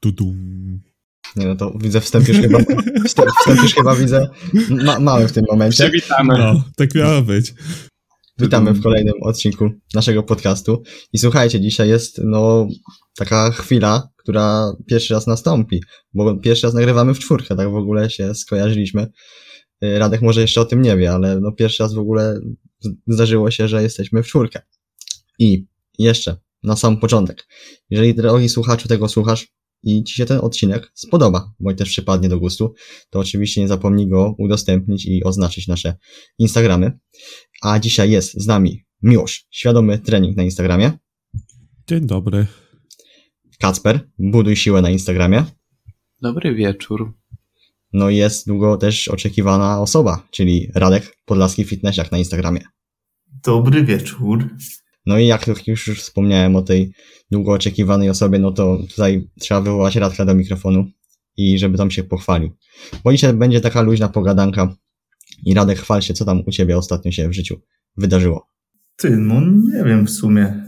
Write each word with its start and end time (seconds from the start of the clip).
Tudum. 0.00 0.80
Nie 1.36 1.46
no 1.46 1.56
to 1.56 1.72
widzę 1.80 2.00
wstęp 2.00 2.28
już 2.28 2.36
chyba, 2.36 2.58
wstęp, 3.06 3.30
wstęp 3.40 3.62
już 3.62 3.74
chyba 3.74 3.94
widzę 3.96 4.28
ma, 4.84 5.00
mały 5.00 5.28
w 5.28 5.32
tym 5.32 5.44
momencie. 5.50 5.84
Przywitamy. 5.84 6.38
No, 6.38 6.64
tak 6.76 6.94
miało 6.94 7.22
być. 7.22 7.54
Witamy 8.38 8.72
w 8.72 8.82
kolejnym 8.82 9.14
odcinku 9.22 9.70
naszego 9.94 10.22
podcastu. 10.22 10.82
I 11.12 11.18
słuchajcie, 11.18 11.60
dzisiaj 11.60 11.88
jest 11.88 12.20
no 12.24 12.68
taka 13.16 13.50
chwila, 13.50 14.08
która 14.16 14.72
pierwszy 14.86 15.14
raz 15.14 15.26
nastąpi, 15.26 15.82
bo 16.14 16.36
pierwszy 16.36 16.66
raz 16.66 16.74
nagrywamy 16.74 17.14
w 17.14 17.18
czwórkę, 17.18 17.56
tak 17.56 17.70
w 17.70 17.74
ogóle 17.74 18.10
się 18.10 18.34
skojarzyliśmy. 18.34 19.06
Y, 19.84 19.98
Radek 19.98 20.22
może 20.22 20.40
jeszcze 20.40 20.60
o 20.60 20.64
tym 20.64 20.82
nie 20.82 20.96
wie, 20.96 21.12
ale 21.12 21.40
no 21.40 21.52
pierwszy 21.52 21.82
raz 21.82 21.94
w 21.94 21.98
ogóle 21.98 22.40
zdarzyło 23.06 23.50
się, 23.50 23.68
że 23.68 23.82
jesteśmy 23.82 24.22
w 24.22 24.26
czwórkę. 24.26 24.62
I 25.38 25.66
jeszcze, 25.98 26.36
na 26.62 26.76
sam 26.76 26.96
początek, 27.00 27.46
jeżeli 27.90 28.14
drogi 28.14 28.48
słuchaczu 28.48 28.88
tego 28.88 29.08
słuchasz 29.08 29.46
i 29.82 30.04
Ci 30.04 30.14
się 30.14 30.26
ten 30.26 30.38
odcinek 30.42 30.90
spodoba, 30.94 31.52
bądź 31.60 31.78
też 31.78 31.88
przypadnie 31.88 32.28
do 32.28 32.38
gustu, 32.38 32.74
to 33.10 33.18
oczywiście 33.18 33.60
nie 33.60 33.68
zapomnij 33.68 34.08
go 34.08 34.34
udostępnić 34.38 35.06
i 35.06 35.24
oznaczyć 35.24 35.68
nasze 35.68 35.94
Instagramy. 36.38 36.98
A 37.62 37.78
dzisiaj 37.78 38.10
jest 38.10 38.42
z 38.42 38.46
nami 38.46 38.84
Miłosz, 39.02 39.46
świadomy 39.50 39.98
trening 39.98 40.36
na 40.36 40.42
Instagramie, 40.42 40.92
Dzień 41.88 42.06
dobry. 42.06 42.46
Kacper, 43.58 44.08
buduj 44.18 44.56
siłę 44.56 44.82
na 44.82 44.90
Instagramie, 44.90 45.44
Dobry 46.22 46.54
wieczór. 46.54 47.12
no 47.92 48.10
i 48.10 48.16
jest 48.16 48.46
długo 48.46 48.76
też 48.76 49.08
oczekiwana 49.08 49.80
osoba, 49.80 50.26
czyli 50.30 50.70
Radek 50.74 51.16
Podlaski 51.24 51.64
Fitnessiak 51.64 52.12
na 52.12 52.18
Instagramie. 52.18 52.60
Dobry 53.44 53.84
wieczór. 53.84 54.48
No 55.08 55.18
i 55.18 55.26
jak 55.26 55.46
już, 55.46 55.66
już 55.66 56.00
wspomniałem 56.00 56.56
o 56.56 56.62
tej 56.62 56.92
długo 57.30 57.52
oczekiwanej 57.52 58.10
osobie, 58.10 58.38
no 58.38 58.52
to 58.52 58.78
tutaj 58.90 59.28
trzeba 59.40 59.60
wywołać 59.60 59.96
Radka 59.96 60.24
do 60.24 60.34
mikrofonu 60.34 60.86
i 61.36 61.58
żeby 61.58 61.78
tam 61.78 61.90
się 61.90 62.04
pochwalił. 62.04 62.50
Bo 63.04 63.12
dzisiaj 63.12 63.34
będzie 63.34 63.60
taka 63.60 63.82
luźna 63.82 64.08
pogadanka 64.08 64.74
i 65.46 65.54
Radek 65.54 65.78
chwal 65.78 66.02
się, 66.02 66.14
co 66.14 66.24
tam 66.24 66.42
u 66.46 66.50
Ciebie 66.50 66.78
ostatnio 66.78 67.12
się 67.12 67.28
w 67.28 67.32
życiu 67.32 67.60
wydarzyło. 67.96 68.48
Ty, 68.96 69.16
no 69.16 69.40
nie 69.74 69.84
wiem 69.84 70.06
w 70.06 70.10
sumie. 70.10 70.64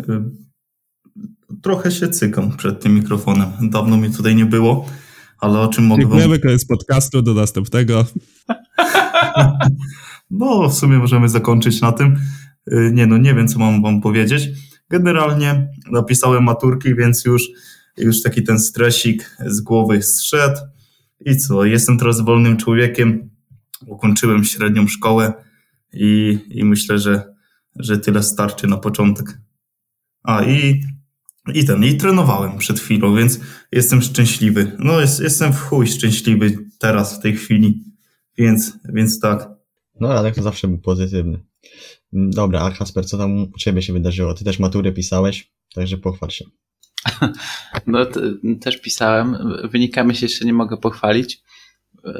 Trochę 1.62 1.90
się 1.90 2.08
cykam 2.08 2.56
przed 2.56 2.82
tym 2.82 2.94
mikrofonem. 2.94 3.48
Dawno 3.62 3.96
mnie 3.96 4.10
tutaj 4.10 4.36
nie 4.36 4.46
było, 4.46 4.86
ale 5.38 5.60
o 5.60 5.68
czym 5.68 5.84
mogę 5.84 6.02
wam... 6.02 6.10
Dziękujemy, 6.12 6.38
koniec 6.38 6.66
podcastu, 6.66 7.22
do 7.22 7.34
następnego. 7.34 8.06
Bo 10.30 10.68
w 10.68 10.74
sumie 10.74 10.98
możemy 10.98 11.28
zakończyć 11.28 11.80
na 11.80 11.92
tym. 11.92 12.16
Y, 12.72 12.90
Nie 12.92 13.06
no, 13.06 13.18
nie 13.18 13.34
wiem 13.34 13.48
co 13.48 13.58
mam 13.58 13.82
wam 13.82 14.00
powiedzieć. 14.00 14.48
Generalnie 14.90 15.68
napisałem 15.90 16.44
maturki, 16.44 16.94
więc 16.94 17.24
już, 17.24 17.42
już 17.96 18.22
taki 18.22 18.42
ten 18.42 18.58
stresik 18.58 19.36
z 19.46 19.60
głowy 19.60 20.02
zszedł. 20.02 20.60
I 21.26 21.36
co, 21.36 21.64
jestem 21.64 21.98
teraz 21.98 22.20
wolnym 22.20 22.56
człowiekiem. 22.56 23.30
Ukończyłem 23.86 24.44
średnią 24.44 24.86
szkołę 24.88 25.32
i, 25.92 26.38
i 26.50 26.64
myślę, 26.64 26.98
że, 26.98 27.34
że 27.76 27.98
tyle 27.98 28.22
starczy 28.22 28.66
na 28.66 28.76
początek. 28.76 29.38
A 30.22 30.44
i, 30.44 30.82
i 31.54 31.64
ten, 31.64 31.84
i 31.84 31.96
trenowałem 31.96 32.58
przed 32.58 32.80
chwilą, 32.80 33.16
więc 33.16 33.40
jestem 33.72 34.02
szczęśliwy. 34.02 34.76
No, 34.78 35.00
jest, 35.00 35.20
jestem 35.20 35.52
w 35.52 35.60
chuj 35.60 35.86
szczęśliwy 35.86 36.58
teraz, 36.78 37.18
w 37.18 37.22
tej 37.22 37.36
chwili. 37.36 37.84
Więc, 38.38 38.72
więc 38.84 39.20
tak. 39.20 39.48
No, 40.00 40.08
Radek 40.08 40.34
to 40.34 40.42
zawsze 40.42 40.68
był 40.68 40.78
pozytywny. 40.78 41.49
Dobra, 42.12 42.60
a 42.60 42.70
Kasper, 42.70 43.06
co 43.06 43.18
tam 43.18 43.38
u 43.42 43.58
Ciebie 43.58 43.82
się 43.82 43.92
wydarzyło? 43.92 44.34
Ty 44.34 44.44
też 44.44 44.58
maturę 44.58 44.92
pisałeś, 44.92 45.52
także 45.74 45.96
pochwal 45.98 46.30
się. 46.30 46.44
No, 47.86 47.98
też 48.60 48.80
pisałem. 48.80 49.36
Wynikami 49.64 50.16
się 50.16 50.26
jeszcze 50.26 50.44
nie 50.44 50.52
mogę 50.52 50.76
pochwalić, 50.76 51.42
yy, 52.04 52.12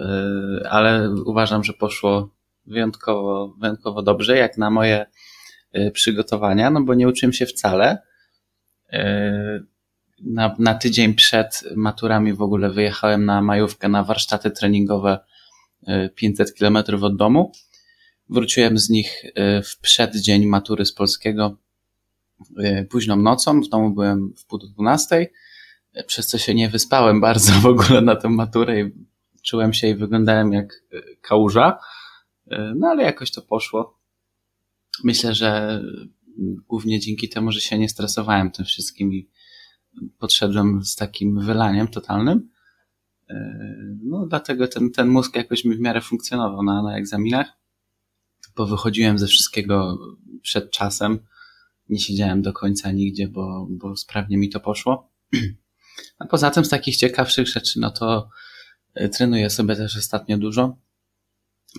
ale 0.70 1.11
uważam, 1.27 1.64
że 1.64 1.72
poszło 1.72 2.34
wyjątkowo, 2.66 3.55
wyjątkowo 3.61 4.02
dobrze, 4.02 4.36
jak 4.36 4.58
na 4.58 4.70
moje 4.70 5.06
yy, 5.72 5.90
przygotowania, 5.90 6.70
no 6.70 6.83
bo 6.83 6.95
nie 6.95 7.08
uczyłem 7.08 7.33
się 7.33 7.46
wcale. 7.46 7.98
Yy, 8.92 9.67
Na, 10.24 10.57
na 10.58 10.74
tydzień 10.74 11.14
przed 11.14 11.62
maturami 11.77 12.33
w 12.34 12.42
ogóle 12.42 12.70
wyjechałem 12.70 13.24
na 13.24 13.42
majówkę 13.42 13.89
na 13.89 14.05
warsztaty 14.05 14.51
treningowe 14.51 15.18
yy, 15.86 16.11
500 16.14 16.52
km 16.58 16.77
od 17.02 17.17
domu. 17.17 17.52
Wróciłem 18.30 18.79
z 18.79 18.91
nich 18.91 19.24
yy, 19.24 19.63
w 19.63 19.79
przeddzień 19.79 20.46
matury 20.46 20.85
z 20.85 20.92
polskiego 20.92 21.57
y, 22.58 22.86
późną 22.91 23.17
nocą. 23.17 23.61
W 23.61 23.68
domu 23.68 23.91
byłem 23.91 24.35
w 24.36 24.46
pół 24.46 24.58
do 24.58 24.67
dwunastej, 24.67 25.33
y, 25.96 26.05
przez 26.05 26.27
co 26.27 26.39
się 26.39 26.55
nie 26.55 26.69
wyspałem 26.69 27.20
bardzo 27.30 27.52
w 27.52 27.67
ogóle 27.67 28.01
na 28.01 28.17
tę 28.17 28.29
maturę 28.29 28.80
i 28.80 28.92
czułem 29.42 29.73
się 29.73 29.89
i 29.89 29.95
wyglądałem 29.95 30.52
jak 30.52 30.83
kałuża. 31.20 31.79
No 32.77 32.89
ale 32.89 33.02
jakoś 33.02 33.30
to 33.30 33.42
poszło. 33.42 33.98
Myślę, 35.05 35.35
że 35.35 35.83
głównie 36.69 37.01
dzięki 37.01 37.29
temu, 37.29 37.52
że 37.52 37.61
się 37.61 37.79
nie 37.79 37.89
stresowałem 37.89 38.51
tym 38.51 38.64
wszystkim 38.64 39.13
i 39.13 39.29
podszedłem 40.19 40.85
z 40.85 40.96
takim 40.96 41.40
wylaniem 41.40 41.89
totalnym. 41.89 42.51
No 44.02 44.27
dlatego 44.27 44.69
ten, 44.69 44.90
ten 44.90 45.08
mózg 45.08 45.36
jakoś 45.36 45.64
mi 45.64 45.77
w 45.77 45.80
miarę 45.80 46.01
funkcjonował 46.01 46.63
na, 46.63 46.83
na 46.83 46.96
egzaminach, 46.96 47.59
bo 48.60 48.66
wychodziłem 48.66 49.18
ze 49.18 49.26
wszystkiego 49.26 49.98
przed 50.42 50.70
czasem 50.70 51.18
nie 51.88 52.00
siedziałem 52.00 52.42
do 52.42 52.52
końca 52.52 52.92
nigdzie, 52.92 53.28
bo, 53.28 53.66
bo 53.70 53.96
sprawnie 53.96 54.36
mi 54.36 54.48
to 54.48 54.60
poszło. 54.60 55.10
A 56.18 56.26
poza 56.26 56.50
tym 56.50 56.64
z 56.64 56.68
takich 56.68 56.96
ciekawszych 56.96 57.48
rzeczy, 57.48 57.80
no 57.80 57.90
to 57.90 58.28
y, 59.00 59.08
trenuję 59.08 59.50
sobie 59.50 59.76
też 59.76 59.96
ostatnio 59.96 60.38
dużo. 60.38 60.76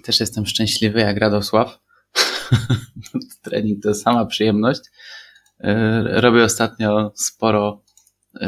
Też 0.04 0.20
jestem 0.20 0.46
szczęśliwy 0.46 1.00
jak 1.00 1.18
Radosław. 1.18 1.80
Trening 3.44 3.84
to 3.84 3.94
sama 3.94 4.26
przyjemność. 4.26 4.82
Y, 5.60 5.68
Robię 6.04 6.44
ostatnio 6.44 7.12
sporo 7.16 7.84
y, 8.36 8.40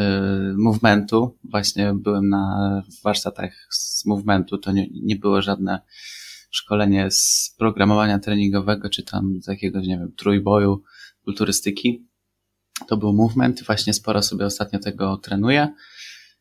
movementu. 0.57 1.37
Właśnie 1.43 1.93
byłem 1.95 2.29
na 2.29 2.83
warsztatach 3.03 3.67
z 3.69 4.05
movementu. 4.05 4.57
To 4.57 4.71
nie, 4.71 4.87
nie 4.91 5.15
było 5.15 5.41
żadne 5.41 5.81
szkolenie 6.53 7.11
z 7.11 7.55
programowania 7.57 8.19
treningowego, 8.19 8.89
czy 8.89 9.03
tam 9.03 9.41
z 9.41 9.47
jakiegoś, 9.47 9.87
nie 9.87 9.97
wiem, 9.97 10.11
trójboju, 10.17 10.83
kulturystyki. 11.23 12.07
To 12.87 12.97
był 12.97 13.13
movement, 13.13 13.63
właśnie 13.63 13.93
sporo 13.93 14.21
sobie 14.21 14.45
ostatnio 14.45 14.79
tego 14.79 15.17
trenuję. 15.17 15.73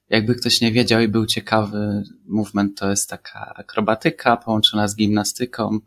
Jakby 0.09 0.34
ktoś 0.34 0.61
nie 0.61 0.72
wiedział 0.72 1.01
i 1.01 1.09
był 1.09 1.27
ciekawy, 1.27 2.03
movement 2.27 2.78
to 2.78 2.91
jest 2.91 3.11
taka 3.11 3.55
akrobatyka 3.55 4.37
połączona 4.37 4.89
z 4.89 4.97
gimnastyką, 4.97 5.78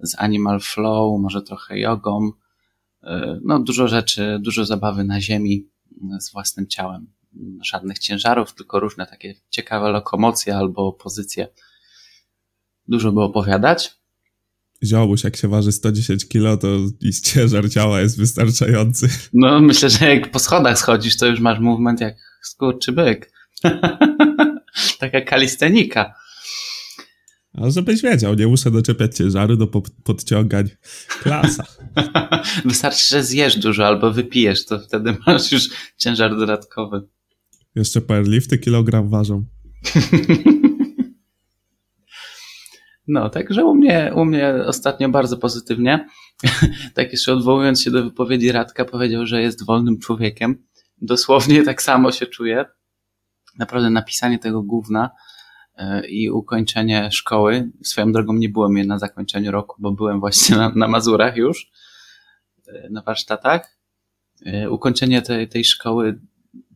z 0.00 0.14
animal 0.18 0.60
flow, 0.60 1.20
może 1.20 1.42
trochę 1.42 1.78
jogą. 1.78 2.30
Yy, 3.02 3.40
No, 3.44 3.58
dużo 3.58 3.88
rzeczy, 3.88 4.38
dużo 4.40 4.64
zabawy 4.64 5.04
na 5.04 5.20
ziemi 5.20 5.68
yy, 6.02 6.20
z 6.20 6.32
własnym 6.32 6.66
ciałem. 6.66 7.06
Żadnych 7.62 7.98
ciężarów, 7.98 8.54
tylko 8.54 8.80
różne 8.80 9.06
takie 9.06 9.34
ciekawe 9.50 9.90
lokomocje 9.90 10.56
albo 10.56 10.92
pozycje. 10.92 11.48
Dużo 12.88 13.12
by 13.12 13.20
opowiadać. 13.20 13.94
Ziomuś, 14.84 15.24
jak 15.24 15.36
się 15.36 15.48
waży 15.48 15.72
110 15.72 16.28
kilo, 16.28 16.56
to 16.56 16.68
i 17.00 17.12
ciężar 17.12 17.70
ciała 17.70 18.00
jest 18.00 18.18
wystarczający. 18.18 19.08
No, 19.32 19.60
myślę, 19.60 19.90
że 19.90 20.14
jak 20.14 20.30
po 20.30 20.38
schodach 20.38 20.78
schodzisz, 20.78 21.16
to 21.16 21.26
już 21.26 21.40
masz 21.40 21.58
movement 21.58 22.00
jak 22.00 22.14
skurczy 22.42 22.92
byk. 22.92 23.32
Taka 25.00 25.20
kalistenika. 25.20 26.14
A 27.54 27.70
żebyś 27.70 28.02
wiedział, 28.02 28.34
nie 28.34 28.46
muszę 28.46 28.70
doczepiać 28.70 29.16
ciężaru 29.16 29.56
do 29.56 29.66
po- 29.66 29.82
podciągań. 30.04 30.68
Klasa. 31.22 31.64
Wystarczy, 32.64 33.08
że 33.08 33.24
zjesz 33.24 33.58
dużo 33.58 33.86
albo 33.86 34.12
wypijesz, 34.12 34.66
to 34.66 34.78
wtedy 34.80 35.16
masz 35.26 35.52
już 35.52 35.68
ciężar 35.96 36.36
dodatkowy. 36.36 37.02
Jeszcze 37.74 38.00
powerlifty 38.00 38.58
kilogram 38.58 39.08
ważą. 39.08 39.44
No, 43.08 43.30
także 43.30 43.64
u 43.64 43.74
mnie, 43.74 44.12
u 44.16 44.24
mnie 44.24 44.54
ostatnio 44.66 45.08
bardzo 45.08 45.36
pozytywnie. 45.36 46.08
tak 46.94 47.12
jeszcze 47.12 47.32
odwołując 47.32 47.82
się 47.82 47.90
do 47.90 48.04
wypowiedzi 48.04 48.52
Radka, 48.52 48.84
powiedział, 48.84 49.26
że 49.26 49.42
jest 49.42 49.66
wolnym 49.66 49.98
człowiekiem. 49.98 50.66
Dosłownie 51.02 51.62
tak 51.62 51.82
samo 51.82 52.12
się 52.12 52.26
czuję. 52.26 52.64
Naprawdę 53.58 53.90
napisanie 53.90 54.38
tego 54.38 54.62
gówna 54.62 55.10
e, 55.76 56.06
i 56.06 56.30
ukończenie 56.30 57.10
szkoły. 57.12 57.70
Swoją 57.84 58.12
drogą 58.12 58.32
nie 58.32 58.48
było 58.48 58.68
mnie 58.68 58.84
na 58.84 58.98
zakończeniu 58.98 59.50
roku, 59.50 59.76
bo 59.78 59.92
byłem 59.92 60.20
właśnie 60.20 60.56
na, 60.56 60.72
na 60.76 60.88
Mazurach 60.88 61.36
już, 61.36 61.70
e, 62.66 62.88
na 62.90 63.02
warsztatach. 63.02 63.78
E, 64.46 64.70
Ukończenie 64.70 65.22
tej, 65.22 65.48
tej 65.48 65.64
szkoły 65.64 66.20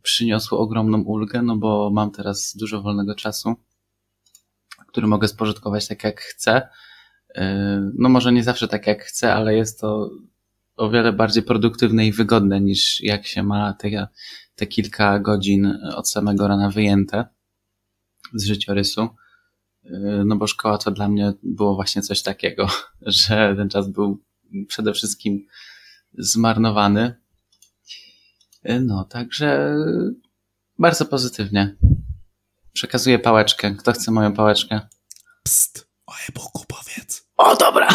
przyniosło 0.03 0.59
ogromną 0.59 1.03
ulgę, 1.03 1.43
no 1.43 1.57
bo 1.57 1.91
mam 1.91 2.11
teraz 2.11 2.57
dużo 2.57 2.83
wolnego 2.83 3.15
czasu, 3.15 3.55
który 4.89 5.07
mogę 5.07 5.29
spożytkować 5.29 5.89
tak 5.89 6.05
jak 6.05 6.21
chcę. 6.21 6.69
Yy, 7.37 7.43
No 7.95 8.09
może 8.09 8.33
nie 8.33 8.43
zawsze 8.43 8.69
tak 8.69 8.87
jak 8.87 9.05
chcę, 9.05 9.35
ale 9.35 9.55
jest 9.55 9.81
to 9.81 10.11
o 10.77 10.91
wiele 10.91 11.13
bardziej 11.13 11.43
produktywne 11.43 12.07
i 12.07 12.13
wygodne 12.13 12.61
niż 12.61 13.01
jak 13.01 13.27
się 13.27 13.43
ma 13.43 13.73
te, 13.73 14.09
te 14.55 14.67
kilka 14.67 15.19
godzin 15.19 15.79
od 15.95 16.11
samego 16.11 16.49
rana 16.49 16.71
wyjęte 16.71 17.25
z 18.35 18.47
życiorysu. 18.47 19.09
No 20.25 20.37
bo 20.37 20.47
szkoła 20.47 20.79
to 20.79 20.91
dla 20.91 21.09
mnie 21.09 21.33
było 21.43 21.75
właśnie 21.75 22.03
coś 22.03 22.23
takiego, 22.23 22.69
że 23.03 23.55
ten 23.57 23.69
czas 23.69 23.89
był 23.89 24.23
przede 24.69 24.93
wszystkim 24.93 25.47
zmarnowany. 26.19 27.15
No, 28.81 29.05
także 29.05 29.75
bardzo 30.79 31.05
pozytywnie. 31.05 31.77
Przekazuję 32.79 33.19
pałeczkę. 33.19 33.75
Kto 33.75 33.93
chce 33.93 34.11
moją 34.11 34.33
pałeczkę? 34.33 34.81
Psst, 35.43 35.89
o 36.07 36.13
e-booku 36.29 36.65
powiedz. 36.69 37.27
O, 37.37 37.57
dobra! 37.57 37.89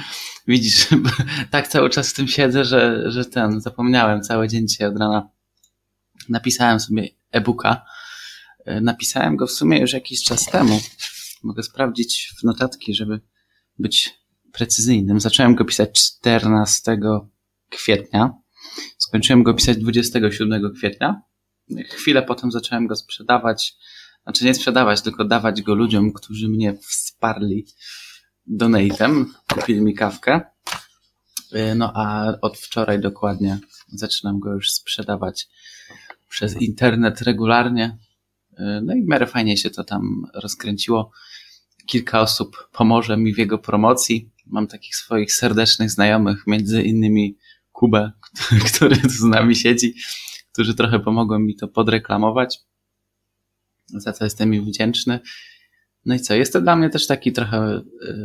Widzisz, 0.48 0.88
tak 1.50 1.68
cały 1.68 1.90
czas 1.90 2.10
w 2.10 2.14
tym 2.14 2.28
siedzę, 2.28 2.64
że, 2.64 3.10
że 3.10 3.24
ten, 3.24 3.60
zapomniałem 3.60 4.22
cały 4.22 4.48
dzień 4.48 4.68
dzisiaj 4.68 4.88
od 4.88 4.98
rana. 4.98 5.28
Napisałem 6.28 6.80
sobie 6.80 7.08
e-booka. 7.30 7.84
Napisałem 8.66 9.36
go 9.36 9.46
w 9.46 9.50
sumie 9.50 9.80
już 9.80 9.92
jakiś 9.92 10.24
czas 10.24 10.46
temu. 10.46 10.80
Mogę 11.42 11.62
sprawdzić 11.62 12.32
w 12.40 12.44
notatki, 12.44 12.94
żeby 12.94 13.20
być 13.78 14.20
precyzyjnym. 14.52 15.20
Zacząłem 15.20 15.54
go 15.54 15.64
pisać 15.64 15.90
14 15.92 16.98
kwietnia. 17.70 18.34
Skończyłem 18.98 19.42
go 19.42 19.54
pisać 19.54 19.76
27 19.76 20.72
kwietnia. 20.74 21.22
Chwilę 21.90 22.22
potem 22.22 22.52
zacząłem 22.52 22.86
go 22.86 22.96
sprzedawać. 22.96 23.76
Znaczy 24.22 24.44
nie 24.44 24.54
sprzedawać, 24.54 25.02
tylko 25.02 25.24
dawać 25.24 25.62
go 25.62 25.74
ludziom, 25.74 26.12
którzy 26.12 26.48
mnie 26.48 26.74
wsparli 26.74 27.66
donatem. 28.46 29.34
Kupili 29.54 29.80
mi 29.80 29.94
kawkę. 29.94 30.40
No 31.76 31.92
a 31.94 32.32
od 32.40 32.58
wczoraj 32.58 33.00
dokładnie 33.00 33.58
zaczynam 33.88 34.40
go 34.40 34.52
już 34.54 34.72
sprzedawać 34.72 35.48
przez 36.28 36.60
internet 36.60 37.20
regularnie. 37.20 37.98
No 38.82 38.94
i 38.94 39.02
w 39.02 39.06
miarę 39.08 39.26
fajnie 39.26 39.56
się 39.56 39.70
to 39.70 39.84
tam 39.84 40.26
rozkręciło. 40.34 41.10
Kilka 41.86 42.20
osób 42.20 42.68
pomoże 42.72 43.16
mi 43.16 43.34
w 43.34 43.38
jego 43.38 43.58
promocji. 43.58 44.30
Mam 44.46 44.66
takich 44.66 44.96
swoich 44.96 45.32
serdecznych 45.32 45.90
znajomych, 45.90 46.46
między 46.46 46.82
innymi 46.82 47.36
Kubę, 47.72 48.12
który 48.74 48.96
tu 48.96 49.08
z 49.08 49.22
nami 49.22 49.56
siedzi, 49.56 49.94
którzy 50.52 50.74
trochę 50.74 51.00
pomogą 51.00 51.38
mi 51.38 51.56
to 51.56 51.68
podreklamować. 51.68 52.69
Za 53.94 54.12
co 54.12 54.24
jestem 54.24 54.54
im 54.54 54.64
wdzięczny. 54.64 55.20
No 56.04 56.14
i 56.14 56.20
co, 56.20 56.34
jest 56.34 56.52
to 56.52 56.60
dla 56.60 56.76
mnie 56.76 56.90
też 56.90 57.06
taki 57.06 57.32
trochę, 57.32 57.82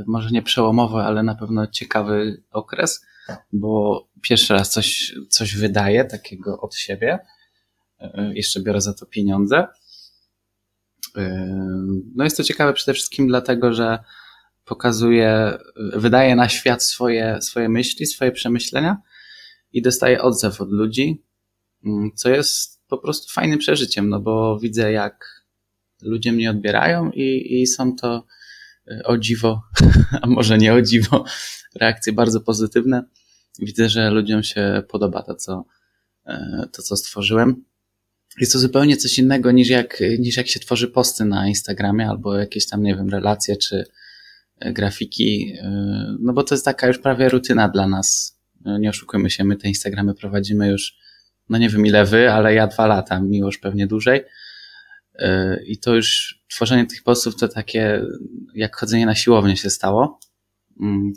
może 0.07 0.29
nie 0.29 0.41
przełomowy, 0.41 0.97
ale 0.97 1.23
na 1.23 1.35
pewno 1.35 1.67
ciekawy 1.67 2.43
okres, 2.51 3.05
bo 3.53 4.03
pierwszy 4.21 4.53
raz 4.53 4.71
coś, 4.71 5.15
coś 5.29 5.55
wydaję 5.55 6.05
takiego 6.05 6.61
od 6.61 6.75
siebie. 6.75 7.19
Jeszcze 8.33 8.61
biorę 8.61 8.81
za 8.81 8.93
to 8.93 9.05
pieniądze. 9.05 9.67
No 12.15 12.23
jest 12.23 12.37
to 12.37 12.43
ciekawe 12.43 12.73
przede 12.73 12.93
wszystkim 12.93 13.27
dlatego, 13.27 13.73
że 13.73 13.99
pokazuje, 14.65 15.57
wydaje 15.93 16.35
na 16.35 16.49
świat 16.49 16.83
swoje, 16.83 17.41
swoje 17.41 17.69
myśli, 17.69 18.05
swoje 18.05 18.31
przemyślenia 18.31 18.97
i 19.73 19.81
dostaje 19.81 20.21
odzew 20.21 20.61
od 20.61 20.71
ludzi, 20.71 21.23
co 22.15 22.29
jest 22.29 22.87
po 22.87 22.97
prostu 22.97 23.33
fajnym 23.33 23.59
przeżyciem, 23.59 24.09
no 24.09 24.19
bo 24.19 24.59
widzę 24.59 24.91
jak 24.91 25.34
ludzie 26.01 26.31
mnie 26.31 26.49
odbierają 26.49 27.11
i, 27.11 27.61
i 27.61 27.67
są 27.67 27.95
to 27.95 28.25
o 29.03 29.17
dziwo, 29.17 29.61
a 30.21 30.27
może 30.27 30.57
nie 30.57 30.73
o 30.73 30.81
dziwo, 30.81 31.25
reakcje 31.75 32.13
bardzo 32.13 32.41
pozytywne. 32.41 33.03
Widzę, 33.59 33.89
że 33.89 34.09
ludziom 34.09 34.43
się 34.43 34.83
podoba 34.89 35.23
to, 35.23 35.35
co, 35.35 35.65
to, 36.71 36.81
co 36.81 36.97
stworzyłem. 36.97 37.63
Jest 38.39 38.53
to 38.53 38.59
zupełnie 38.59 38.97
coś 38.97 39.19
innego 39.19 39.51
niż 39.51 39.69
jak, 39.69 40.03
niż 40.19 40.37
jak 40.37 40.47
się 40.47 40.59
tworzy 40.59 40.87
posty 40.87 41.25
na 41.25 41.47
Instagramie 41.47 42.09
albo 42.09 42.37
jakieś 42.37 42.67
tam, 42.67 42.83
nie 42.83 42.95
wiem, 42.95 43.09
relacje 43.09 43.57
czy 43.57 43.85
grafiki, 44.61 45.53
no 46.19 46.33
bo 46.33 46.43
to 46.43 46.55
jest 46.55 46.65
taka 46.65 46.87
już 46.87 46.99
prawie 46.99 47.29
rutyna 47.29 47.69
dla 47.69 47.87
nas. 47.87 48.39
Nie 48.79 48.89
oszukujmy 48.89 49.29
się, 49.29 49.43
my 49.43 49.55
te 49.55 49.67
Instagramy 49.67 50.13
prowadzimy 50.13 50.69
już, 50.69 50.97
no 51.49 51.57
nie 51.57 51.69
wiem 51.69 51.85
ile 51.85 52.05
wy, 52.05 52.31
ale 52.31 52.53
ja 52.53 52.67
dwa 52.67 52.87
lata, 52.87 53.19
miłość 53.19 53.57
pewnie 53.57 53.87
dłużej. 53.87 54.21
I 55.65 55.77
to 55.77 55.95
już 55.95 56.39
tworzenie 56.49 56.85
tych 56.85 57.03
postów 57.03 57.35
to 57.35 57.47
takie 57.47 58.05
jak 58.55 58.75
chodzenie 58.75 59.05
na 59.05 59.15
siłownię 59.15 59.57
się 59.57 59.69
stało. 59.69 60.19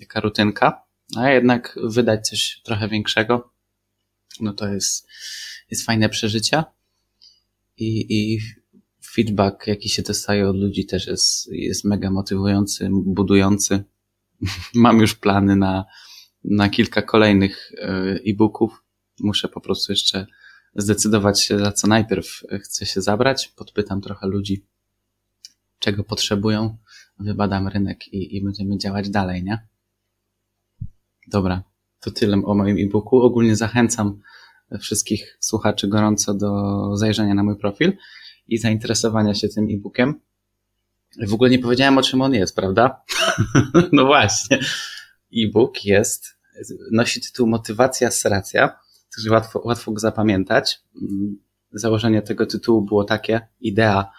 Taka 0.00 0.20
rutynka. 0.20 0.82
A 1.16 1.30
jednak 1.30 1.78
wydać 1.82 2.28
coś 2.28 2.60
trochę 2.64 2.88
większego, 2.88 3.52
no 4.40 4.52
to 4.52 4.68
jest, 4.68 5.08
jest 5.70 5.86
fajne 5.86 6.08
przeżycie. 6.08 6.64
I, 7.76 8.06
i 8.08 8.40
feedback, 9.14 9.66
jaki 9.66 9.88
się 9.88 10.02
dostaje 10.02 10.48
od 10.48 10.56
ludzi, 10.56 10.86
też 10.86 11.06
jest, 11.06 11.52
jest 11.52 11.84
mega 11.84 12.10
motywujący, 12.10 12.88
budujący. 12.92 13.84
Mam 14.74 15.00
już 15.00 15.14
plany 15.14 15.56
na, 15.56 15.84
na 16.44 16.68
kilka 16.68 17.02
kolejnych 17.02 17.72
e-booków. 18.26 18.82
Muszę 19.20 19.48
po 19.48 19.60
prostu 19.60 19.92
jeszcze 19.92 20.26
zdecydować 20.76 21.42
się, 21.42 21.58
za 21.58 21.72
co 21.72 21.86
najpierw 21.88 22.42
chcę 22.62 22.86
się 22.86 23.00
zabrać. 23.00 23.52
Podpytam 23.56 24.00
trochę 24.00 24.26
ludzi, 24.26 24.64
czego 25.78 26.04
potrzebują, 26.04 26.76
wybadam 27.18 27.68
rynek 27.68 28.08
i, 28.08 28.36
i 28.36 28.44
będziemy 28.44 28.78
działać 28.78 29.10
dalej, 29.10 29.44
nie? 29.44 29.66
Dobra, 31.26 31.62
to 32.00 32.10
tyle 32.10 32.42
o 32.44 32.54
moim 32.54 32.76
e-booku. 32.78 33.16
Ogólnie 33.16 33.56
zachęcam 33.56 34.20
wszystkich 34.80 35.36
słuchaczy 35.40 35.88
gorąco 35.88 36.34
do 36.34 36.50
zajrzenia 36.96 37.34
na 37.34 37.42
mój 37.42 37.58
profil 37.58 37.92
i 38.48 38.58
zainteresowania 38.58 39.34
się 39.34 39.48
tym 39.48 39.64
e-bookiem. 39.70 40.20
W 41.26 41.34
ogóle 41.34 41.50
nie 41.50 41.58
powiedziałem 41.58 41.98
o 41.98 42.02
czym 42.02 42.22
on 42.22 42.34
jest, 42.34 42.56
prawda? 42.56 43.02
no 43.92 44.06
właśnie. 44.06 44.58
E-book 45.36 45.84
jest, 45.84 46.38
nosi 46.92 47.20
tytuł 47.20 47.46
Motywacja 47.46 48.10
Sracja, 48.10 48.78
także 49.18 49.30
łatwo, 49.30 49.62
łatwo 49.64 49.92
go 49.92 50.00
zapamiętać. 50.00 50.80
Założenie 51.72 52.22
tego 52.22 52.46
tytułu 52.46 52.82
było 52.82 53.04
takie, 53.04 53.40
idea, 53.60 54.10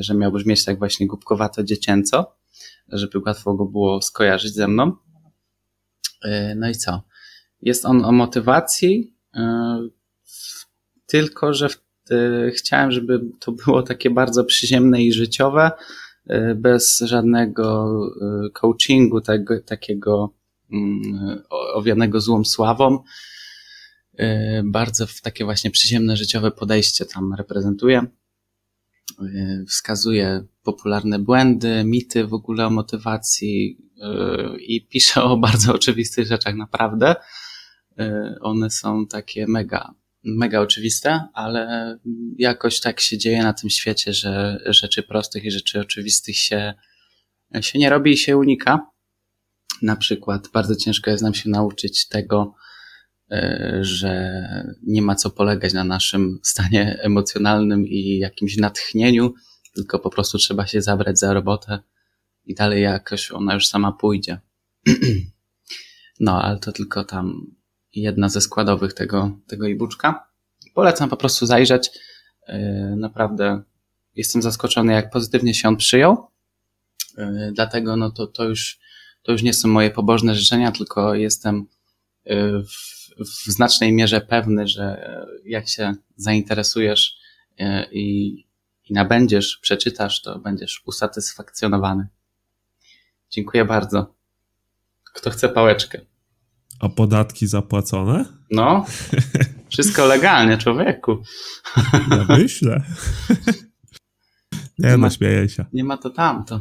że 0.00 0.14
miał 0.14 0.32
brzmieć 0.32 0.64
tak 0.64 0.78
właśnie 0.78 1.06
głupkowato 1.06 1.64
dziecięco, 1.64 2.36
żeby 2.88 3.18
łatwo 3.26 3.54
go 3.54 3.64
było 3.64 4.02
skojarzyć 4.02 4.54
ze 4.54 4.68
mną. 4.68 4.92
No 6.56 6.68
i 6.68 6.74
co? 6.74 7.02
Jest 7.62 7.84
on 7.86 8.04
o 8.04 8.12
motywacji, 8.12 9.16
tylko 11.06 11.54
że 11.54 11.68
chciałem, 12.54 12.92
żeby 12.92 13.20
to 13.40 13.52
było 13.52 13.82
takie 13.82 14.10
bardzo 14.10 14.44
przyziemne 14.44 15.02
i 15.02 15.12
życiowe, 15.12 15.70
bez 16.56 16.98
żadnego 16.98 17.92
coachingu, 18.52 19.20
tego, 19.20 19.60
takiego 19.60 20.34
owianego 21.74 22.20
złą 22.20 22.44
sławą. 22.44 22.98
Bardzo 24.64 25.06
takie 25.22 25.44
właśnie 25.44 25.70
przyziemne, 25.70 26.16
życiowe 26.16 26.50
podejście 26.50 27.04
tam 27.06 27.34
reprezentuję. 27.34 28.06
Wskazuje 29.68 30.44
popularne 30.62 31.18
błędy, 31.18 31.84
mity 31.84 32.26
w 32.26 32.34
ogóle 32.34 32.66
o 32.66 32.70
motywacji 32.70 33.78
i 34.66 34.86
pisze 34.86 35.22
o 35.22 35.36
bardzo 35.36 35.74
oczywistych 35.74 36.26
rzeczach 36.26 36.54
naprawdę. 36.54 37.14
One 38.40 38.70
są 38.70 39.06
takie 39.06 39.46
mega, 39.46 39.94
mega 40.24 40.60
oczywiste, 40.60 41.24
ale 41.34 41.96
jakoś 42.38 42.80
tak 42.80 43.00
się 43.00 43.18
dzieje 43.18 43.42
na 43.42 43.52
tym 43.52 43.70
świecie, 43.70 44.12
że 44.12 44.60
rzeczy 44.66 45.02
prostych 45.02 45.44
i 45.44 45.50
rzeczy 45.50 45.80
oczywistych 45.80 46.36
się, 46.36 46.74
się 47.60 47.78
nie 47.78 47.90
robi 47.90 48.12
i 48.12 48.16
się 48.16 48.36
unika. 48.36 48.86
Na 49.82 49.96
przykład 49.96 50.48
bardzo 50.52 50.76
ciężko 50.76 51.10
jest 51.10 51.22
nam 51.22 51.34
się 51.34 51.50
nauczyć 51.50 52.08
tego, 52.08 52.54
że 53.80 54.42
nie 54.82 55.02
ma 55.02 55.14
co 55.14 55.30
polegać 55.30 55.72
na 55.72 55.84
naszym 55.84 56.40
stanie 56.42 56.98
emocjonalnym 57.02 57.86
i 57.86 58.18
jakimś 58.18 58.56
natchnieniu, 58.56 59.34
tylko 59.74 59.98
po 59.98 60.10
prostu 60.10 60.38
trzeba 60.38 60.66
się 60.66 60.82
zabrać 60.82 61.18
za 61.18 61.34
robotę 61.34 61.78
i 62.46 62.54
dalej 62.54 62.82
jakoś 62.82 63.32
ona 63.32 63.54
już 63.54 63.66
sama 63.66 63.92
pójdzie. 63.92 64.40
No, 66.22 66.42
ale 66.42 66.58
to 66.58 66.72
tylko 66.72 67.04
tam 67.04 67.46
jedna 67.94 68.28
ze 68.28 68.40
składowych 68.40 68.92
tego, 68.92 69.38
tego 69.46 69.68
e-booczka. 69.68 70.26
Polecam 70.74 71.08
po 71.08 71.16
prostu 71.16 71.46
zajrzeć. 71.46 71.90
Naprawdę 72.96 73.62
jestem 74.16 74.42
zaskoczony, 74.42 74.92
jak 74.92 75.10
pozytywnie 75.10 75.54
się 75.54 75.68
on 75.68 75.76
przyjął. 75.76 76.26
Dlatego 77.52 77.96
no 77.96 78.10
to, 78.10 78.26
to, 78.26 78.44
już, 78.44 78.80
to 79.22 79.32
już 79.32 79.42
nie 79.42 79.54
są 79.54 79.68
moje 79.68 79.90
pobożne 79.90 80.34
życzenia, 80.34 80.72
tylko 80.72 81.14
jestem 81.14 81.66
w, 82.64 82.99
w 83.20 83.52
znacznej 83.52 83.92
mierze 83.92 84.20
pewny, 84.20 84.68
że 84.68 85.10
jak 85.44 85.68
się 85.68 85.94
zainteresujesz 86.16 87.16
i, 87.92 88.34
i 88.88 88.92
nabędziesz, 88.94 89.58
przeczytasz, 89.62 90.22
to 90.22 90.38
będziesz 90.38 90.82
usatysfakcjonowany. 90.86 92.08
Dziękuję 93.30 93.64
bardzo. 93.64 94.14
Kto 95.14 95.30
chce 95.30 95.48
pałeczkę? 95.48 96.00
A 96.80 96.88
podatki 96.88 97.46
zapłacone? 97.46 98.24
No, 98.50 98.86
wszystko 99.70 100.06
legalnie, 100.06 100.58
człowieku. 100.58 101.22
Ja 102.10 102.24
myślę. 102.28 102.82
Nie, 104.78 104.88
Nie 104.88 104.90
no, 104.90 104.98
ma- 104.98 105.10
śmieję 105.10 105.48
się. 105.48 105.64
Nie 105.72 105.84
ma 105.84 105.96
to 105.96 106.10
tamto. 106.10 106.60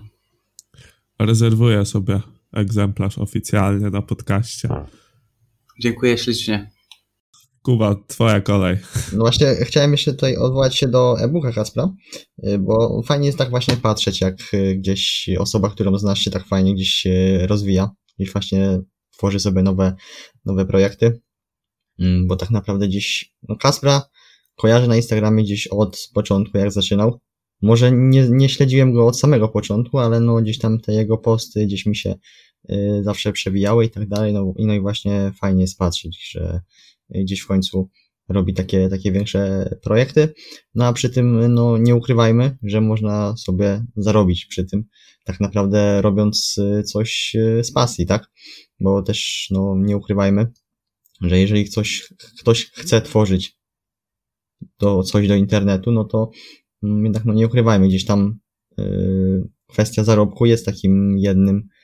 Rezerwuję 1.20 1.86
sobie 1.86 2.22
egzemplarz 2.54 3.18
oficjalnie 3.18 3.90
na 3.90 4.02
podcaście. 4.02 4.70
Dziękuję 5.80 6.18
ślicznie. 6.18 6.72
Kuba, 7.62 7.96
twoja 8.08 8.42
kolej. 8.42 8.78
No 9.14 9.20
właśnie, 9.20 9.56
chciałem 9.62 9.92
jeszcze 9.92 10.12
tutaj 10.12 10.38
odwołać 10.38 10.76
się 10.76 10.88
do 10.88 11.20
e-booka 11.20 11.52
Kacpra, 11.52 11.94
y, 12.48 12.60
bo 12.60 13.02
fajnie 13.06 13.26
jest 13.26 13.38
tak 13.38 13.50
właśnie 13.50 13.78
patrzeć, 13.78 14.22
jak 14.22 14.54
y, 14.54 14.76
gdzieś 14.76 15.30
osoba, 15.40 15.70
którą 15.70 15.98
znasz 15.98 16.20
się 16.20 16.32
tak 16.32 16.48
fajnie 16.48 16.76
gdzieś 16.76 16.90
się 16.90 17.40
rozwija, 17.48 17.90
gdzieś 18.20 18.34
właśnie 18.34 18.80
tworzy 19.12 19.40
sobie 19.40 19.64
nowe, 19.64 19.96
nowe 20.46 20.66
projekty, 20.66 21.20
Mm, 22.00 22.28
bo 22.28 22.36
tak 22.36 22.52
naprawdę 22.52 22.88
gdzieś, 22.88 23.34
no 23.50 23.56
Kacpra 23.56 24.02
kojarzę 24.56 24.88
na 24.88 24.96
Instagramie 24.96 25.44
gdzieś 25.44 25.68
od 25.68 26.10
początku, 26.14 26.58
jak 26.58 26.72
zaczynał. 26.72 27.20
Może 27.62 27.92
nie, 27.92 28.30
nie 28.30 28.50
śledziłem 28.50 28.94
go 28.94 29.08
od 29.08 29.20
samego 29.20 29.50
początku, 29.50 30.00
ale 30.00 30.20
no 30.20 30.36
gdzieś 30.36 30.58
tam 30.58 30.80
te 30.80 30.94
jego 30.94 31.18
posty 31.18 31.66
gdzieś 31.66 31.86
mi 31.86 31.96
się 31.96 32.10
y, 32.10 32.16
zawsze 33.02 33.32
przewijały 33.32 33.86
i 33.86 33.90
tak 33.90 34.08
dalej, 34.08 34.34
no, 34.34 34.54
i 34.58 34.66
no 34.66 34.74
i 34.74 34.80
właśnie 34.80 35.32
fajnie 35.42 35.62
jest 35.62 35.78
patrzeć, 35.78 36.32
że 36.32 36.62
y, 37.16 37.24
gdzieś 37.24 37.40
w 37.40 37.48
końcu 37.48 37.90
robi 38.30 38.54
takie, 38.54 38.90
takie 38.90 39.12
większe 39.12 39.70
projekty. 39.84 40.34
No 40.76 40.86
a 40.86 40.94
przy 40.94 41.10
tym, 41.10 41.54
no 41.54 41.78
nie 41.78 41.96
ukrywajmy, 41.96 42.58
że 42.64 42.82
można 42.82 43.38
sobie 43.38 43.86
zarobić 43.96 44.46
przy 44.46 44.66
tym, 44.66 44.84
tak 45.24 45.40
naprawdę 45.40 46.02
robiąc 46.02 46.58
y, 46.58 46.84
coś 46.84 47.36
y, 47.36 47.64
z 47.64 47.72
pasji, 47.72 48.06
tak? 48.06 48.32
Bo 48.80 49.02
też, 49.02 49.48
no 49.52 49.76
nie 49.78 49.98
ukrywajmy, 49.98 50.52
że 51.22 51.40
jeżeli 51.40 51.70
coś, 51.70 52.14
ktoś 52.40 52.72
chce 52.72 53.02
tworzyć 53.02 53.60
do, 54.80 55.04
coś 55.04 55.28
do 55.28 55.36
internetu, 55.36 55.92
no 55.92 56.04
to 56.04 56.32
mm, 56.84 57.04
jednak, 57.04 57.26
no 57.26 57.34
nie 57.34 57.48
ukrywajmy, 57.48 57.88
gdzieś 57.88 58.06
tam 58.06 58.40
y, 58.80 59.50
kwestia 59.68 60.04
zarobku 60.04 60.46
jest 60.46 60.66
takim 60.66 61.18
jednym, 61.18 61.58
y, 61.58 61.79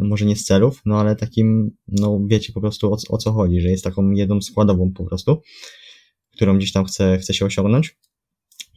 może 0.00 0.24
nie 0.24 0.36
z 0.36 0.44
celów, 0.44 0.82
no 0.84 1.00
ale 1.00 1.16
takim, 1.16 1.70
no 1.88 2.20
wiecie 2.26 2.52
po 2.52 2.60
prostu 2.60 2.92
o, 2.92 2.96
o 3.08 3.18
co 3.18 3.32
chodzi, 3.32 3.60
że 3.60 3.68
jest 3.68 3.84
taką 3.84 4.10
jedną 4.10 4.40
składową 4.40 4.92
po 4.92 5.04
prostu, 5.04 5.42
którą 6.32 6.58
gdzieś 6.58 6.72
tam 6.72 6.84
chce, 6.84 7.18
chce 7.18 7.34
się 7.34 7.46
osiągnąć. 7.46 7.96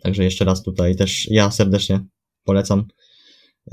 Także 0.04 0.24
jeszcze 0.24 0.46
raz 0.46 0.64
tutaj 0.64 0.96
też 0.96 1.28
ja 1.32 1.52
serdecznie 1.52 2.00
polecam 2.44 2.86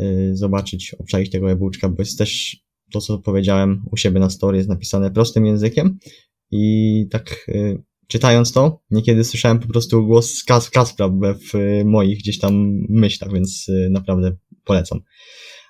y, 0.01 0.31
zobaczyć, 0.37 0.95
obczaić 0.95 1.31
tego 1.31 1.51
e-booczka, 1.51 1.89
bo 1.89 2.03
jest 2.03 2.19
też 2.19 2.57
to, 2.93 3.01
co 3.01 3.19
powiedziałem 3.19 3.83
u 3.93 3.97
siebie 3.97 4.21
na 4.21 4.31
story, 4.31 4.57
jest 4.57 4.69
napisane 4.69 5.11
prostym 5.11 5.47
językiem 5.47 5.99
i 6.51 7.07
tak 7.11 7.47
y, 7.49 7.83
czytając 8.07 8.53
to, 8.53 8.83
niekiedy 8.91 9.25
słyszałem 9.25 9.59
po 9.59 9.69
prostu 9.69 10.07
głos 10.07 10.45
Kas 10.45 10.71
Kaspra 10.71 11.09
w 11.09 11.55
y, 11.55 11.85
moich 11.85 12.19
gdzieś 12.19 12.39
tam 12.39 12.55
myślach, 12.89 13.33
więc 13.33 13.69
y, 13.69 13.89
naprawdę 13.91 14.37
polecam. 14.65 15.01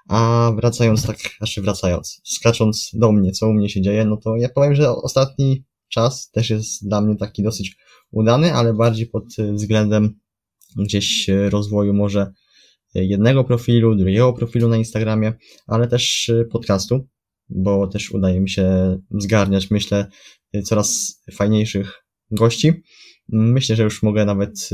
A 0.08 0.52
wracając 0.56 1.06
tak, 1.06 1.16
znaczy 1.38 1.62
wracając, 1.62 2.20
skacząc 2.24 2.90
do 2.92 3.12
mnie, 3.12 3.32
co 3.32 3.48
u 3.48 3.52
mnie 3.52 3.68
się 3.68 3.82
dzieje, 3.82 4.04
no 4.04 4.16
to 4.16 4.36
ja 4.36 4.48
powiem, 4.48 4.74
że 4.74 4.90
ostatni 4.90 5.64
czas 5.88 6.30
też 6.30 6.50
jest 6.50 6.88
dla 6.88 7.00
mnie 7.00 7.16
taki 7.16 7.42
dosyć 7.42 7.76
udany, 8.10 8.54
ale 8.54 8.74
bardziej 8.74 9.06
pod 9.06 9.24
względem 9.52 10.18
gdzieś 10.76 11.28
rozwoju 11.28 11.94
może 11.94 12.32
jednego 12.94 13.44
profilu, 13.44 13.94
drugiego 13.94 14.32
profilu 14.32 14.68
na 14.68 14.76
Instagramie, 14.76 15.32
ale 15.66 15.88
też 15.88 16.30
podcastu, 16.50 17.08
bo 17.48 17.86
też 17.86 18.10
udaje 18.10 18.40
mi 18.40 18.50
się 18.50 18.98
zgarniać, 19.10 19.70
myślę, 19.70 20.06
coraz 20.64 21.20
fajniejszych 21.32 22.04
gości. 22.30 22.72
Myślę, 23.28 23.76
że 23.76 23.82
już 23.82 24.02
mogę 24.02 24.24
nawet 24.24 24.68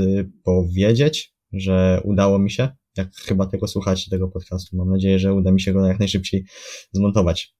powiedzieć, 0.44 1.34
że 1.52 2.00
udało 2.04 2.38
mi 2.38 2.50
się, 2.50 2.68
jak 2.96 3.14
chyba 3.16 3.46
tego 3.46 3.68
słuchacie, 3.68 4.10
tego 4.10 4.28
podcastu. 4.28 4.76
Mam 4.76 4.90
nadzieję, 4.90 5.18
że 5.18 5.34
uda 5.34 5.52
mi 5.52 5.60
się 5.60 5.72
go 5.72 5.86
jak 5.86 5.98
najszybciej 5.98 6.44
zmontować. 6.92 7.54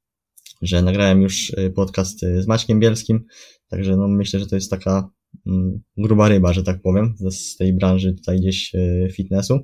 Że 0.63 0.83
nagrałem 0.83 1.23
już 1.23 1.51
y, 1.51 1.73
podcast 1.77 2.23
y, 2.23 2.43
z 2.43 2.47
Maćkiem 2.47 2.81
Bielskim, 2.81 3.25
także 3.69 3.97
no 3.97 4.09
myślę, 4.09 4.41
że 4.41 4.47
to 4.47 4.55
jest 4.55 4.71
taka 4.71 5.11
mm, 5.47 5.83
gruba 5.97 6.29
ryba, 6.29 6.53
że 6.53 6.63
tak 6.63 6.83
powiem, 6.83 7.15
z 7.31 7.57
tej 7.57 7.73
branży 7.73 8.15
tutaj 8.15 8.41
gdzieś 8.41 8.75
y, 8.75 9.09
fitnessu. 9.13 9.59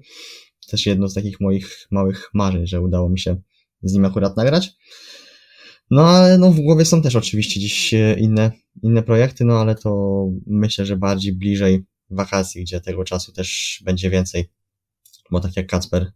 Też 0.71 0.87
jedno 0.87 1.09
z 1.09 1.15
takich 1.15 1.41
moich 1.41 1.87
małych 1.91 2.31
marzeń, 2.35 2.67
że 2.67 2.81
udało 2.81 3.11
mi 3.11 3.19
się 3.19 3.37
z 3.83 3.93
nim 3.93 4.05
akurat 4.05 4.37
nagrać. 4.37 4.73
No 5.91 6.09
ale 6.09 6.39
no 6.39 6.51
w 6.53 6.61
głowie 6.61 6.85
są 6.85 7.03
też 7.03 7.17
oczywiście 7.17 7.61
dziś 7.61 7.95
inne, 8.19 8.53
inne 8.83 9.03
projekty, 9.03 9.45
no 9.45 9.61
ale 9.61 9.75
to 9.75 10.25
myślę, 10.47 10.87
że 10.87 10.97
bardziej 10.97 11.33
bliżej 11.33 11.85
wakacji, 12.11 12.63
gdzie 12.63 12.81
tego 12.81 13.05
czasu 13.05 13.33
też 13.33 13.81
będzie 13.85 14.11
więcej. 14.11 14.51
Bo 15.31 15.41
tak 15.41 15.57
jak 15.57 15.67
Kacper 15.67 16.13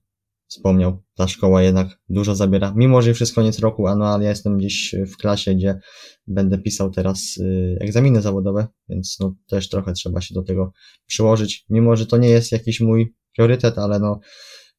wspomniał, 0.47 1.02
ta 1.14 1.28
szkoła 1.28 1.62
jednak 1.62 1.88
dużo 2.09 2.35
zabiera. 2.35 2.73
Mimo, 2.76 3.02
że 3.02 3.09
już 3.09 3.21
jest 3.21 3.35
koniec 3.35 3.59
roku, 3.59 3.87
a 3.87 3.97
no 3.97 4.06
ale 4.06 4.25
ja 4.25 4.30
jestem 4.30 4.59
gdzieś 4.59 4.94
w 5.12 5.16
klasie, 5.16 5.54
gdzie 5.54 5.78
będę 6.26 6.59
pisał 6.59 6.90
teraz 6.90 7.37
y, 7.37 7.78
egzaminy 7.80 8.23
zawodowe, 8.23 8.66
więc 8.88 9.16
no 9.21 9.35
też 9.47 9.68
trochę 9.68 9.92
trzeba 9.92 10.21
się 10.21 10.35
do 10.35 10.42
tego 10.42 10.73
przyłożyć. 11.06 11.64
Mimo, 11.71 11.97
że 11.97 12.06
to 12.06 12.16
nie 12.16 12.28
jest 12.28 12.52
jakiś 12.52 12.80
mój 12.80 13.14
priorytet, 13.37 13.78
ale 13.78 13.99
no 13.99 14.21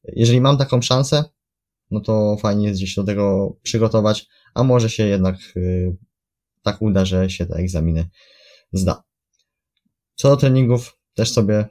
jeżeli 0.04 0.40
mam 0.40 0.58
taką 0.58 0.82
szansę, 0.82 1.24
no 1.90 2.00
to 2.00 2.36
fajnie 2.40 2.68
jest 2.68 2.80
gdzieś 2.80 2.94
do 2.94 3.04
tego 3.04 3.56
przygotować, 3.62 4.26
a 4.54 4.62
może 4.62 4.90
się 4.90 5.06
jednak 5.06 5.36
y, 5.56 5.96
tak 6.62 6.82
uda, 6.82 7.04
że 7.04 7.30
się 7.30 7.46
te 7.46 7.54
egzaminy 7.54 8.08
zda. 8.72 9.02
Co 10.14 10.28
do 10.28 10.36
treningów, 10.36 10.98
też 11.14 11.32
sobie 11.32 11.64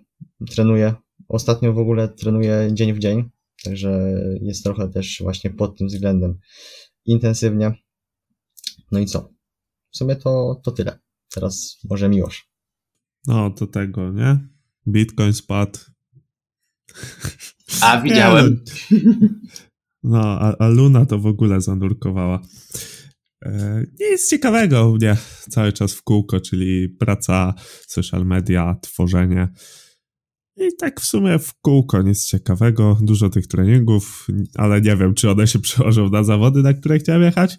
trenuję. 0.52 0.94
Ostatnio 1.28 1.74
w 1.74 1.80
ogóle 1.80 2.08
trenuję 2.08 2.70
dzień 2.74 2.94
w 2.94 3.00
dzień, 3.00 3.30
także 3.64 4.22
jest 4.42 4.64
trochę 4.64 4.90
też 4.90 5.20
właśnie 5.22 5.50
pod 5.50 5.78
tym 5.78 5.88
względem 5.88 6.40
intensywnie. 7.06 7.74
No 8.92 9.00
i 9.00 9.06
co? 9.06 9.30
W 9.92 9.98
sumie 9.98 10.16
to, 10.16 10.62
to 10.64 10.72
tyle. 10.72 11.00
Teraz 11.34 11.80
może 11.90 12.10
Miłosz. 12.10 12.50
No, 13.28 13.50
to 13.50 13.68
tego, 13.68 14.12
nie? 14.12 14.40
Bitcoin 14.88 15.34
spadł. 15.34 15.80
A, 17.82 18.02
widziałem. 18.02 18.64
No, 20.08 20.40
a, 20.40 20.56
a 20.60 20.68
Luna 20.68 21.06
to 21.06 21.20
w 21.20 21.26
ogóle 21.26 21.62
zanurkowała. 21.62 22.42
E, 23.46 23.84
nic 24.00 24.30
ciekawego 24.30 24.90
u 24.90 24.96
mnie 24.96 25.18
cały 25.50 25.74
czas 25.74 25.94
w 25.94 26.04
kółko, 26.04 26.40
czyli 26.40 26.90
praca, 26.90 27.54
social 27.88 28.26
media, 28.26 28.76
tworzenie. 28.82 29.48
I 30.58 30.76
tak 30.80 31.02
w 31.02 31.06
sumie 31.06 31.40
w 31.40 31.54
kółko 31.54 32.02
nic 32.02 32.26
ciekawego, 32.26 32.98
dużo 33.02 33.30
tych 33.30 33.48
treningów, 33.48 34.28
ale 34.56 34.82
nie 34.82 34.96
wiem, 34.96 35.14
czy 35.14 35.32
one 35.32 35.48
się 35.48 35.60
przełożą 35.60 36.10
na 36.10 36.24
zawody, 36.24 36.62
na 36.62 36.74
które 36.74 37.00
chciałem 37.00 37.22
jechać, 37.22 37.58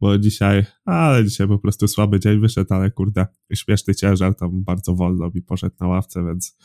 bo 0.00 0.18
dzisiaj, 0.18 0.64
ale 0.84 1.24
dzisiaj 1.24 1.48
po 1.48 1.58
prostu 1.58 1.88
słaby 1.88 2.20
dzień 2.20 2.40
wyszedł, 2.40 2.74
ale 2.74 2.90
kurde, 2.90 3.26
śmieszny 3.54 3.94
ciężar 3.94 4.34
tam 4.34 4.64
bardzo 4.64 4.94
wolno 4.94 5.30
mi 5.34 5.42
poszedł 5.42 5.76
na 5.80 5.88
ławce, 5.88 6.24
więc 6.26 6.56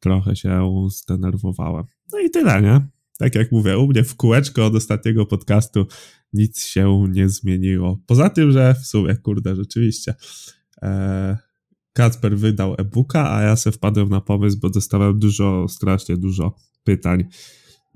trochę 0.00 0.36
się 0.36 0.70
zdenerwowałem. 0.90 1.84
No 2.12 2.18
i 2.18 2.30
tyle, 2.30 2.62
nie? 2.62 2.86
Tak 3.18 3.34
jak 3.34 3.52
mówię, 3.52 3.78
u 3.78 3.86
mnie 3.86 4.04
w 4.04 4.16
kółeczko 4.16 4.66
od 4.66 4.74
ostatniego 4.74 5.26
podcastu 5.26 5.86
nic 6.32 6.64
się 6.64 7.06
nie 7.12 7.28
zmieniło. 7.28 7.98
Poza 8.06 8.30
tym, 8.30 8.52
że 8.52 8.74
w 8.74 8.86
sumie, 8.86 9.16
kurde, 9.16 9.56
rzeczywiście, 9.56 10.14
e, 10.82 11.45
Kacper 11.96 12.38
wydał 12.38 12.74
e-booka, 12.78 13.30
a 13.30 13.42
ja 13.42 13.56
se 13.56 13.72
wpadłem 13.72 14.08
na 14.08 14.20
pomysł, 14.20 14.58
bo 14.58 14.70
dostałem 14.70 15.18
dużo, 15.18 15.68
strasznie 15.68 16.16
dużo 16.16 16.54
pytań. 16.84 17.24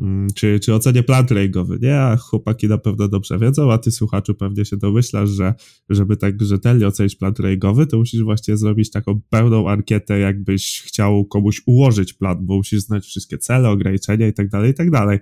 Mm, 0.00 0.28
Czy, 0.34 0.60
czy 0.60 0.74
ocenię 0.74 1.02
plan 1.02 1.26
treningowy? 1.26 1.78
Nie, 1.82 2.00
a 2.00 2.16
chłopaki 2.16 2.68
na 2.68 2.78
pewno 2.78 3.08
dobrze 3.08 3.38
wiedzą, 3.38 3.72
a 3.72 3.78
ty 3.78 3.90
słuchaczu 3.90 4.34
pewnie 4.34 4.64
się 4.64 4.76
domyślasz, 4.76 5.30
że 5.30 5.54
żeby 5.88 6.16
tak 6.16 6.42
rzetelnie 6.42 6.86
ocenić 6.86 7.16
plan 7.16 7.34
treningowy, 7.34 7.86
to 7.86 7.98
musisz 7.98 8.22
właśnie 8.22 8.56
zrobić 8.56 8.90
taką 8.90 9.20
pełną 9.30 9.68
ankietę, 9.68 10.18
jakbyś 10.18 10.82
chciał 10.86 11.24
komuś 11.24 11.62
ułożyć 11.66 12.12
plan, 12.12 12.46
bo 12.46 12.56
musisz 12.56 12.80
znać 12.80 13.04
wszystkie 13.04 13.38
cele, 13.38 13.68
ograniczenia 13.68 14.28
i 14.28 14.32
tak 14.32 14.48
dalej, 14.48 14.70
i 14.70 14.74
tak 14.74 14.90
dalej. 14.90 15.18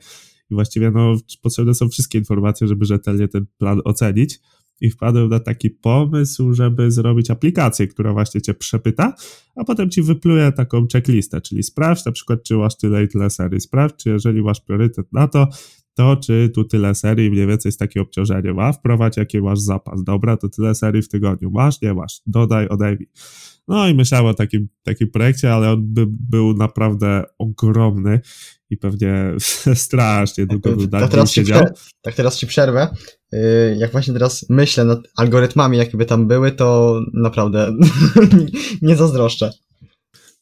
I 0.50 0.54
właściwie 0.54 0.90
no, 0.90 1.16
potrzebne 1.42 1.74
są 1.74 1.88
wszystkie 1.88 2.18
informacje, 2.18 2.68
żeby 2.68 2.84
rzetelnie 2.84 3.28
ten 3.28 3.46
plan 3.58 3.80
ocenić. 3.84 4.40
I 4.80 4.90
wpadłem 4.90 5.28
na 5.28 5.40
taki 5.40 5.70
pomysł, 5.70 6.52
żeby 6.54 6.90
zrobić 6.90 7.30
aplikację, 7.30 7.86
która 7.86 8.12
właśnie 8.12 8.40
cię 8.40 8.54
przepyta, 8.54 9.14
a 9.56 9.64
potem 9.64 9.90
ci 9.90 10.02
wypluje 10.02 10.52
taką 10.52 10.86
checklistę, 10.92 11.40
czyli 11.40 11.62
sprawdź 11.62 12.04
na 12.04 12.12
przykład, 12.12 12.42
czy 12.42 12.56
masz 12.56 12.76
tyle 12.76 13.04
i 13.04 13.08
tyle 13.08 13.30
serii. 13.30 13.60
Sprawdź, 13.60 13.94
czy 13.96 14.10
jeżeli 14.10 14.42
masz 14.42 14.60
priorytet 14.60 15.12
na 15.12 15.28
to, 15.28 15.48
to 15.94 16.16
czy 16.16 16.50
tu 16.54 16.64
tyle 16.64 16.94
serii 16.94 17.30
mniej 17.30 17.46
więcej 17.46 17.72
z 17.72 17.76
takim 17.76 18.02
obciążeniem 18.02 18.56
ma, 18.56 18.72
wprowadź 18.72 19.16
jaki 19.16 19.40
masz 19.40 19.60
zapas. 19.60 20.04
Dobra, 20.04 20.36
to 20.36 20.48
tyle 20.48 20.74
serii 20.74 21.02
w 21.02 21.08
tygodniu 21.08 21.50
masz, 21.50 21.82
nie 21.82 21.94
masz, 21.94 22.20
dodaj, 22.26 22.68
odejmij. 22.68 23.08
No 23.68 23.88
i 23.88 23.94
myślałem 23.94 24.26
o 24.26 24.34
takim, 24.34 24.68
takim 24.82 25.10
projekcie, 25.10 25.52
ale 25.54 25.72
on 25.72 25.94
by 25.94 26.06
był 26.08 26.54
naprawdę 26.54 27.24
ogromny 27.38 28.20
i 28.70 28.76
pewnie 28.76 29.34
strasznie 29.74 30.46
długo 30.46 30.76
był 30.76 30.88
tak, 30.88 31.10
teraz 31.10 31.32
siedział. 31.32 31.64
tak 32.02 32.14
teraz 32.14 32.38
ci 32.38 32.46
przerwę. 32.46 32.88
Y, 33.34 33.76
jak 33.78 33.92
właśnie 33.92 34.12
teraz 34.12 34.46
myślę 34.48 34.84
nad 34.84 34.98
algorytmami, 35.16 35.78
jakie 35.78 35.96
by 35.96 36.04
tam 36.04 36.28
były, 36.28 36.52
to 36.52 37.00
naprawdę 37.14 37.72
nie 38.82 38.96
zazdroszczę. 38.96 39.50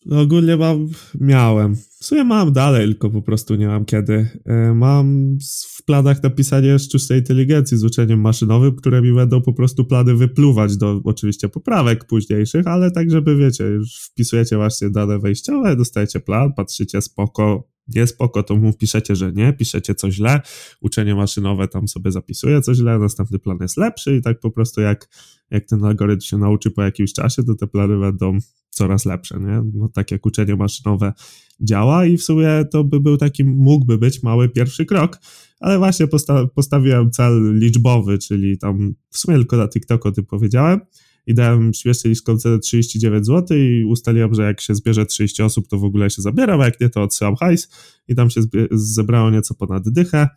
No 0.06 0.20
ogólnie 0.20 0.56
mam, 0.56 0.88
miałem. 1.20 1.76
W 1.76 2.04
sumie 2.04 2.24
mam 2.24 2.52
dalej, 2.52 2.86
tylko 2.86 3.10
po 3.10 3.22
prostu 3.22 3.54
nie 3.54 3.66
mam 3.66 3.84
kiedy. 3.84 4.28
E, 4.44 4.74
mam 4.74 5.36
w 5.76 5.84
planach 5.84 6.22
napisanie 6.22 6.78
sztucznej 6.78 7.18
inteligencji 7.18 7.78
z 7.78 7.84
uczeniem 7.84 8.20
maszynowym, 8.20 8.76
które 8.76 9.02
mi 9.02 9.14
będą 9.14 9.42
po 9.42 9.52
prostu 9.52 9.84
plany 9.84 10.14
wypluwać 10.14 10.76
do 10.76 11.00
oczywiście 11.04 11.48
poprawek 11.48 12.04
późniejszych, 12.04 12.66
ale 12.66 12.90
tak, 12.90 13.10
żeby 13.10 13.36
wiecie, 13.36 13.64
już 13.64 13.96
wpisujecie 13.96 14.56
właśnie 14.56 14.90
dane 14.90 15.18
wejściowe, 15.18 15.76
dostajecie 15.76 16.20
plan, 16.20 16.52
patrzycie 16.52 17.02
spoko, 17.02 17.68
nie 17.88 18.06
spoko, 18.06 18.42
to 18.42 18.56
mu 18.56 18.72
piszecie, 18.72 19.16
że 19.16 19.32
nie, 19.32 19.52
piszecie 19.52 19.94
coś 19.94 20.14
źle, 20.14 20.40
uczenie 20.80 21.14
maszynowe 21.14 21.68
tam 21.68 21.88
sobie 21.88 22.12
zapisuje 22.12 22.60
coś 22.60 22.76
źle, 22.76 22.98
następny 22.98 23.38
plan 23.38 23.58
jest 23.60 23.76
lepszy 23.76 24.16
i 24.16 24.22
tak 24.22 24.40
po 24.40 24.50
prostu 24.50 24.80
jak, 24.80 25.08
jak 25.50 25.64
ten 25.64 25.84
algorytm 25.84 26.20
się 26.20 26.38
nauczy 26.38 26.70
po 26.70 26.82
jakimś 26.82 27.12
czasie, 27.12 27.42
to 27.42 27.54
te 27.54 27.66
plany 27.66 27.98
będą 28.00 28.38
coraz 28.70 29.04
lepsze, 29.04 29.40
nie? 29.40 29.62
No, 29.74 29.88
tak 29.88 30.10
jak 30.10 30.26
uczenie 30.26 30.56
maszynowe 30.56 31.12
działa 31.60 32.06
i 32.06 32.16
w 32.16 32.22
sumie 32.22 32.64
to 32.70 32.84
by 32.84 33.00
był 33.00 33.16
taki, 33.16 33.44
mógłby 33.44 33.98
być 33.98 34.22
mały 34.22 34.48
pierwszy 34.48 34.86
krok, 34.86 35.18
ale 35.60 35.78
właśnie 35.78 36.06
posta 36.06 36.46
postawiłem 36.46 37.10
cel 37.10 37.58
liczbowy, 37.58 38.18
czyli 38.18 38.58
tam 38.58 38.94
w 39.10 39.18
sumie 39.18 39.36
tylko 39.36 39.56
na 39.56 39.68
TikToku 39.68 40.08
o 40.08 40.12
tym 40.12 40.26
powiedziałem 40.26 40.80
i 41.26 41.34
dałem 41.34 41.74
śmiesznie 41.74 42.10
niską 42.10 42.38
cenę 42.38 42.58
39 42.58 43.26
zł 43.26 43.58
i 43.58 43.84
ustaliłem, 43.84 44.34
że 44.34 44.42
jak 44.42 44.60
się 44.60 44.74
zbierze 44.74 45.06
30 45.06 45.42
osób, 45.42 45.68
to 45.68 45.78
w 45.78 45.84
ogóle 45.84 46.10
się 46.10 46.22
zabieram, 46.22 46.60
a 46.60 46.64
jak 46.64 46.80
nie, 46.80 46.88
to 46.88 47.02
odsyłam 47.02 47.36
hajs 47.36 47.68
i 48.08 48.14
tam 48.14 48.30
się 48.30 48.40
zebrało 48.70 49.30
nieco 49.30 49.54
ponad 49.54 49.88
dychę. 49.88 50.28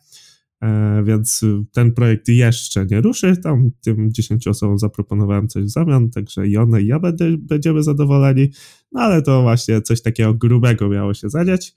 E, 0.63 1.03
więc 1.03 1.41
ten 1.71 1.93
projekt 1.93 2.27
jeszcze 2.27 2.85
nie 2.85 3.01
ruszy. 3.01 3.37
Tam 3.37 3.71
tym 3.81 4.11
10 4.11 4.47
osobom 4.47 4.79
zaproponowałem 4.79 5.47
coś 5.47 5.63
w 5.63 5.69
zamian, 5.69 6.09
także 6.09 6.47
i 6.47 6.57
one 6.57 6.81
i 6.81 6.87
ja 6.87 6.99
będę, 6.99 7.37
będziemy 7.37 7.83
zadowoleni. 7.83 8.49
No 8.91 9.01
ale 9.01 9.21
to 9.21 9.41
właśnie 9.41 9.81
coś 9.81 10.01
takiego 10.01 10.33
grubego 10.33 10.89
miało 10.89 11.13
się 11.13 11.29
zadziać. 11.29 11.73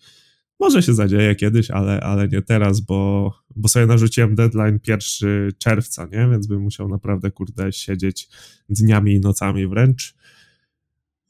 Może 0.62 0.82
się 0.82 0.94
zadzieje 0.94 1.34
kiedyś, 1.34 1.70
ale, 1.70 2.00
ale 2.00 2.28
nie 2.28 2.42
teraz, 2.42 2.80
bo, 2.80 3.32
bo 3.56 3.68
sobie 3.68 3.86
narzuciłem 3.86 4.34
deadline 4.34 4.78
1 4.86 5.52
czerwca, 5.58 6.04
nie? 6.04 6.28
Więc 6.30 6.46
bym 6.46 6.60
musiał 6.60 6.88
naprawdę, 6.88 7.30
kurde, 7.30 7.72
siedzieć 7.72 8.28
dniami 8.68 9.14
i 9.14 9.20
nocami 9.20 9.66
wręcz. 9.66 10.14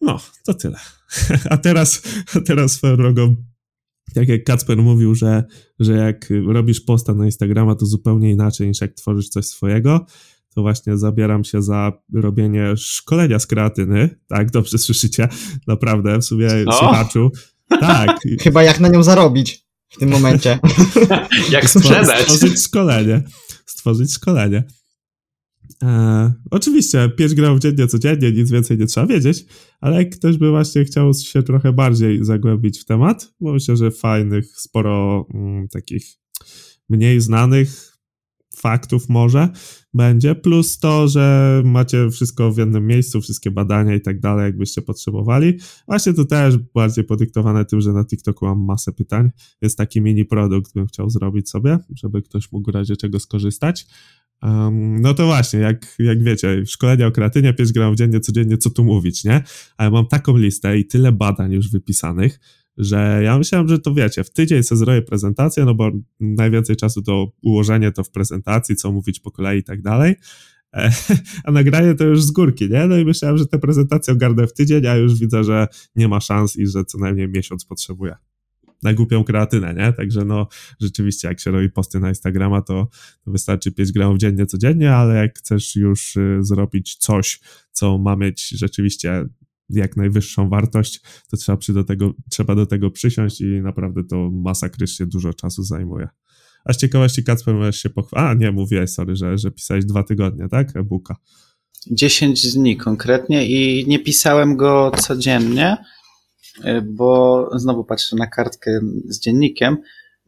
No, 0.00 0.20
to 0.44 0.54
tyle. 0.54 0.78
A 1.50 1.56
teraz, 1.56 2.02
a 2.36 2.40
teraz 2.40 2.72
swoją 2.72 2.96
drogą 2.96 3.36
tak 4.14 4.28
jak 4.28 4.44
Kacper 4.44 4.78
mówił, 4.78 5.14
że, 5.14 5.44
że 5.80 5.92
jak 5.92 6.28
robisz 6.46 6.80
posta 6.80 7.14
na 7.14 7.24
Instagrama, 7.24 7.74
to 7.74 7.86
zupełnie 7.86 8.30
inaczej 8.30 8.68
niż 8.68 8.80
jak 8.80 8.94
tworzysz 8.94 9.28
coś 9.28 9.46
swojego, 9.46 10.06
to 10.54 10.62
właśnie 10.62 10.98
zabieram 10.98 11.44
się 11.44 11.62
za 11.62 11.92
robienie 12.14 12.76
szkolenia 12.76 13.38
z 13.38 13.46
kreatyny. 13.46 14.18
Tak, 14.26 14.50
dobrze 14.50 14.78
słyszycie, 14.78 15.28
naprawdę, 15.66 16.18
w 16.18 16.24
sumie 16.24 16.48
o. 16.66 16.72
słuchaczu. 16.72 17.30
Tak. 17.80 18.20
Chyba 18.40 18.62
jak 18.62 18.80
na 18.80 18.88
nią 18.88 19.02
zarobić 19.02 19.66
w 19.88 19.98
tym 19.98 20.08
momencie. 20.08 20.58
jak 21.50 21.70
sprzedać. 21.70 22.20
Stworzyć 22.20 22.62
szkolenie. 22.62 23.22
Stworzyć 23.66 24.12
szkolenie. 24.12 24.64
E, 25.82 26.32
oczywiście 26.50 27.08
5 27.08 27.34
gramów 27.34 27.60
dziennie, 27.60 27.86
codziennie, 27.86 28.32
nic 28.32 28.50
więcej 28.50 28.78
nie 28.78 28.86
trzeba 28.86 29.06
wiedzieć, 29.06 29.44
ale 29.80 29.96
jak 29.96 30.16
ktoś 30.16 30.36
by 30.36 30.50
właśnie 30.50 30.84
chciał 30.84 31.14
się 31.14 31.42
trochę 31.42 31.72
bardziej 31.72 32.24
zagłębić 32.24 32.80
w 32.80 32.84
temat, 32.84 33.32
bo 33.40 33.52
myślę, 33.52 33.76
że 33.76 33.90
fajnych, 33.90 34.46
sporo 34.56 35.26
mm, 35.34 35.68
takich 35.68 36.06
mniej 36.88 37.20
znanych 37.20 37.91
faktów 38.62 39.08
może 39.08 39.48
będzie, 39.94 40.34
plus 40.34 40.78
to, 40.78 41.08
że 41.08 41.62
macie 41.64 42.10
wszystko 42.10 42.52
w 42.52 42.58
jednym 42.58 42.86
miejscu, 42.86 43.20
wszystkie 43.20 43.50
badania 43.50 43.94
i 43.94 44.00
tak 44.00 44.20
dalej, 44.20 44.44
jakbyście 44.44 44.82
potrzebowali. 44.82 45.58
Właśnie 45.88 46.12
to 46.14 46.24
też 46.24 46.58
bardziej 46.58 47.04
podyktowane 47.04 47.64
tym, 47.64 47.80
że 47.80 47.92
na 47.92 48.04
TikToku 48.04 48.46
mam 48.46 48.64
masę 48.64 48.92
pytań, 48.92 49.30
jest 49.62 49.78
taki 49.78 50.00
mini 50.00 50.24
produkt 50.24 50.74
bym 50.74 50.86
chciał 50.86 51.10
zrobić 51.10 51.50
sobie, 51.50 51.78
żeby 51.94 52.22
ktoś 52.22 52.52
mógł 52.52 52.70
w 52.70 52.74
razie 52.74 52.96
czego 52.96 53.20
skorzystać. 53.20 53.86
Um, 54.42 55.00
no 55.00 55.14
to 55.14 55.26
właśnie, 55.26 55.60
jak, 55.60 55.96
jak 55.98 56.22
wiecie, 56.22 56.66
szkolenia 56.66 57.06
o 57.06 57.10
kreatynie, 57.10 57.54
5 57.54 57.72
gramów 57.72 57.96
dziennie, 57.96 58.20
codziennie, 58.20 58.58
co 58.58 58.70
tu 58.70 58.84
mówić, 58.84 59.24
nie? 59.24 59.42
Ale 59.76 59.90
mam 59.90 60.06
taką 60.06 60.36
listę 60.36 60.78
i 60.78 60.86
tyle 60.86 61.12
badań 61.12 61.52
już 61.52 61.70
wypisanych, 61.70 62.40
że 62.76 63.20
ja 63.24 63.38
myślałem, 63.38 63.68
że 63.68 63.78
to 63.78 63.94
wiecie, 63.94 64.24
w 64.24 64.30
tydzień 64.30 64.62
sobie 64.62 64.78
zrobię 64.78 65.02
prezentację, 65.02 65.64
no 65.64 65.74
bo 65.74 65.90
najwięcej 66.20 66.76
czasu 66.76 67.02
to 67.02 67.32
ułożenie 67.42 67.92
to 67.92 68.04
w 68.04 68.10
prezentacji, 68.10 68.76
co 68.76 68.92
mówić 68.92 69.20
po 69.20 69.30
kolei 69.30 69.58
i 69.58 69.64
tak 69.64 69.82
dalej, 69.82 70.14
e, 70.74 70.92
a 71.44 71.52
nagranie 71.52 71.94
to 71.94 72.04
już 72.04 72.22
z 72.22 72.30
górki, 72.30 72.70
nie? 72.70 72.86
No 72.86 72.98
i 72.98 73.04
myślałem, 73.04 73.38
że 73.38 73.46
tę 73.46 73.58
prezentację 73.58 74.14
ogarnę 74.14 74.46
w 74.46 74.52
tydzień, 74.52 74.86
a 74.86 74.96
już 74.96 75.20
widzę, 75.20 75.44
że 75.44 75.66
nie 75.96 76.08
ma 76.08 76.20
szans 76.20 76.56
i 76.56 76.66
że 76.66 76.84
co 76.84 76.98
najmniej 76.98 77.28
miesiąc 77.28 77.64
potrzebuję 77.64 78.16
na 78.82 78.94
głupią 78.94 79.24
kreatynę, 79.24 79.74
nie? 79.74 79.92
Także 79.92 80.24
no 80.24 80.48
rzeczywiście, 80.80 81.28
jak 81.28 81.40
się 81.40 81.50
robi 81.50 81.70
posty 81.70 82.00
na 82.00 82.08
Instagrama, 82.08 82.62
to, 82.62 82.88
wystarczy 83.26 83.72
5 83.72 83.92
gramów 83.92 84.18
dziennie, 84.18 84.46
codziennie, 84.46 84.94
ale 84.94 85.14
jak 85.14 85.38
chcesz 85.38 85.76
już 85.76 86.16
y, 86.16 86.38
zrobić 86.40 86.96
coś, 86.96 87.40
co 87.72 87.98
ma 87.98 88.16
mieć 88.16 88.48
rzeczywiście 88.48 89.24
jak 89.70 89.96
najwyższą 89.96 90.48
wartość, 90.48 91.00
to 91.30 91.36
trzeba, 91.36 91.58
przy 91.58 91.72
do 91.72 91.84
tego, 91.84 92.12
trzeba 92.30 92.54
do 92.54 92.66
tego 92.66 92.90
przysiąść 92.90 93.40
i 93.40 93.46
naprawdę 93.46 94.04
to 94.04 94.30
masakrycznie 94.30 95.06
dużo 95.06 95.34
czasu 95.34 95.62
zajmuje. 95.62 96.08
A 96.64 96.72
z 96.72 96.76
ciekawości, 96.76 97.24
Kacper, 97.24 97.54
możesz 97.54 97.76
się 97.76 97.90
pochwalić. 97.90 98.30
A, 98.30 98.34
nie, 98.34 98.52
mówiłeś, 98.52 98.90
sorry, 98.90 99.16
że, 99.16 99.38
że 99.38 99.50
pisałeś 99.50 99.84
dwa 99.84 100.02
tygodnie, 100.02 100.48
tak? 100.48 100.76
E-booka. 100.76 101.16
10 101.90 102.52
dni 102.52 102.76
konkretnie 102.76 103.46
i 103.46 103.88
nie 103.88 103.98
pisałem 103.98 104.56
go 104.56 104.92
codziennie, 105.00 105.76
E, 106.64 106.82
bo 106.82 107.48
znowu 107.54 107.84
patrzę 107.84 108.16
na 108.16 108.26
kartkę 108.26 108.80
z 109.04 109.20
dziennikiem, 109.20 109.76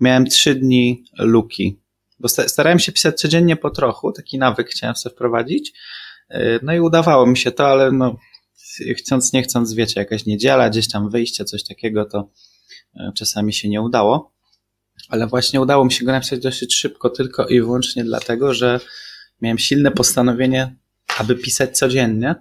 miałem 0.01 0.27
trzy 0.27 0.55
dni 0.55 1.05
luki, 1.19 1.81
bo 2.21 2.29
starałem 2.29 2.79
się 2.79 2.93
pisać 2.93 3.21
codziennie 3.21 3.57
po 3.57 3.71
trochu, 3.71 4.13
taki 4.13 4.39
nawyk 4.39 4.69
chciałem 4.69 4.97
sobie 4.97 5.15
wprowadzić, 5.15 5.73
e, 6.29 6.61
no 6.63 6.75
i 6.75 6.81
udawało 6.81 7.27
mi 7.27 7.37
się 7.37 7.53
to, 7.53 7.69
ale 7.69 7.93
no 7.93 8.17
chcąc 8.97 9.33
nie 9.33 9.43
chcąc, 9.43 9.73
wiecie, 9.73 10.01
jakaś 10.01 10.27
niedziela, 10.27 10.71
gdzieś 10.71 10.89
tam 10.89 11.11
wyjście, 11.11 11.45
coś 11.45 11.65
takiego, 11.65 12.05
to 12.05 12.31
e, 12.97 13.13
czasami 13.15 13.53
się 13.53 13.69
nie 13.69 13.83
udało, 13.83 14.33
ale 15.09 15.27
właśnie 15.27 15.61
udało 15.61 15.85
mi 15.85 15.93
się 15.93 16.05
go 16.05 16.13
napisać 16.13 16.41
dosyć 16.41 16.75
szybko, 16.75 17.11
tylko 17.11 17.47
i 17.47 17.61
wyłącznie 17.61 18.05
dlatego, 18.05 18.55
że 18.55 18.81
miałem 19.41 19.59
silne 19.59 19.91
postanowienie, 19.91 20.77
aby 21.19 21.37
pisać 21.37 21.79
codziennie, 21.79 22.35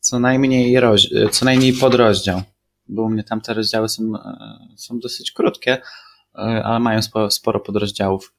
co 0.00 0.20
najmniej, 0.20 0.80
roz, 0.80 1.08
co 1.32 1.44
najmniej 1.44 1.72
podrozdział 1.72 2.42
bo 2.90 3.02
u 3.02 3.10
mnie 3.10 3.24
tam 3.24 3.40
te 3.40 3.54
rozdziały 3.54 3.88
są, 3.88 4.02
e, 4.16 4.58
są 4.76 4.98
dosyć 4.98 5.32
krótkie, 5.32 5.72
e, 5.72 6.38
ale 6.38 6.80
mają 6.80 7.02
sporo, 7.02 7.30
sporo 7.30 7.60
podrozdziałów, 7.60 8.34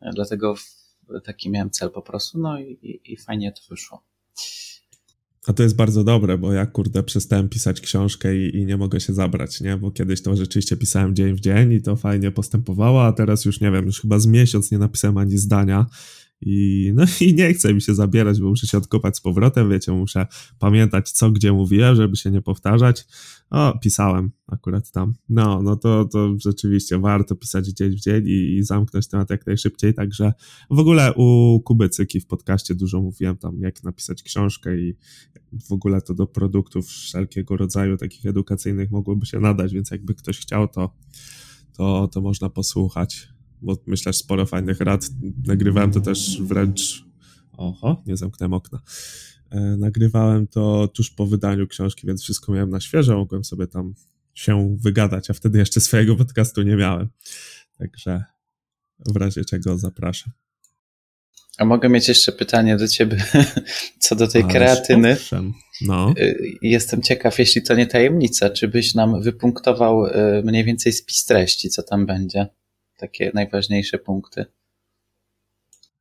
e, 0.00 0.10
dlatego 0.14 0.54
taki 1.24 1.50
miałem 1.50 1.70
cel 1.70 1.90
po 1.90 2.02
prostu, 2.02 2.38
no 2.38 2.58
i, 2.60 2.78
i, 2.82 3.12
i 3.12 3.16
fajnie 3.16 3.52
to 3.52 3.60
wyszło. 3.70 4.02
A 5.46 5.52
to 5.52 5.62
jest 5.62 5.76
bardzo 5.76 6.04
dobre, 6.04 6.38
bo 6.38 6.52
ja 6.52 6.66
kurde 6.66 7.02
przestałem 7.02 7.48
pisać 7.48 7.80
książkę 7.80 8.36
i, 8.36 8.56
i, 8.56 8.66
nie 8.66 8.76
mogę 8.76 9.00
się 9.00 9.14
zabrać, 9.14 9.60
nie? 9.60 9.76
Bo 9.76 9.90
kiedyś 9.90 10.22
to 10.22 10.36
rzeczywiście 10.36 10.76
pisałem 10.76 11.14
dzień 11.14 11.34
w 11.34 11.40
dzień 11.40 11.72
i 11.72 11.82
to 11.82 11.96
fajnie 11.96 12.30
postępowało, 12.30 13.06
a 13.06 13.12
teraz 13.12 13.44
już 13.44 13.60
nie 13.60 13.70
wiem, 13.70 13.86
już 13.86 14.00
chyba 14.00 14.18
z 14.18 14.26
miesiąc 14.26 14.70
nie 14.70 14.78
napisałem 14.78 15.18
ani 15.18 15.38
zdania 15.38 15.86
i, 16.40 16.90
no 16.94 17.04
i 17.20 17.34
nie 17.34 17.54
chce 17.54 17.74
mi 17.74 17.82
się 17.82 17.94
zabierać, 17.94 18.40
bo 18.40 18.48
muszę 18.48 18.66
się 18.66 18.78
odkopać 18.78 19.16
z 19.16 19.20
powrotem, 19.20 19.70
wiecie, 19.70 19.92
muszę 19.92 20.26
pamiętać 20.58 21.10
co, 21.10 21.30
gdzie 21.30 21.52
mówiłem, 21.52 21.96
żeby 21.96 22.16
się 22.16 22.30
nie 22.30 22.42
powtarzać. 22.42 23.06
O, 23.50 23.78
pisałem 23.82 24.30
akurat 24.46 24.90
tam. 24.90 25.14
No, 25.28 25.62
no 25.62 25.76
to, 25.76 26.04
to 26.04 26.34
rzeczywiście 26.38 26.98
warto 26.98 27.36
pisać 27.36 27.66
dzień 27.66 27.90
w 27.90 28.00
dzień 28.00 28.26
i, 28.26 28.56
i 28.56 28.62
zamknąć 28.62 29.08
temat 29.08 29.30
jak 29.30 29.46
najszybciej, 29.46 29.94
także 29.94 30.32
w 30.70 30.78
ogóle 30.78 31.14
u 31.14 31.60
Kubycyki 31.64 32.20
w 32.20 32.26
podcaście 32.26 32.74
dużo 32.74 33.00
mówiłem 33.02 33.36
tam, 33.36 33.60
jak 33.60 33.84
napisać 33.84 34.22
książkę 34.22 34.78
i 34.78 34.96
w 35.68 35.72
ogóle 35.72 36.00
to 36.00 36.14
do 36.14 36.26
produktów 36.26 36.86
wszelkiego 36.86 37.56
rodzaju 37.56 37.96
takich 37.96 38.26
edukacyjnych 38.26 38.90
mogłoby 38.90 39.26
się 39.26 39.40
nadać, 39.40 39.72
więc 39.72 39.90
jakby 39.90 40.14
ktoś 40.14 40.38
chciał, 40.38 40.68
to, 40.68 40.94
to, 41.72 42.08
to 42.08 42.20
można 42.20 42.48
posłuchać 42.48 43.35
bo 43.62 43.76
myślę, 43.86 44.12
że 44.12 44.18
sporo 44.18 44.46
fajnych 44.46 44.80
rad. 44.80 45.08
Nagrywałem 45.46 45.90
to 45.92 46.00
też 46.00 46.42
wręcz. 46.42 47.04
Oho, 47.56 48.02
nie 48.06 48.16
zamknąłem 48.16 48.52
okna. 48.52 48.80
E, 49.50 49.60
nagrywałem 49.60 50.46
to 50.46 50.88
tuż 50.88 51.10
po 51.10 51.26
wydaniu 51.26 51.66
książki, 51.66 52.06
więc 52.06 52.22
wszystko 52.22 52.52
miałem 52.52 52.70
na 52.70 52.80
świeżo. 52.80 53.16
Mogłem 53.16 53.44
sobie 53.44 53.66
tam 53.66 53.94
się 54.34 54.76
wygadać, 54.80 55.30
a 55.30 55.32
wtedy 55.32 55.58
jeszcze 55.58 55.80
swojego 55.80 56.16
podcastu 56.16 56.62
nie 56.62 56.76
miałem. 56.76 57.08
Także 57.78 58.24
w 59.06 59.16
razie 59.16 59.44
czego 59.44 59.78
zapraszam. 59.78 60.32
A 61.58 61.64
mogę 61.64 61.88
mieć 61.88 62.08
jeszcze 62.08 62.32
pytanie 62.32 62.76
do 62.76 62.88
ciebie 62.88 63.24
co 64.00 64.16
do 64.16 64.28
tej 64.28 64.42
Ależ 64.42 64.54
kreatyny. 64.54 65.12
Owszem. 65.12 65.52
No. 65.80 66.14
Jestem 66.62 67.02
ciekaw, 67.02 67.38
jeśli 67.38 67.62
to 67.62 67.74
nie 67.74 67.86
tajemnica, 67.86 68.50
czy 68.50 68.68
byś 68.68 68.94
nam 68.94 69.22
wypunktował 69.22 70.06
mniej 70.44 70.64
więcej 70.64 70.92
spis 70.92 71.24
treści, 71.24 71.70
co 71.70 71.82
tam 71.82 72.06
będzie? 72.06 72.46
Takie 72.96 73.30
najważniejsze 73.34 73.98
punkty. 73.98 74.44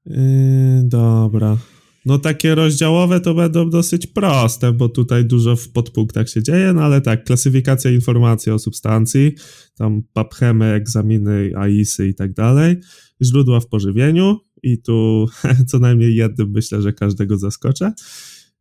Yy, 0.06 0.84
dobra. 0.84 1.58
No 2.06 2.20
takie 2.20 2.56
rozdziałowe 2.56 3.20
to 3.20 3.34
będą 3.34 3.70
dosyć 3.70 4.08
proste, 4.08 4.74
bo 4.74 4.90
tutaj 4.90 5.26
dużo 5.26 5.56
w 5.56 5.70
podpunktach 5.70 6.30
się 6.30 6.44
dzieje, 6.44 6.74
no 6.74 6.82
ale 6.82 7.02
tak, 7.02 7.24
klasyfikacja 7.24 7.92
informacji 7.92 8.52
o 8.52 8.60
substancji, 8.60 9.36
tam 9.78 10.04
paphemy, 10.14 10.66
egzaminy, 10.66 11.52
AISy 11.56 12.08
i 12.08 12.16
tak 12.16 12.34
dalej, 12.34 12.76
źródła 13.24 13.60
w 13.60 13.68
pożywieniu 13.68 14.40
i 14.64 14.82
tu 14.82 15.26
co 15.68 15.80
najmniej 15.80 16.16
jednym 16.16 16.52
myślę, 16.52 16.82
że 16.82 16.94
każdego 16.94 17.38
zaskoczę. 17.38 17.94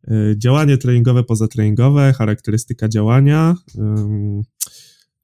Yy, 0.09 0.35
działanie 0.39 0.79
treningowe, 0.79 1.25
pozatreningowe, 1.25 2.13
charakterystyka 2.13 2.89
działania, 2.89 3.57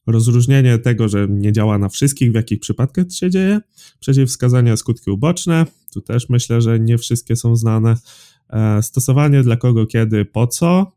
rozróżnienie 0.06 0.78
tego, 0.78 1.08
że 1.08 1.26
nie 1.30 1.52
działa 1.52 1.78
na 1.78 1.88
wszystkich, 1.88 2.32
w 2.32 2.34
jakich 2.34 2.60
przypadkach 2.60 3.04
to 3.04 3.10
się 3.10 3.30
dzieje, 3.30 3.60
przeciwwskazania 4.00 4.76
skutki 4.76 5.10
uboczne, 5.10 5.66
tu 5.92 6.00
też 6.00 6.28
myślę, 6.28 6.60
że 6.60 6.80
nie 6.80 6.98
wszystkie 6.98 7.36
są 7.36 7.56
znane, 7.56 7.96
e, 8.50 8.82
stosowanie 8.82 9.42
dla 9.42 9.56
kogo, 9.56 9.86
kiedy, 9.86 10.24
po 10.24 10.46
co, 10.46 10.92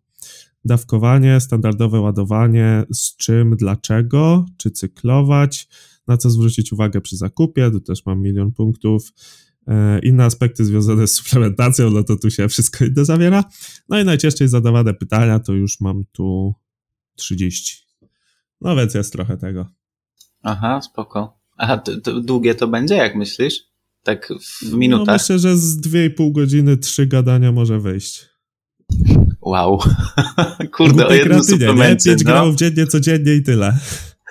dawkowanie, 0.66 1.40
standardowe 1.40 2.00
ładowanie, 2.00 2.84
z 2.94 3.18
czym, 3.18 3.56
dlaczego, 3.56 4.46
czy 4.58 4.72
cyklować, 4.72 5.68
na 6.08 6.18
co 6.18 6.30
zwrócić 6.30 6.74
uwagę 6.74 7.02
przy 7.02 7.18
zakupie, 7.18 7.72
tu 7.72 7.80
też 7.80 8.06
mam 8.06 8.22
milion 8.22 8.52
punktów, 8.52 9.14
e, 9.68 10.00
inne 10.00 10.26
aspekty 10.26 10.66
związane 10.66 11.08
z 11.08 11.14
suplementacją, 11.14 11.90
no 11.90 12.04
to 12.04 12.16
tu 12.16 12.32
się 12.32 12.50
wszystko 12.50 12.86
inne 12.86 13.06
zawiera. 13.06 13.44
No 13.90 14.00
i 14.00 14.06
najczęściej 14.06 14.48
zadawane 14.48 14.94
pytania, 14.94 15.40
to 15.40 15.54
już 15.54 15.82
mam 15.82 16.04
tu 16.12 16.54
30. 17.16 17.84
No 18.64 18.76
więc 18.76 18.94
jest 18.94 19.14
trochę 19.14 19.38
tego. 19.38 19.66
Aha, 20.44 20.82
spoko. 20.82 21.40
A 21.58 21.78
długie 22.22 22.56
to 22.56 22.68
będzie, 22.68 22.96
jak 22.96 23.16
myślisz? 23.16 23.54
Tak 24.04 24.34
w 24.62 24.74
minutach? 24.74 25.08
No 25.08 25.14
myślę, 25.14 25.40
że 25.40 25.58
z 25.58 25.82
2,5 25.82 26.32
godziny 26.32 26.78
trzy 26.78 27.08
gadania 27.08 27.52
może 27.52 27.80
wyjść. 27.80 28.26
Wow. 29.42 29.80
Kurde, 30.78 31.08
o 31.08 31.14
jednym 31.14 31.44
suplemencie. 31.44 32.10
Nie? 32.10 32.16
5 32.16 32.26
no. 32.26 32.32
gramów 32.32 32.56
dziennie, 32.56 32.88
codziennie 32.88 33.34
i 33.34 33.44
tyle. 33.44 33.78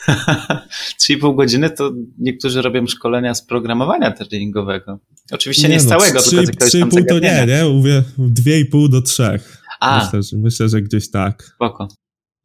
3,5 1.10 1.36
godziny 1.36 1.70
to 1.70 1.92
niektórzy 2.18 2.62
robią 2.62 2.86
szkolenia 2.86 3.34
z 3.34 3.46
programowania 3.46 4.10
treningowego. 4.10 4.98
Oczywiście 5.32 5.68
nie, 5.68 5.74
nie 5.74 5.80
z 5.80 5.84
no, 5.84 5.90
całego, 5.90 6.20
3, 6.20 6.30
tylko 6.30 6.64
jakiegoś 6.64 7.02
3,5 7.02 7.04
to 7.08 7.18
nie, 7.18 7.46
nie? 7.46 7.64
Mówię 7.64 8.02
2,5 8.18 8.88
do 8.88 9.02
3. 9.02 9.40
A. 9.80 10.04
Myślę, 10.04 10.22
że, 10.22 10.36
myślę, 10.36 10.68
że 10.68 10.82
gdzieś 10.82 11.10
tak. 11.10 11.42
Spoko. 11.54 11.88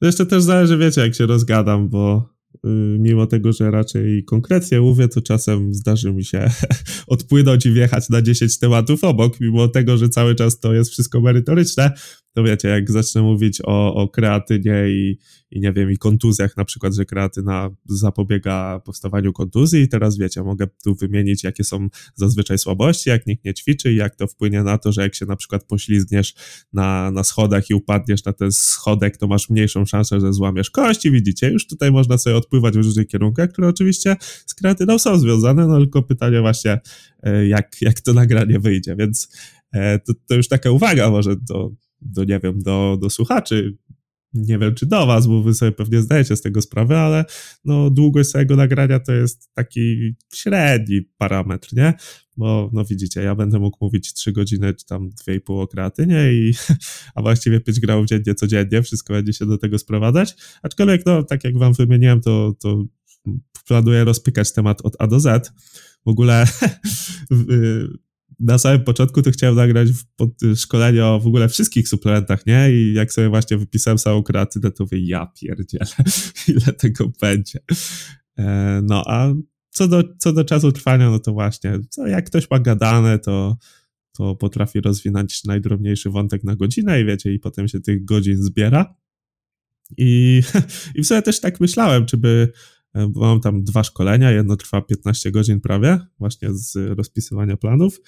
Jeszcze 0.02 0.26
też 0.26 0.44
zależy, 0.44 0.78
wiecie, 0.78 1.02
jak 1.02 1.16
się 1.16 1.26
rozgadam, 1.26 1.90
bo 1.90 2.30
y, 2.56 2.70
mimo 3.00 3.28
tego, 3.28 3.54
że 3.54 3.72
raczej 3.72 4.24
konkretnie 4.24 4.82
mówię, 4.82 5.08
to 5.08 5.22
czasem 5.22 5.74
zdarzy 5.74 6.14
mi 6.14 6.26
się 6.26 6.52
odpłynąć 7.08 7.66
i 7.66 7.72
wjechać 7.72 8.10
na 8.10 8.22
10 8.22 8.60
tematów 8.60 9.04
obok, 9.04 9.40
mimo 9.40 9.68
tego, 9.68 9.98
że 9.98 10.10
cały 10.10 10.36
czas 10.36 10.60
to 10.60 10.74
jest 10.74 10.92
wszystko 10.92 11.22
merytoryczne, 11.22 11.92
to 12.34 12.44
wiecie, 12.44 12.68
jak 12.68 12.92
zacznę 12.92 13.22
mówić 13.22 13.62
o, 13.64 13.96
o 13.96 14.08
kreatynie 14.08 14.90
i, 14.90 15.18
i 15.52 15.60
nie 15.60 15.74
wiem, 15.74 15.92
i 15.92 15.98
kontuzjach 15.98 16.58
na 16.58 16.66
przykład, 16.66 16.94
że 16.94 17.06
kreatyna 17.06 17.70
zapobiega 17.86 18.82
powstawaniu 18.86 19.34
kontuzji 19.34 19.88
teraz 19.88 20.18
wiecie, 20.18 20.44
mogę 20.44 20.68
tu 20.84 20.96
wymienić, 20.96 21.44
jakie 21.44 21.64
są 21.64 21.88
zazwyczaj 22.16 22.58
słabości, 22.58 23.10
jak 23.10 23.28
nikt 23.28 23.46
nie 23.46 23.54
ćwiczy 23.54 23.94
i 23.94 23.96
jak 23.96 24.16
to 24.16 24.28
wpłynie 24.28 24.64
na 24.64 24.78
to, 24.78 24.92
że 24.92 25.02
jak 25.02 25.16
się 25.16 25.26
na 25.26 25.36
przykład 25.36 25.64
poślizgniesz 25.64 26.34
na, 26.74 27.12
na 27.12 27.24
schodach 27.24 27.70
i 27.70 27.74
upadniesz 27.74 28.26
na 28.26 28.34
ten 28.34 28.52
schodek, 28.52 29.18
to 29.18 29.28
masz 29.28 29.50
mniejszą 29.50 29.86
szansę, 29.86 30.20
że 30.20 30.34
złamiesz 30.34 30.70
kości, 30.70 31.12
widzicie, 31.12 31.52
już 31.52 31.68
tutaj 31.68 31.92
można 31.92 32.18
sobie 32.18 32.36
odpływać 32.36 32.74
w 32.74 32.78
różnych 32.78 33.08
kierunkach, 33.08 33.50
które 33.50 33.68
oczywiście 33.68 34.16
z 34.46 34.54
kreatyną 34.54 35.00
są 35.00 35.20
związane, 35.20 35.68
no 35.68 35.78
tylko 35.78 36.04
pytanie 36.04 36.42
właśnie, 36.42 36.80
e, 37.24 37.48
jak, 37.48 37.82
jak 37.82 38.02
to 38.02 38.14
nagranie 38.14 38.60
wyjdzie, 38.60 38.96
więc 38.96 39.30
e, 39.72 40.00
to, 40.00 40.14
to 40.28 40.36
już 40.36 40.48
taka 40.48 40.72
uwaga 40.72 41.10
może 41.10 41.36
do 41.36 41.72
do, 42.02 42.24
nie 42.24 42.40
wiem, 42.40 42.62
do, 42.62 42.98
do 43.02 43.10
słuchaczy, 43.10 43.78
nie 44.34 44.58
wiem 44.58 44.76
czy 44.76 44.86
do 44.86 45.06
was, 45.06 45.28
bo 45.28 45.44
wy 45.44 45.54
sobie 45.54 45.72
pewnie 45.72 46.02
zdajecie 46.02 46.36
z 46.36 46.42
tego 46.42 46.62
sprawę, 46.62 47.00
ale 47.00 47.26
no 47.66 47.90
długość 47.90 48.30
całego 48.30 48.56
nagrania 48.56 49.00
to 49.00 49.14
jest 49.14 49.50
taki 49.54 50.16
średni 50.34 51.02
parametr, 51.18 51.70
nie? 51.74 51.94
Bo 52.38 52.70
no 52.74 52.86
widzicie, 52.86 53.22
ja 53.22 53.36
będę 53.36 53.60
mógł 53.60 53.78
mówić 53.82 54.14
3 54.14 54.32
godziny 54.32 54.74
czy 54.74 54.86
tam 54.86 55.10
2,5 55.10 55.62
o 55.62 55.68
kreatynie 55.68 56.34
i 56.34 56.54
a 57.16 57.22
właściwie 57.22 57.60
5 57.60 57.80
gramów 57.80 58.08
dziennie 58.08 58.36
codziennie, 58.36 58.84
wszystko 58.84 59.14
będzie 59.14 59.34
się 59.34 59.46
do 59.46 59.58
tego 59.58 59.80
sprowadzać, 59.80 60.36
aczkolwiek 60.64 61.06
no 61.06 61.24
tak 61.24 61.44
jak 61.44 61.58
wam 61.58 61.74
wymieniłem, 61.74 62.22
to, 62.22 62.54
to 62.60 62.86
planuję 63.68 64.04
rozpykać 64.04 64.54
temat 64.54 64.82
od 64.82 64.96
A 65.00 65.08
do 65.08 65.20
Z. 65.20 65.52
W 66.06 66.10
ogóle 66.10 66.46
na 68.40 68.58
samym 68.58 68.84
początku 68.84 69.22
to 69.22 69.32
chciałem 69.32 69.56
nagrać 69.56 69.90
pod 70.16 70.30
szkolenie 70.56 71.06
o 71.06 71.20
w 71.20 71.28
ogóle 71.28 71.50
wszystkich 71.50 71.90
suplementach, 71.90 72.46
nie? 72.46 72.72
I 72.72 72.94
jak 72.94 73.14
sobie 73.14 73.30
właśnie 73.30 73.58
wypisałem 73.58 73.98
całą 73.98 74.24
kreatynę, 74.24 74.72
to 74.72 74.84
mówię, 74.84 75.00
ja 75.00 75.26
pierdzielę, 75.26 75.86
ile 76.48 76.74
tego 76.74 77.12
będzie. 77.22 77.60
E, 78.38 78.82
no, 78.84 79.04
a 79.08 79.34
co 79.70 79.88
do, 79.88 80.04
co 80.18 80.34
do 80.34 80.44
czasu 80.44 80.72
trwania, 80.72 81.10
no 81.10 81.20
to 81.20 81.34
właśnie, 81.34 81.80
co 81.90 82.08
jak 82.08 82.26
ktoś 82.26 82.50
ma 82.50 82.60
gadane, 82.60 83.20
to, 83.20 83.58
to 84.12 84.36
potrafi 84.36 84.82
rozwinąć 84.82 85.44
najdrobniejszy 85.44 86.10
wątek 86.10 86.44
na 86.44 86.56
godzinę 86.56 87.02
i 87.02 87.06
wiecie, 87.06 87.34
i 87.34 87.40
potem 87.40 87.68
się 87.68 87.80
tych 87.80 88.06
godzin 88.06 88.38
zbiera. 88.38 88.96
I, 89.98 90.42
i 90.96 91.04
w 91.04 91.08
sumie 91.08 91.22
też 91.22 91.40
tak 91.40 91.60
myślałem, 91.60 92.06
czy 92.06 92.18
by 92.18 92.52
bo 93.10 93.20
mam 93.20 93.42
tam 93.42 93.64
dwa 93.64 93.84
szkolenia, 93.84 94.32
jedno 94.32 94.56
trwa 94.56 94.82
15 94.82 95.32
godzin 95.32 95.62
prawie, 95.62 96.00
właśnie 96.20 96.50
z 96.54 96.76
rozpisywania 96.98 97.58
planów 97.58 98.02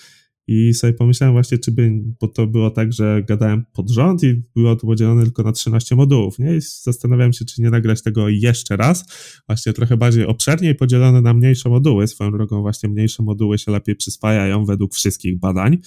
i 0.51 0.73
sobie 0.73 0.93
pomyślałem 0.93 1.33
właśnie, 1.33 1.57
czy 1.57 1.71
by, 1.71 1.91
bo 2.19 2.27
to 2.27 2.47
było 2.47 2.69
tak, 2.69 2.93
że 2.93 3.23
gadałem 3.27 3.65
pod 3.73 3.89
rząd 3.89 4.23
i 4.23 4.43
było 4.55 4.75
to 4.75 4.87
podzielone 4.87 5.23
tylko 5.23 5.43
na 5.43 5.51
13 5.51 5.95
modułów, 5.95 6.39
nie? 6.39 6.55
I 6.55 6.61
zastanawiałem 6.61 7.33
się, 7.33 7.45
czy 7.45 7.61
nie 7.61 7.69
nagrać 7.69 8.03
tego 8.03 8.29
jeszcze 8.29 8.77
raz, 8.77 9.05
właśnie 9.47 9.73
trochę 9.73 9.97
bardziej 9.97 10.25
obszernie 10.25 10.69
i 10.69 10.75
podzielone 10.75 11.21
na 11.21 11.33
mniejsze 11.33 11.69
moduły. 11.69 12.07
Swoją 12.07 12.31
drogą 12.31 12.61
właśnie 12.61 12.89
mniejsze 12.89 13.23
moduły 13.23 13.57
się 13.57 13.71
lepiej 13.71 13.95
przyswajają 13.95 14.65
według 14.65 14.95
wszystkich 14.95 15.39
badań 15.39 15.77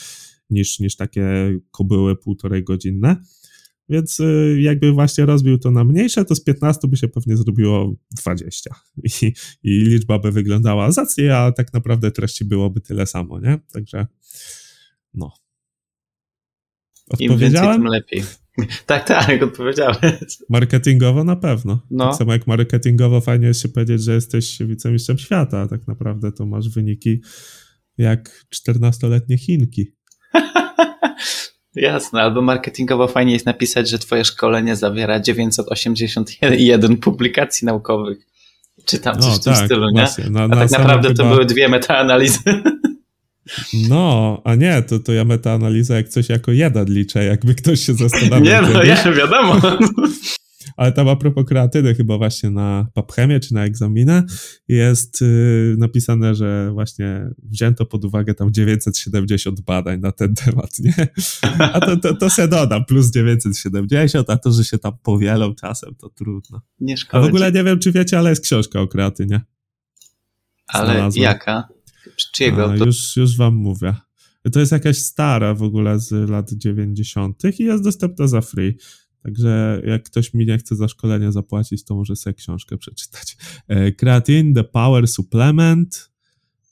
niż, 0.50 0.80
niż 0.80 0.96
takie 0.96 1.24
kobyły 1.70 2.16
półtorej 2.16 2.64
godzinne. 2.64 3.16
Więc 3.92 4.20
y, 4.20 4.58
jakby 4.60 4.92
właśnie 4.92 5.26
rozbił 5.26 5.58
to 5.58 5.70
na 5.70 5.84
mniejsze, 5.84 6.24
to 6.24 6.34
z 6.34 6.44
15 6.44 6.88
by 6.88 6.96
się 6.96 7.08
pewnie 7.08 7.36
zrobiło 7.36 7.94
20. 8.18 8.74
I, 9.04 9.32
i 9.62 9.70
liczba 9.70 10.18
by 10.18 10.32
wyglądała 10.32 10.92
zacnie, 10.92 11.36
a 11.36 11.52
tak 11.52 11.72
naprawdę 11.72 12.10
treści 12.10 12.44
byłoby 12.44 12.80
tyle 12.80 13.06
samo, 13.06 13.40
nie? 13.40 13.58
Także 13.72 14.06
no. 15.14 15.32
Im 17.18 17.38
więcej, 17.38 17.72
tym 17.72 17.84
lepiej. 17.84 18.22
Tak, 18.86 19.08
tak, 19.08 19.42
odpowiedziałem. 19.42 19.96
Marketingowo 20.48 21.24
na 21.24 21.36
pewno. 21.36 21.86
No. 21.90 22.08
Tak 22.08 22.18
samo 22.18 22.32
jak 22.32 22.46
marketingowo 22.46 23.20
fajnie 23.20 23.46
jest 23.46 23.60
się 23.60 23.68
powiedzieć, 23.68 24.02
że 24.02 24.14
jesteś 24.14 24.58
wicemistrzem 24.60 25.18
świata, 25.18 25.60
a 25.60 25.68
tak 25.68 25.86
naprawdę 25.86 26.32
to 26.32 26.46
masz 26.46 26.68
wyniki 26.68 27.20
jak 27.98 28.44
14-letnie 28.54 29.38
Chinki. 29.38 29.86
Jasne, 31.76 32.22
albo 32.22 32.42
marketingowo 32.42 33.08
fajnie 33.08 33.32
jest 33.32 33.46
napisać, 33.46 33.88
że 33.88 33.98
twoje 33.98 34.24
szkolenie 34.24 34.76
zawiera 34.76 35.20
981 35.20 36.96
publikacji 36.96 37.66
naukowych. 37.66 38.18
Czy 38.84 38.98
tam 38.98 39.18
coś 39.18 39.32
no, 39.32 39.38
w 39.38 39.44
tym 39.44 39.54
tak, 39.54 39.64
stylu, 39.64 39.90
nie? 39.90 40.30
Na, 40.30 40.48
na 40.48 40.56
A 40.56 40.58
tak 40.58 40.70
naprawdę 40.70 41.08
chyba... 41.08 41.22
to 41.22 41.30
były 41.30 41.46
dwie 41.46 41.68
metaanalizy. 41.68 42.38
No, 43.88 44.40
a 44.44 44.54
nie, 44.54 44.82
to, 44.82 44.98
to 44.98 45.12
ja 45.12 45.24
metaanaliza 45.24 45.96
jak 45.96 46.08
coś 46.08 46.28
jako 46.28 46.52
jeden 46.52 46.94
liczę, 46.94 47.24
jakby 47.24 47.54
ktoś 47.54 47.80
się 47.80 47.94
zastanawiał. 47.94 48.62
Nie, 48.64 48.70
no, 48.74 48.82
ja 48.82 49.12
wiadomo. 49.12 49.60
Ale 50.76 50.92
tam 50.92 51.08
a 51.08 51.16
propos 51.16 51.44
kreatyny, 51.44 51.94
chyba 51.94 52.18
właśnie 52.18 52.50
na 52.50 52.86
papchemie 52.94 53.40
czy 53.40 53.54
na 53.54 53.64
egzaminę 53.64 54.22
jest 54.68 55.20
yy, 55.20 55.74
napisane, 55.78 56.34
że 56.34 56.70
właśnie 56.72 57.30
wzięto 57.42 57.86
pod 57.86 58.04
uwagę 58.04 58.34
tam 58.34 58.52
970 58.52 59.60
badań 59.60 60.00
na 60.00 60.12
ten 60.12 60.34
temat, 60.34 60.78
nie? 60.78 60.94
A 61.58 61.80
to, 61.80 61.96
to, 61.96 62.14
to 62.14 62.30
se 62.30 62.48
dodam, 62.48 62.84
plus 62.84 63.10
970, 63.10 64.30
a 64.30 64.36
to, 64.36 64.52
że 64.52 64.64
się 64.64 64.78
tam 64.78 64.92
powielą 65.02 65.54
czasem, 65.54 65.94
to 65.94 66.08
trudno. 66.08 66.60
Nie 66.80 66.96
szkodzi. 66.96 67.24
A 67.24 67.26
w 67.26 67.28
ogóle 67.28 67.52
nie 67.52 67.64
wiem, 67.64 67.78
czy 67.78 67.92
wiecie, 67.92 68.18
ale 68.18 68.30
jest 68.30 68.42
książka 68.42 68.80
o 68.80 68.88
kreatynie. 68.88 69.40
Ale 70.66 71.08
jaka? 71.16 71.68
Czyjego? 72.32 72.70
A, 72.70 72.76
już, 72.76 73.16
już 73.16 73.36
wam 73.36 73.54
mówię. 73.54 73.94
To 74.52 74.60
jest 74.60 74.72
jakaś 74.72 74.98
stara 74.98 75.54
w 75.54 75.62
ogóle 75.62 75.98
z 75.98 76.30
lat 76.30 76.52
90. 76.52 77.42
i 77.58 77.64
jest 77.64 77.84
dostępna 77.84 78.26
za 78.26 78.40
free. 78.40 78.76
Także 79.22 79.82
jak 79.86 80.02
ktoś 80.02 80.34
mi 80.34 80.46
nie 80.46 80.58
chce 80.58 80.76
za 80.76 80.88
szkolenie 80.88 81.32
zapłacić, 81.32 81.84
to 81.84 81.94
może 81.94 82.16
sobie 82.16 82.34
książkę 82.34 82.78
przeczytać. 82.78 83.36
E, 83.68 83.92
Creatine 83.92 84.54
The 84.54 84.64
Power 84.64 85.08
Supplement 85.08 86.10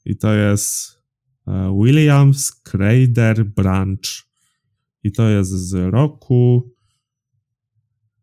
i 0.04 0.16
to 0.16 0.34
jest 0.34 0.98
e, 1.46 1.78
Williams 1.84 2.52
Crader 2.52 3.44
Branch 3.44 4.26
i 5.04 5.12
to 5.12 5.28
jest 5.28 5.50
z 5.50 5.74
roku 5.74 6.74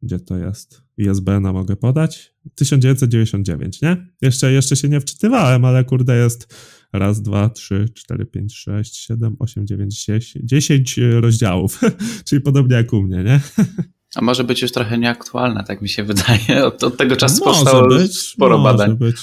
Gdzie 0.01 0.19
to 0.19 0.37
jest? 0.37 0.81
ISBN-a 0.97 1.53
mogę 1.53 1.75
podać? 1.75 2.33
1999, 2.55 3.81
nie? 3.81 4.07
Jeszcze, 4.21 4.51
jeszcze 4.51 4.75
się 4.75 4.89
nie 4.89 5.01
wczytywałem, 5.01 5.65
ale 5.65 5.83
kurde 5.85 6.17
jest 6.17 6.55
raz, 6.93 7.21
dwa, 7.21 7.49
trzy, 7.49 7.85
cztery, 7.93 8.25
pięć, 8.25 8.55
sześć, 8.55 8.95
siedem, 8.95 9.35
osiem, 9.39 9.67
dziewięć, 9.67 10.05
dziesięć, 10.05 10.45
dziesięć 10.45 10.97
rozdziałów. 10.97 11.81
Czyli 12.25 12.41
podobnie 12.41 12.75
jak 12.75 12.93
u 12.93 13.01
mnie, 13.03 13.23
nie? 13.23 13.41
A 14.15 14.21
może 14.21 14.43
być 14.43 14.61
już 14.61 14.71
trochę 14.71 14.97
nieaktualna, 14.97 15.63
tak 15.63 15.81
mi 15.81 15.89
się 15.89 16.03
wydaje. 16.03 16.65
Od, 16.67 16.83
od 16.83 16.97
tego 16.97 17.15
czasu 17.15 17.45
może 17.45 17.59
powstało 17.59 17.87
być, 17.87 18.17
sporo 18.17 18.57
może 18.57 18.77
badań. 18.77 18.97
Być. 18.97 19.17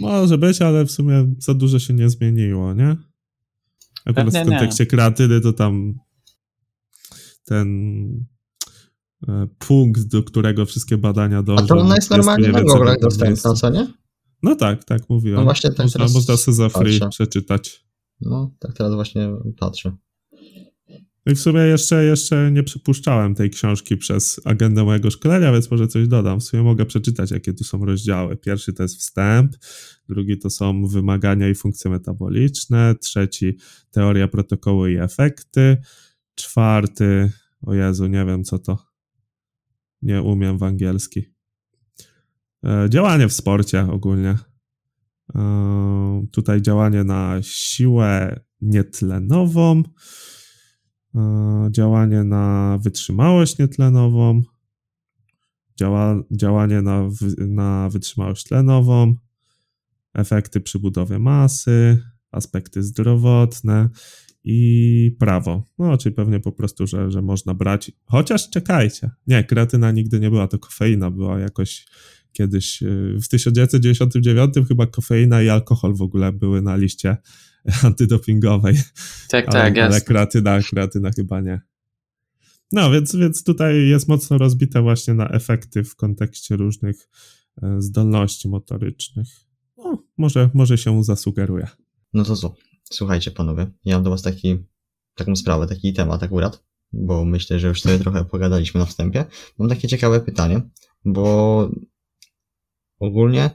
Może 0.00 0.38
być, 0.38 0.62
ale 0.62 0.84
w 0.84 0.90
sumie 0.90 1.34
za 1.38 1.54
dużo 1.54 1.78
się 1.78 1.94
nie 1.94 2.10
zmieniło, 2.10 2.74
nie? 2.74 2.96
Akurat 4.04 4.26
Pewnie 4.26 4.44
w 4.44 4.48
kontekście 4.48 4.86
kreatyny 4.86 5.40
to 5.40 5.52
tam 5.52 5.94
ten 7.44 7.68
e, 9.28 9.46
punkt, 9.58 10.02
do 10.02 10.22
którego 10.22 10.66
wszystkie 10.66 10.98
badania 10.98 11.42
dążą. 11.42 11.64
A 11.64 11.66
to 11.66 11.74
ona 11.74 11.94
jest 11.94 12.10
normalnie 12.10 12.48
na 12.48 12.58
tym 12.58 12.96
dostępna, 13.00 13.54
co 13.54 13.70
nie? 13.70 13.86
No 14.42 14.56
tak, 14.56 14.84
tak 14.84 15.08
mówiłem. 15.08 15.38
No 15.38 15.44
właśnie 15.44 15.70
tak 15.70 15.78
można, 15.78 15.98
teraz 15.98 16.14
można 16.14 16.36
sobie 16.36 16.54
za 16.54 16.68
free 16.68 17.00
patrzę. 17.00 17.08
przeczytać. 17.08 17.84
No, 18.20 18.50
tak 18.58 18.72
teraz 18.72 18.94
właśnie 18.94 19.30
patrzę. 19.58 19.96
No 21.26 21.32
i 21.32 21.34
w 21.34 21.40
sumie 21.40 21.60
jeszcze, 21.60 22.04
jeszcze 22.04 22.50
nie 22.52 22.62
przypuszczałem 22.62 23.34
tej 23.34 23.50
książki 23.50 23.96
przez 23.96 24.40
agendę 24.44 24.84
mojego 24.84 25.10
szkolenia, 25.10 25.52
więc 25.52 25.70
może 25.70 25.88
coś 25.88 26.08
dodam. 26.08 26.40
W 26.40 26.44
sumie 26.44 26.62
mogę 26.62 26.86
przeczytać, 26.86 27.30
jakie 27.30 27.54
tu 27.54 27.64
są 27.64 27.84
rozdziały. 27.84 28.36
Pierwszy 28.36 28.72
to 28.72 28.82
jest 28.82 28.96
wstęp, 28.96 29.56
drugi 30.08 30.38
to 30.38 30.50
są 30.50 30.86
wymagania 30.86 31.48
i 31.48 31.54
funkcje 31.54 31.90
metaboliczne, 31.90 32.94
trzeci 33.00 33.58
teoria 33.90 34.28
protokołu 34.28 34.86
i 34.86 34.96
efekty, 34.96 35.76
czwarty, 36.34 37.32
o 37.62 37.74
Jezu, 37.74 38.06
nie 38.06 38.24
wiem 38.24 38.44
co 38.44 38.58
to. 38.58 38.78
Nie 40.02 40.22
umiem 40.22 40.58
w 40.58 40.62
angielski. 40.62 41.24
E, 42.64 42.86
działanie 42.88 43.28
w 43.28 43.32
sporcie 43.32 43.86
ogólnie. 43.90 44.38
E, 45.34 46.26
tutaj 46.32 46.62
działanie 46.62 47.04
na 47.04 47.38
siłę 47.42 48.40
nietlenową, 48.60 49.82
działanie 51.70 52.24
na 52.24 52.78
wytrzymałość 52.82 53.58
nietlenową, 53.58 54.42
działa, 55.80 56.22
działanie 56.30 56.82
na, 56.82 57.08
na 57.38 57.88
wytrzymałość 57.88 58.44
tlenową, 58.44 59.14
efekty 60.14 60.60
przy 60.60 60.78
budowie 60.78 61.18
masy, 61.18 62.02
aspekty 62.30 62.82
zdrowotne 62.82 63.88
i 64.44 65.16
prawo. 65.18 65.70
No, 65.78 65.98
czyli 65.98 66.14
pewnie 66.14 66.40
po 66.40 66.52
prostu, 66.52 66.86
że, 66.86 67.10
że 67.10 67.22
można 67.22 67.54
brać. 67.54 67.92
Chociaż 68.04 68.50
czekajcie. 68.50 69.10
Nie, 69.26 69.44
kreatyna 69.44 69.90
nigdy 69.92 70.20
nie 70.20 70.30
była, 70.30 70.48
to 70.48 70.58
kofeina 70.58 71.10
była 71.10 71.38
jakoś 71.38 71.86
kiedyś. 72.32 72.82
yy, 72.82 73.18
W 73.20 73.28
1999 73.28 74.68
chyba 74.68 74.86
kofeina 74.86 75.42
i 75.42 75.48
alkohol 75.48 75.94
w 75.94 76.02
ogóle 76.02 76.32
były 76.32 76.62
na 76.62 76.76
liście 76.76 77.16
antydopingowej. 77.82 78.74
Tak, 79.28 79.44
ale, 79.48 79.52
tak, 79.52 79.78
ale 79.78 79.94
jasne. 79.94 80.00
kreatyna, 80.00 80.60
kreatyna 80.70 81.10
chyba 81.10 81.40
nie. 81.40 81.60
No, 82.72 82.90
więc, 82.90 83.16
więc 83.16 83.44
tutaj 83.44 83.88
jest 83.88 84.08
mocno 84.08 84.38
rozbite 84.38 84.82
właśnie 84.82 85.14
na 85.14 85.28
efekty 85.28 85.84
w 85.84 85.96
kontekście 85.96 86.56
różnych 86.56 87.08
e, 87.62 87.76
zdolności 87.82 88.48
motorycznych. 88.48 89.28
No, 89.76 90.04
może, 90.18 90.50
może 90.54 90.78
się 90.78 91.04
zasugeruje. 91.04 91.68
No 92.14 92.24
to 92.24 92.36
co? 92.36 92.54
Słuchajcie, 92.90 93.30
panowie, 93.30 93.70
ja 93.84 93.94
mam 93.96 94.04
do 94.04 94.10
was 94.10 94.22
taki, 94.22 94.58
taką 95.14 95.36
sprawę, 95.36 95.66
taki 95.66 95.92
temat 95.92 96.22
akurat, 96.22 96.64
bo 96.92 97.24
myślę, 97.24 97.58
że 97.60 97.68
już 97.68 97.80
sobie 97.82 97.98
trochę 97.98 98.24
pogadaliśmy 98.24 98.80
na 98.80 98.86
wstępie. 98.86 99.24
Mam 99.58 99.68
takie 99.68 99.88
ciekawe 99.88 100.20
pytanie, 100.20 100.60
bo 101.04 101.70
ogólnie 102.98 103.50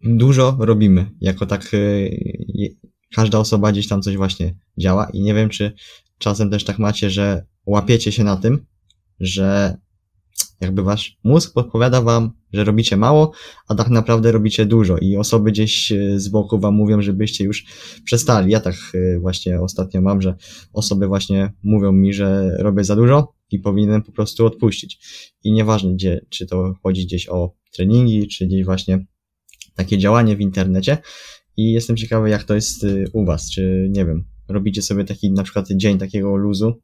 dużo 0.00 0.56
robimy, 0.60 1.10
jako 1.20 1.46
tak 1.46 1.72
je- 1.72 2.70
każda 3.14 3.38
osoba 3.38 3.72
gdzieś 3.72 3.88
tam 3.88 4.02
coś 4.02 4.16
właśnie 4.16 4.54
działa 4.78 5.10
i 5.12 5.20
nie 5.20 5.34
wiem, 5.34 5.48
czy 5.48 5.72
czasem 6.18 6.50
też 6.50 6.64
tak 6.64 6.78
macie, 6.78 7.10
że 7.10 7.46
łapiecie 7.66 8.12
się 8.12 8.24
na 8.24 8.36
tym, 8.36 8.66
że 9.20 9.76
jakby 10.60 10.82
wasz 10.82 11.18
mózg 11.24 11.54
podpowiada 11.54 12.02
wam, 12.02 12.30
że 12.52 12.64
robicie 12.64 12.96
mało, 12.96 13.32
a 13.68 13.74
tak 13.74 13.90
naprawdę 13.90 14.32
robicie 14.32 14.66
dużo 14.66 14.98
i 14.98 15.16
osoby 15.16 15.52
gdzieś 15.52 15.92
e, 15.92 16.20
z 16.20 16.28
boku 16.28 16.58
wam 16.58 16.74
mówią, 16.74 17.02
żebyście 17.02 17.44
już 17.44 17.64
przestali. 18.04 18.52
Ja 18.52 18.60
tak 18.60 18.74
e, 18.94 19.18
właśnie 19.18 19.60
ostatnio 19.60 20.00
mam, 20.00 20.22
że 20.22 20.34
osoby 20.72 21.06
właśnie 21.06 21.52
mówią 21.62 21.92
mi, 21.92 22.14
że 22.14 22.56
robię 22.58 22.84
za 22.84 22.96
dużo 22.96 23.34
i 23.50 23.58
powinienem 23.58 24.02
po 24.02 24.12
prostu 24.12 24.46
odpuścić. 24.46 25.00
I 25.44 25.52
nieważne 25.52 25.92
gdzie, 25.94 26.20
czy 26.28 26.46
to 26.46 26.74
chodzi 26.82 27.06
gdzieś 27.06 27.28
o 27.28 27.54
treningi, 27.72 28.28
czy 28.28 28.46
gdzieś 28.46 28.64
właśnie 28.64 29.06
takie 29.74 29.98
działanie 29.98 30.36
w 30.36 30.40
internecie. 30.40 30.98
I 31.58 31.72
jestem 31.72 31.96
ciekawy, 31.96 32.30
jak 32.30 32.44
to 32.44 32.54
jest 32.54 32.84
e, 32.84 33.04
u 33.12 33.24
was, 33.24 33.50
czy 33.50 33.88
nie 33.90 34.04
wiem, 34.04 34.24
robicie 34.48 34.82
sobie 34.82 35.04
taki 35.04 35.32
na 35.32 35.42
przykład 35.42 35.68
dzień 35.76 35.98
takiego 35.98 36.36
luzu, 36.36 36.82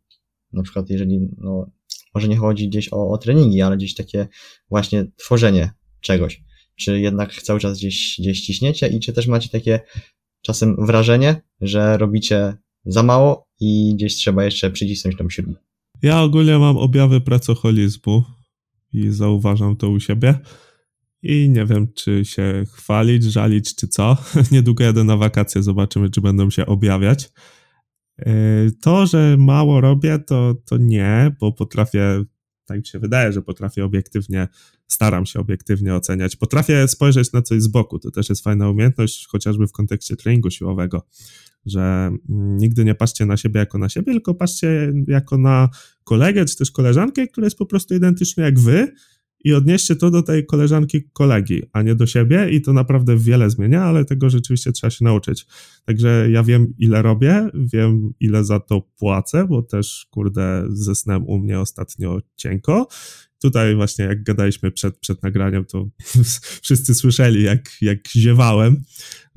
na 0.52 0.62
przykład 0.62 0.90
jeżeli, 0.90 1.28
no, 1.38 1.70
może 2.14 2.28
nie 2.28 2.36
chodzi 2.36 2.68
gdzieś 2.68 2.92
o, 2.92 3.08
o 3.10 3.18
treningi, 3.18 3.62
ale 3.62 3.76
gdzieś 3.76 3.94
takie 3.94 4.28
właśnie 4.70 5.06
tworzenie 5.16 5.70
czegoś. 6.00 6.42
Czy 6.76 7.00
jednak 7.00 7.42
cały 7.42 7.60
czas 7.60 7.78
gdzieś, 7.78 8.16
gdzieś 8.18 8.40
ciśniecie 8.40 8.88
i 8.88 9.00
czy 9.00 9.12
też 9.12 9.26
macie 9.26 9.48
takie 9.48 9.80
czasem 10.42 10.76
wrażenie, 10.86 11.42
że 11.60 11.98
robicie 11.98 12.54
za 12.84 13.02
mało 13.02 13.48
i 13.60 13.92
gdzieś 13.94 14.14
trzeba 14.14 14.44
jeszcze 14.44 14.70
przycisnąć 14.70 15.16
tą 15.16 15.30
śrubę. 15.30 15.54
Ja 16.02 16.22
ogólnie 16.22 16.58
mam 16.58 16.76
objawy 16.76 17.20
pracoholizmu 17.20 18.24
i 18.92 19.10
zauważam 19.10 19.76
to 19.76 19.90
u 19.90 20.00
siebie. 20.00 20.38
I 21.24 21.50
nie 21.50 21.66
wiem, 21.66 21.92
czy 21.94 22.24
się 22.24 22.64
chwalić, 22.72 23.24
żalić, 23.24 23.74
czy 23.74 23.88
co. 23.88 24.16
Niedługo 24.52 24.84
jadę 24.84 25.04
na 25.04 25.16
wakacje, 25.16 25.62
zobaczymy, 25.62 26.10
czy 26.10 26.20
będą 26.20 26.50
się 26.50 26.66
objawiać. 26.66 27.30
Yy, 28.18 28.72
To, 28.82 29.06
że 29.06 29.36
mało 29.38 29.80
robię, 29.80 30.18
to, 30.18 30.54
to 30.64 30.76
nie, 30.76 31.36
bo 31.40 31.52
potrafię, 31.52 32.24
tak 32.66 32.78
mi 32.78 32.86
się 32.86 32.98
wydaje, 32.98 33.32
że 33.32 33.42
potrafię 33.42 33.84
obiektywnie, 33.84 34.48
staram 34.86 35.26
się 35.26 35.40
obiektywnie 35.40 35.94
oceniać. 35.94 36.36
Potrafię 36.36 36.88
spojrzeć 36.88 37.32
na 37.32 37.42
coś 37.42 37.62
z 37.62 37.68
boku. 37.68 37.98
To 37.98 38.10
też 38.10 38.28
jest 38.28 38.44
fajna 38.44 38.70
umiejętność, 38.70 39.26
chociażby 39.26 39.66
w 39.66 39.72
kontekście 39.72 40.16
treningu 40.16 40.50
siłowego, 40.50 41.06
że 41.66 41.80
mm, 41.80 42.56
nigdy 42.56 42.84
nie 42.84 42.94
patrzcie 42.94 43.26
na 43.26 43.36
siebie 43.36 43.60
jako 43.60 43.78
na 43.78 43.88
siebie, 43.88 44.12
tylko 44.12 44.34
patrzcie 44.34 44.92
jako 45.08 45.38
na 45.38 45.68
kolegę 46.04 46.44
czy 46.44 46.56
też 46.56 46.70
koleżankę, 46.70 47.28
która 47.28 47.44
jest 47.44 47.58
po 47.58 47.66
prostu 47.66 47.94
identyczna 47.94 48.44
jak 48.44 48.58
wy 48.58 48.92
i 49.44 49.54
odnieście 49.54 49.96
to 49.96 50.10
do 50.10 50.22
tej 50.22 50.46
koleżanki, 50.46 51.02
kolegi, 51.12 51.62
a 51.72 51.82
nie 51.82 51.94
do 51.94 52.06
siebie 52.06 52.50
i 52.50 52.60
to 52.60 52.72
naprawdę 52.72 53.16
wiele 53.16 53.50
zmienia, 53.50 53.82
ale 53.82 54.04
tego 54.04 54.30
rzeczywiście 54.30 54.72
trzeba 54.72 54.90
się 54.90 55.04
nauczyć. 55.04 55.46
Także 55.84 56.28
ja 56.30 56.42
wiem, 56.42 56.74
ile 56.78 57.02
robię, 57.02 57.48
wiem, 57.54 58.12
ile 58.20 58.44
za 58.44 58.60
to 58.60 58.80
płacę, 58.98 59.46
bo 59.48 59.62
też, 59.62 60.06
kurde, 60.10 60.64
ze 60.68 60.94
snem 60.94 61.24
u 61.26 61.38
mnie 61.38 61.60
ostatnio 61.60 62.18
cienko. 62.36 62.86
Tutaj 63.44 63.76
właśnie 63.76 64.04
jak 64.04 64.22
gadaliśmy 64.22 64.70
przed, 64.70 64.98
przed 64.98 65.22
nagraniem, 65.22 65.64
to 65.64 65.88
wszyscy 66.62 66.94
słyszeli, 66.94 67.42
jak, 67.42 67.70
jak 67.80 68.08
ziewałem, 68.08 68.82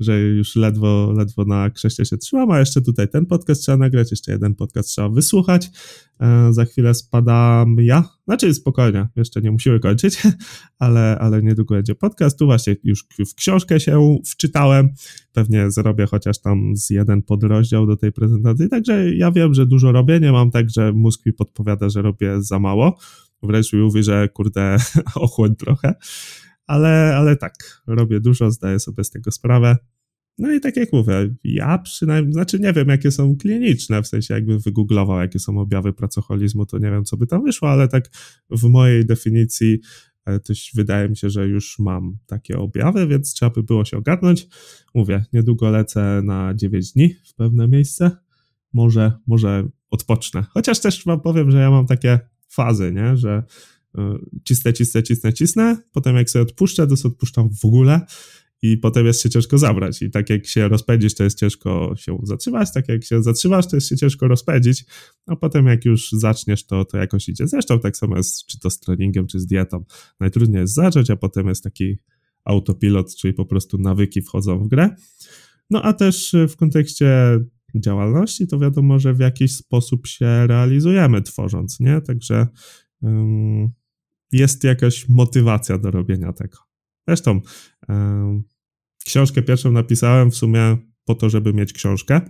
że 0.00 0.20
już 0.20 0.56
ledwo, 0.56 1.12
ledwo 1.16 1.44
na 1.44 1.70
krzeście 1.70 2.04
się 2.04 2.18
trzymam, 2.18 2.50
a 2.50 2.58
jeszcze 2.58 2.82
tutaj 2.82 3.08
ten 3.08 3.26
podcast 3.26 3.62
trzeba 3.62 3.78
nagrać, 3.78 4.10
jeszcze 4.10 4.32
jeden 4.32 4.54
podcast 4.54 4.88
trzeba 4.88 5.08
wysłuchać. 5.08 5.70
E, 6.20 6.52
za 6.52 6.64
chwilę 6.64 6.94
spadam 6.94 7.76
ja, 7.80 8.04
znaczy 8.24 8.54
spokojnie, 8.54 9.08
jeszcze 9.16 9.40
nie 9.40 9.50
musimy 9.50 9.80
kończyć, 9.80 10.22
ale, 10.78 11.18
ale 11.18 11.42
niedługo 11.42 11.74
będzie 11.74 11.94
podcast. 11.94 12.38
Tu 12.38 12.46
właśnie 12.46 12.76
już 12.84 13.06
w 13.30 13.34
książkę 13.34 13.80
się 13.80 14.18
wczytałem, 14.26 14.88
pewnie 15.32 15.70
zrobię 15.70 16.06
chociaż 16.06 16.40
tam 16.40 16.76
z 16.76 16.90
jeden 16.90 17.22
podrozdział 17.22 17.86
do 17.86 17.96
tej 17.96 18.12
prezentacji, 18.12 18.68
także 18.68 19.14
ja 19.14 19.32
wiem, 19.32 19.54
że 19.54 19.66
dużo 19.66 19.92
robię, 19.92 20.20
nie 20.20 20.32
mam 20.32 20.50
tak, 20.50 20.70
że 20.70 20.92
mózg 20.92 21.26
mi 21.26 21.32
podpowiada, 21.32 21.88
że 21.88 22.02
robię 22.02 22.42
za 22.42 22.58
mało, 22.58 22.98
wręcz 23.42 23.72
mi 23.72 23.80
mówi, 23.80 24.02
że 24.02 24.28
kurde, 24.28 24.76
ochłoń 25.14 25.56
trochę, 25.56 25.94
ale, 26.66 27.16
ale 27.16 27.36
tak, 27.36 27.82
robię 27.86 28.20
dużo, 28.20 28.50
zdaję 28.50 28.80
sobie 28.80 29.04
z 29.04 29.10
tego 29.10 29.30
sprawę. 29.30 29.76
No 30.38 30.52
i 30.52 30.60
tak 30.60 30.76
jak 30.76 30.92
mówię, 30.92 31.34
ja 31.44 31.78
przynajmniej, 31.78 32.32
znaczy 32.32 32.60
nie 32.60 32.72
wiem, 32.72 32.88
jakie 32.88 33.10
są 33.10 33.36
kliniczne, 33.36 34.02
w 34.02 34.06
sensie 34.06 34.34
jakby 34.34 34.58
wygooglował, 34.58 35.20
jakie 35.20 35.38
są 35.38 35.58
objawy 35.58 35.92
pracoholizmu, 35.92 36.66
to 36.66 36.78
nie 36.78 36.90
wiem, 36.90 37.04
co 37.04 37.16
by 37.16 37.26
tam 37.26 37.44
wyszło, 37.44 37.70
ale 37.70 37.88
tak 37.88 38.10
w 38.50 38.64
mojej 38.64 39.06
definicji 39.06 39.80
e, 40.26 40.40
to 40.40 40.54
się- 40.54 40.72
wydaje 40.74 41.08
mi 41.08 41.16
się, 41.16 41.30
że 41.30 41.48
już 41.48 41.78
mam 41.78 42.18
takie 42.26 42.58
objawy, 42.58 43.06
więc 43.06 43.32
trzeba 43.34 43.50
by 43.50 43.62
było 43.62 43.84
się 43.84 43.96
ogarnąć. 43.96 44.46
Mówię, 44.94 45.24
niedługo 45.32 45.70
lecę 45.70 46.22
na 46.24 46.54
9 46.54 46.92
dni 46.92 47.14
w 47.24 47.34
pewne 47.34 47.68
miejsce. 47.68 48.10
Może, 48.72 49.12
może 49.26 49.68
odpocznę. 49.90 50.44
Chociaż 50.50 50.80
też 50.80 51.04
wam 51.04 51.20
powiem, 51.20 51.50
że 51.50 51.58
ja 51.58 51.70
mam 51.70 51.86
takie 51.86 52.18
fazy, 52.48 52.92
nie? 52.92 53.16
że 53.16 53.42
y, 53.98 54.00
cisnę, 54.44 54.72
cisnę, 54.72 55.02
cisnę, 55.02 55.32
cisnę, 55.32 55.76
potem 55.92 56.16
jak 56.16 56.30
sobie 56.30 56.42
odpuszczę, 56.42 56.86
to 56.86 56.96
sobie 56.96 57.12
odpuszczam 57.12 57.50
w 57.54 57.64
ogóle 57.64 58.06
i 58.62 58.76
potem 58.76 59.06
jest 59.06 59.22
się 59.22 59.30
ciężko 59.30 59.58
zabrać. 59.58 60.02
I 60.02 60.10
tak 60.10 60.30
jak 60.30 60.46
się 60.46 60.68
rozpędzisz, 60.68 61.14
to 61.14 61.24
jest 61.24 61.38
ciężko 61.38 61.94
się 61.96 62.18
zatrzymać, 62.22 62.72
tak 62.72 62.88
jak 62.88 63.04
się 63.04 63.22
zatrzymasz, 63.22 63.66
to 63.66 63.76
jest 63.76 63.88
się 63.88 63.96
ciężko 63.96 64.28
rozpędzić, 64.28 64.84
a 65.26 65.36
potem 65.36 65.66
jak 65.66 65.84
już 65.84 66.12
zaczniesz, 66.12 66.66
to, 66.66 66.84
to 66.84 66.96
jakoś 66.96 67.28
idzie. 67.28 67.48
Zresztą 67.48 67.80
tak 67.80 67.96
samo 67.96 68.16
jest, 68.16 68.46
czy 68.46 68.60
to 68.60 68.70
z 68.70 68.80
treningiem, 68.80 69.26
czy 69.26 69.40
z 69.40 69.46
dietą. 69.46 69.84
Najtrudniej 70.20 70.60
jest 70.60 70.74
zacząć, 70.74 71.10
a 71.10 71.16
potem 71.16 71.48
jest 71.48 71.64
taki 71.64 71.98
autopilot, 72.44 73.16
czyli 73.16 73.34
po 73.34 73.44
prostu 73.44 73.78
nawyki 73.78 74.22
wchodzą 74.22 74.58
w 74.58 74.68
grę. 74.68 74.96
No 75.70 75.82
a 75.82 75.92
też 75.92 76.36
w 76.48 76.56
kontekście 76.56 77.40
działalności, 77.74 78.46
to 78.46 78.58
wiadomo, 78.58 78.98
że 78.98 79.14
w 79.14 79.20
jakiś 79.20 79.56
sposób 79.56 80.06
się 80.06 80.46
realizujemy 80.46 81.22
tworząc, 81.22 81.80
nie? 81.80 82.00
Także 82.00 82.46
um, 83.02 83.72
jest 84.32 84.64
jakaś 84.64 85.08
motywacja 85.08 85.78
do 85.78 85.90
robienia 85.90 86.32
tego. 86.32 86.58
Zresztą 87.08 87.40
um, 87.88 88.42
książkę 89.04 89.42
pierwszą 89.42 89.72
napisałem 89.72 90.30
w 90.30 90.36
sumie 90.36 90.76
po 91.04 91.14
to, 91.14 91.30
żeby 91.30 91.52
mieć 91.52 91.72
książkę. 91.72 92.20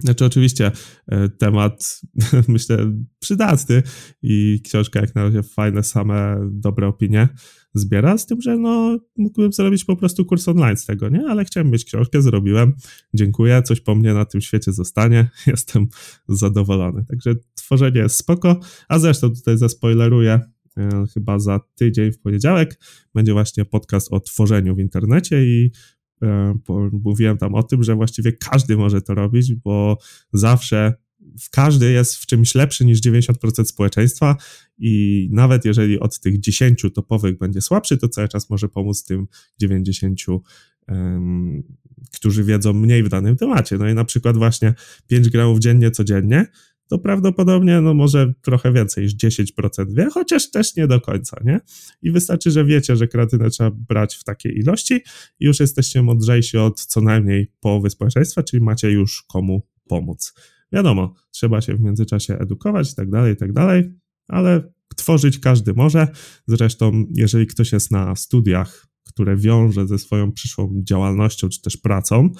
Znaczy, 0.00 0.24
oczywiście 0.24 0.72
e, 1.08 1.28
temat, 1.28 2.00
myślę, 2.48 2.92
przydatny 3.18 3.82
i 4.22 4.60
książka 4.64 5.00
jak 5.00 5.14
na 5.14 5.22
razie 5.22 5.42
fajne, 5.42 5.82
same 5.82 6.48
dobre 6.52 6.86
opinie 6.86 7.28
zbiera, 7.74 8.18
z 8.18 8.26
tym, 8.26 8.40
że 8.40 8.58
no, 8.58 8.98
mógłbym 9.16 9.52
zrobić 9.52 9.84
po 9.84 9.96
prostu 9.96 10.24
kurs 10.24 10.48
online 10.48 10.76
z 10.76 10.86
tego, 10.86 11.08
nie? 11.08 11.26
Ale 11.28 11.44
chciałem 11.44 11.70
mieć 11.70 11.84
książkę, 11.84 12.22
zrobiłem, 12.22 12.72
dziękuję, 13.14 13.62
coś 13.62 13.80
po 13.80 13.94
mnie 13.94 14.14
na 14.14 14.24
tym 14.24 14.40
świecie 14.40 14.72
zostanie, 14.72 15.30
jestem 15.46 15.86
zadowolony. 16.28 17.04
Także 17.08 17.34
tworzenie 17.54 18.00
jest 18.00 18.16
spoko, 18.16 18.60
a 18.88 18.98
zresztą 18.98 19.30
tutaj 19.30 19.58
zaspoileruję, 19.58 20.40
e, 20.78 21.04
chyba 21.14 21.38
za 21.38 21.60
tydzień 21.74 22.12
w 22.12 22.20
poniedziałek 22.20 22.80
będzie 23.14 23.32
właśnie 23.32 23.64
podcast 23.64 24.12
o 24.12 24.20
tworzeniu 24.20 24.74
w 24.74 24.78
internecie 24.78 25.44
i 25.44 25.70
mówiłem 26.92 27.38
tam 27.38 27.54
o 27.54 27.62
tym, 27.62 27.82
że 27.82 27.94
właściwie 27.94 28.32
każdy 28.32 28.76
może 28.76 29.02
to 29.02 29.14
robić, 29.14 29.54
bo 29.54 29.98
zawsze 30.32 30.94
każdy 31.50 31.92
jest 31.92 32.16
w 32.16 32.26
czymś 32.26 32.54
lepszy 32.54 32.84
niż 32.84 33.00
90% 33.00 33.64
społeczeństwa 33.64 34.36
i 34.78 35.28
nawet 35.32 35.64
jeżeli 35.64 36.00
od 36.00 36.20
tych 36.20 36.40
10 36.40 36.84
topowych 36.94 37.38
będzie 37.38 37.60
słabszy, 37.60 37.98
to 37.98 38.08
cały 38.08 38.28
czas 38.28 38.50
może 38.50 38.68
pomóc 38.68 39.04
tym 39.04 39.26
90, 39.60 40.20
um, 40.88 41.62
którzy 42.14 42.44
wiedzą 42.44 42.72
mniej 42.72 43.02
w 43.02 43.08
danym 43.08 43.36
temacie. 43.36 43.78
No 43.78 43.88
i 43.88 43.94
na 43.94 44.04
przykład 44.04 44.36
właśnie 44.36 44.74
5 45.06 45.30
gramów 45.30 45.58
dziennie 45.58 45.90
codziennie, 45.90 46.46
to 46.90 46.98
prawdopodobnie 46.98 47.80
no 47.80 47.94
może 47.94 48.34
trochę 48.42 48.72
więcej 48.72 49.04
niż 49.04 49.16
10% 49.16 49.94
wie, 49.94 50.08
chociaż 50.10 50.50
też 50.50 50.76
nie 50.76 50.86
do 50.86 51.00
końca, 51.00 51.40
nie? 51.44 51.60
I 52.02 52.10
wystarczy, 52.10 52.50
że 52.50 52.64
wiecie, 52.64 52.96
że 52.96 53.08
kreatynę 53.08 53.50
trzeba 53.50 53.70
brać 53.70 54.16
w 54.16 54.24
takiej 54.24 54.58
ilości 54.58 54.94
i 55.40 55.44
już 55.44 55.60
jesteście 55.60 56.02
mądrzejsi 56.02 56.58
od 56.58 56.80
co 56.80 57.00
najmniej 57.00 57.52
połowy 57.60 57.90
społeczeństwa, 57.90 58.42
czyli 58.42 58.62
macie 58.62 58.90
już 58.90 59.22
komu 59.22 59.66
pomóc. 59.88 60.34
Wiadomo, 60.72 61.14
trzeba 61.30 61.60
się 61.60 61.74
w 61.74 61.80
międzyczasie 61.80 62.38
edukować 62.38 62.92
i 62.92 62.94
tak 62.94 63.10
dalej, 63.10 63.34
i 63.34 63.36
tak 63.36 63.52
dalej, 63.52 63.92
ale 64.28 64.72
tworzyć 64.96 65.38
każdy 65.38 65.74
może. 65.74 66.08
Zresztą, 66.46 67.04
jeżeli 67.14 67.46
ktoś 67.46 67.72
jest 67.72 67.90
na 67.90 68.16
studiach, 68.16 68.86
które 69.04 69.36
wiąże 69.36 69.86
ze 69.86 69.98
swoją 69.98 70.32
przyszłą 70.32 70.82
działalnością 70.84 71.48
czy 71.48 71.62
też 71.62 71.76
pracą, 71.76 72.30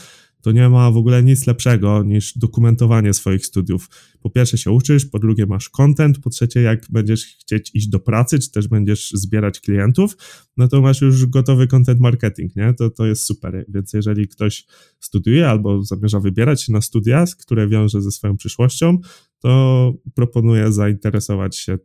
to 0.43 0.53
nie 0.53 0.69
ma 0.69 0.91
w 0.91 0.97
ogóle 0.97 1.23
nic 1.23 1.47
lepszego 1.47 2.03
niż 2.03 2.39
dokumentowanie 2.39 3.15
swoich 3.15 3.47
studiów. 3.47 3.89
Po 4.21 4.31
pierwsze 4.31 4.59
się 4.59 4.71
uczysz, 4.71 5.07
po 5.07 5.19
drugie 5.19 5.47
masz 5.47 5.69
content, 5.69 6.19
po 6.19 6.31
trzecie 6.31 6.63
jak 6.63 6.87
będziesz 6.91 7.25
chcieć 7.25 7.71
iść 7.75 7.89
do 7.89 8.01
pracy, 8.01 8.39
czy 8.39 8.51
też 8.51 8.69
będziesz 8.69 9.11
zbierać 9.11 9.61
klientów, 9.61 10.17
no 10.57 10.69
to 10.69 10.81
masz 10.81 11.01
już 11.01 11.27
gotowy 11.27 11.67
content 11.67 12.01
marketing, 12.01 12.57
nie? 12.57 12.75
To, 12.75 12.91
to 12.91 13.07
jest 13.07 13.25
super. 13.25 13.65
Więc 13.69 13.93
jeżeli 13.93 14.29
ktoś 14.29 14.67
studiuje 15.01 15.49
albo 15.49 15.83
zamierza 15.83 16.21
wybierać 16.21 16.63
się 16.63 16.73
na 16.73 16.81
studia, 16.81 17.25
które 17.39 17.69
wiąże 17.69 18.03
ze 18.03 18.11
swoją 18.11 18.37
przyszłością, 18.37 18.99
to 19.41 19.95
proponuję 20.15 20.73
zainteresować 20.73 21.57
się 21.57 21.79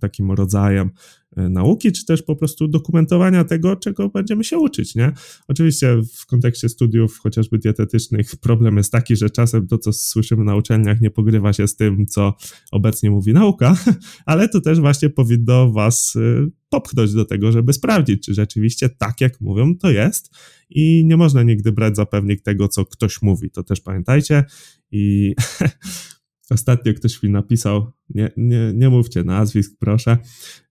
takim 0.00 0.32
rodzajem 0.32 0.90
e, 1.36 1.48
nauki, 1.48 1.92
czy 1.92 2.06
też 2.06 2.22
po 2.22 2.36
prostu 2.36 2.68
dokumentowania 2.68 3.44
tego, 3.44 3.76
czego 3.76 4.08
będziemy 4.08 4.44
się 4.44 4.58
uczyć, 4.58 4.94
nie? 4.94 5.12
Oczywiście 5.48 5.96
w 6.16 6.26
kontekście 6.26 6.68
studiów 6.68 7.18
chociażby 7.18 7.58
dietetycznych 7.58 8.36
problem 8.36 8.76
jest 8.76 8.92
taki, 8.92 9.16
że 9.16 9.30
czasem 9.30 9.66
to, 9.66 9.78
co 9.78 9.92
słyszymy 9.92 10.44
na 10.44 10.56
uczelniach 10.56 11.00
nie 11.00 11.10
pogrywa 11.10 11.52
się 11.52 11.68
z 11.68 11.76
tym, 11.76 12.06
co 12.06 12.34
obecnie 12.72 13.10
mówi 13.10 13.32
nauka, 13.32 13.76
ale 14.26 14.48
to 14.48 14.60
też 14.60 14.80
właśnie 14.80 15.10
powinno 15.10 15.72
was 15.72 16.16
e, 16.16 16.46
popchnąć 16.68 17.12
do 17.12 17.24
tego, 17.24 17.52
żeby 17.52 17.72
sprawdzić, 17.72 18.26
czy 18.26 18.34
rzeczywiście 18.34 18.88
tak, 18.88 19.20
jak 19.20 19.40
mówią, 19.40 19.76
to 19.76 19.90
jest 19.90 20.30
i 20.70 21.04
nie 21.04 21.16
można 21.16 21.42
nigdy 21.42 21.72
brać 21.72 21.96
za 21.96 22.06
pewnik 22.06 22.42
tego, 22.42 22.68
co 22.68 22.84
ktoś 22.84 23.22
mówi, 23.22 23.50
to 23.50 23.62
też 23.62 23.80
pamiętajcie 23.80 24.44
i 24.90 25.34
Ostatnio 26.50 26.94
ktoś 26.94 27.22
mi 27.22 27.30
napisał, 27.30 27.92
nie, 28.10 28.30
nie, 28.36 28.72
nie 28.74 28.88
mówcie 28.88 29.24
nazwisk, 29.24 29.72
proszę, 29.78 30.18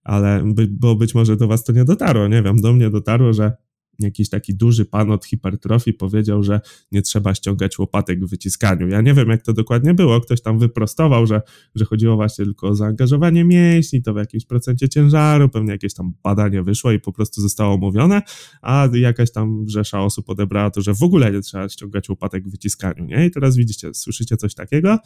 ale 0.04 0.44
by, 0.46 0.68
bo 0.72 0.96
być 0.96 1.16
może 1.16 1.38
do 1.38 1.48
was 1.48 1.64
to 1.64 1.74
nie 1.74 1.86
dotarło, 1.86 2.28
nie 2.28 2.44
wiem, 2.44 2.62
do 2.62 2.74
mnie 2.74 2.90
dotarło, 2.90 3.34
że 3.34 3.52
jakiś 4.00 4.30
taki 4.30 4.56
duży 4.56 4.86
pan 4.86 5.12
od 5.12 5.26
hipertrofii 5.26 5.94
powiedział, 5.94 6.44
że 6.44 6.60
nie 6.92 7.02
trzeba 7.02 7.36
ściągać 7.36 7.80
łopatek 7.80 8.26
w 8.26 8.30
wyciskaniu. 8.30 8.88
Ja 8.88 9.02
nie 9.02 9.14
wiem, 9.14 9.30
jak 9.30 9.42
to 9.42 9.54
dokładnie 9.54 9.94
było. 9.94 10.22
Ktoś 10.22 10.42
tam 10.42 10.60
wyprostował, 10.60 11.28
że, 11.28 11.42
że 11.76 11.86
chodziło 11.86 12.16
właśnie 12.16 12.46
tylko 12.46 12.68
o 12.68 12.76
zaangażowanie 12.76 13.44
mięśni, 13.44 14.02
to 14.02 14.14
w 14.14 14.18
jakimś 14.18 14.46
procencie 14.46 14.90
ciężaru, 14.90 15.50
pewnie 15.50 15.72
jakieś 15.72 15.94
tam 15.94 16.14
badanie 16.24 16.64
wyszło 16.64 16.92
i 16.92 17.00
po 17.00 17.14
prostu 17.14 17.42
zostało 17.42 17.74
omówione, 17.74 18.22
a 18.62 18.88
jakaś 18.94 19.32
tam 19.32 19.66
rzesza 19.68 20.04
osób 20.04 20.30
odebrała 20.30 20.72
to, 20.72 20.82
że 20.82 20.94
w 20.94 21.04
ogóle 21.04 21.32
nie 21.32 21.42
trzeba 21.42 21.70
ściągać 21.70 22.10
łopatek 22.10 22.48
w 22.48 22.52
wyciskaniu, 22.52 23.06
nie? 23.06 23.26
I 23.26 23.32
teraz 23.32 23.56
widzicie, 23.56 23.94
słyszycie 23.94 24.38
coś 24.38 24.56
takiego? 24.56 24.98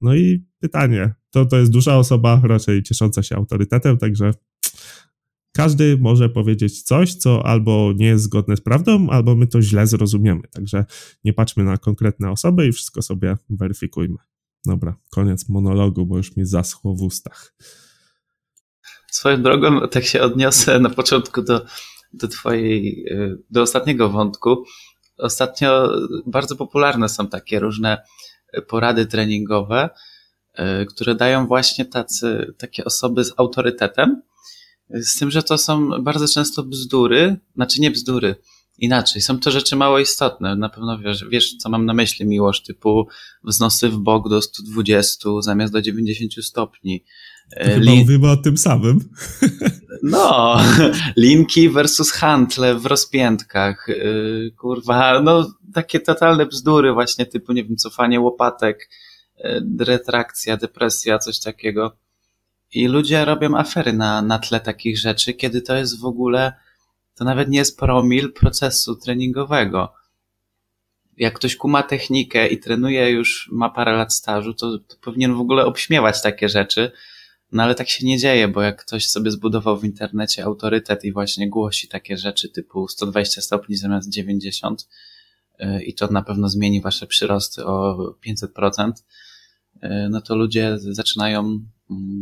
No 0.00 0.14
i 0.14 0.44
pytanie, 0.60 1.14
to, 1.30 1.46
to 1.46 1.58
jest 1.58 1.72
duża 1.72 1.96
osoba, 1.96 2.40
raczej 2.44 2.82
ciesząca 2.82 3.22
się 3.22 3.36
autorytetem, 3.36 3.98
także 3.98 4.30
każdy 5.58 5.98
może 6.00 6.28
powiedzieć 6.28 6.82
coś, 6.82 7.14
co 7.14 7.46
albo 7.46 7.92
nie 7.96 8.06
jest 8.06 8.24
zgodne 8.24 8.56
z 8.56 8.60
prawdą, 8.60 9.10
albo 9.10 9.34
my 9.34 9.46
to 9.46 9.62
źle 9.62 9.86
zrozumiemy. 9.86 10.42
Także 10.52 10.84
nie 11.24 11.32
patrzmy 11.32 11.64
na 11.64 11.76
konkretne 11.76 12.30
osoby 12.30 12.66
i 12.66 12.72
wszystko 12.72 13.02
sobie 13.02 13.36
weryfikujmy. 13.50 14.16
Dobra, 14.66 14.96
koniec 15.10 15.48
monologu, 15.48 16.06
bo 16.06 16.16
już 16.16 16.36
mi 16.36 16.44
zaschło 16.44 16.94
w 16.94 17.02
ustach. 17.02 17.54
Swoją 19.10 19.42
drogą, 19.42 19.88
tak 19.88 20.04
się 20.04 20.20
odniosę 20.20 20.80
na 20.80 20.90
początku 20.90 21.42
do, 21.42 21.64
do 22.12 22.28
twojej, 22.28 23.04
y, 23.12 23.38
do 23.50 23.62
ostatniego 23.62 24.08
wątku. 24.08 24.64
Ostatnio 25.16 25.88
bardzo 26.26 26.56
popularne 26.56 27.08
są 27.08 27.28
takie 27.28 27.60
różne 27.60 28.02
porady 28.68 29.06
treningowe, 29.06 29.90
y, 30.58 30.86
które 30.86 31.14
dają 31.14 31.46
właśnie 31.46 31.84
tacy, 31.84 32.54
takie 32.58 32.84
osoby 32.84 33.24
z 33.24 33.32
autorytetem, 33.36 34.22
z 34.90 35.18
tym, 35.18 35.30
że 35.30 35.42
to 35.42 35.58
są 35.58 36.02
bardzo 36.02 36.28
często 36.28 36.62
bzdury, 36.62 37.36
znaczy 37.54 37.80
nie 37.80 37.90
bzdury, 37.90 38.34
inaczej. 38.78 39.22
Są 39.22 39.38
to 39.38 39.50
rzeczy 39.50 39.76
mało 39.76 39.98
istotne. 39.98 40.56
Na 40.56 40.68
pewno 40.68 40.98
wiesz, 40.98 41.24
wiesz 41.30 41.56
co 41.56 41.68
mam 41.68 41.86
na 41.86 41.94
myśli, 41.94 42.26
miłość, 42.26 42.62
typu 42.62 43.08
wznosy 43.44 43.88
w 43.88 43.98
bok 43.98 44.28
do 44.28 44.42
120 44.42 45.28
zamiast 45.40 45.72
do 45.72 45.82
90 45.82 46.32
stopni. 46.44 47.04
To 47.58 47.64
chyba 47.64 47.76
Lin... 47.76 47.98
mówimy 47.98 48.30
o 48.30 48.36
tym 48.36 48.58
samym. 48.58 48.98
No, 50.02 50.56
linki 51.16 51.68
versus 51.68 52.12
handle 52.12 52.74
w 52.74 52.86
rozpiętkach. 52.86 53.86
Yy, 53.88 54.52
kurwa, 54.58 55.20
no 55.22 55.50
takie 55.74 56.00
totalne 56.00 56.46
bzdury 56.46 56.92
właśnie 56.92 57.26
typu, 57.26 57.52
nie 57.52 57.64
wiem, 57.64 57.76
cofanie 57.76 58.20
łopatek, 58.20 58.90
yy, 59.44 59.84
retrakcja, 59.84 60.56
depresja, 60.56 61.18
coś 61.18 61.40
takiego. 61.40 61.96
I 62.72 62.88
ludzie 62.88 63.24
robią 63.24 63.56
afery 63.56 63.92
na, 63.92 64.22
na 64.22 64.38
tle 64.38 64.60
takich 64.60 64.98
rzeczy, 64.98 65.34
kiedy 65.34 65.62
to 65.62 65.76
jest 65.76 66.00
w 66.00 66.04
ogóle, 66.04 66.52
to 67.14 67.24
nawet 67.24 67.48
nie 67.48 67.58
jest 67.58 67.78
promil 67.78 68.32
procesu 68.32 68.96
treningowego. 68.96 69.92
Jak 71.16 71.34
ktoś 71.34 71.56
kuma 71.56 71.82
technikę 71.82 72.48
i 72.48 72.58
trenuje 72.58 73.10
już, 73.10 73.48
ma 73.52 73.70
parę 73.70 73.92
lat 73.92 74.14
stażu, 74.14 74.54
to, 74.54 74.78
to 74.78 74.96
powinien 75.00 75.34
w 75.34 75.40
ogóle 75.40 75.64
obśmiewać 75.64 76.22
takie 76.22 76.48
rzeczy. 76.48 76.92
No 77.52 77.62
ale 77.62 77.74
tak 77.74 77.88
się 77.88 78.06
nie 78.06 78.18
dzieje, 78.18 78.48
bo 78.48 78.62
jak 78.62 78.84
ktoś 78.84 79.08
sobie 79.08 79.30
zbudował 79.30 79.78
w 79.78 79.84
internecie 79.84 80.44
autorytet 80.44 81.04
i 81.04 81.12
właśnie 81.12 81.48
głosi 81.48 81.88
takie 81.88 82.16
rzeczy 82.16 82.48
typu 82.48 82.88
120 82.88 83.40
stopni 83.40 83.76
zamiast 83.76 84.08
90 84.08 84.88
y, 85.60 85.82
i 85.82 85.94
to 85.94 86.06
na 86.06 86.22
pewno 86.22 86.48
zmieni 86.48 86.80
wasze 86.80 87.06
przyrosty 87.06 87.64
o 87.64 87.96
500%, 88.26 88.92
y, 89.82 89.88
no 90.10 90.20
to 90.20 90.36
ludzie 90.36 90.76
zaczynają 90.78 91.60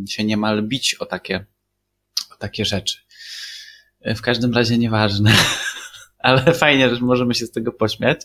się 0.08 0.24
niemal 0.24 0.62
bić 0.62 0.94
o 0.94 1.06
takie, 1.06 1.44
o 2.34 2.36
takie 2.36 2.64
rzeczy. 2.64 2.98
W 4.16 4.20
każdym 4.20 4.54
razie 4.54 4.78
nieważne, 4.78 5.32
ale 6.18 6.54
fajnie, 6.54 6.94
że 6.94 7.00
możemy 7.00 7.34
się 7.34 7.46
z 7.46 7.50
tego 7.50 7.72
pośmiać. 7.72 8.20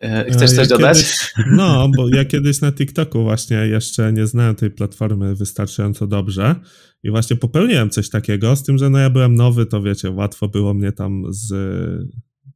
E, 0.00 0.30
chcesz 0.30 0.50
coś 0.50 0.68
ja 0.70 0.76
dodać? 0.76 0.96
Kiedyś, 0.96 1.30
no, 1.50 1.88
bo 1.96 2.08
ja 2.08 2.24
kiedyś 2.24 2.60
na 2.60 2.72
TikToku 2.72 3.22
właśnie 3.22 3.56
jeszcze 3.56 4.12
nie 4.12 4.26
znałem 4.26 4.54
tej 4.54 4.70
platformy 4.70 5.34
wystarczająco 5.34 6.06
dobrze 6.06 6.54
i 7.02 7.10
właśnie 7.10 7.36
popełniłem 7.36 7.90
coś 7.90 8.10
takiego, 8.10 8.56
z 8.56 8.62
tym, 8.62 8.78
że 8.78 8.90
no 8.90 8.98
ja 8.98 9.10
byłem 9.10 9.34
nowy, 9.34 9.66
to 9.66 9.82
wiecie, 9.82 10.10
łatwo 10.10 10.48
było 10.48 10.74
mnie 10.74 10.92
tam 10.92 11.24
z, 11.28 11.52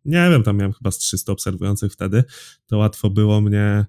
nie 0.04 0.30
wiem, 0.30 0.42
tam 0.42 0.56
miałem 0.56 0.72
chyba 0.72 0.90
z 0.90 0.98
300 0.98 1.32
obserwujących 1.32 1.92
wtedy, 1.92 2.24
to 2.66 2.78
łatwo 2.78 3.10
było 3.10 3.40
mnie 3.40 3.60
e, 3.60 3.86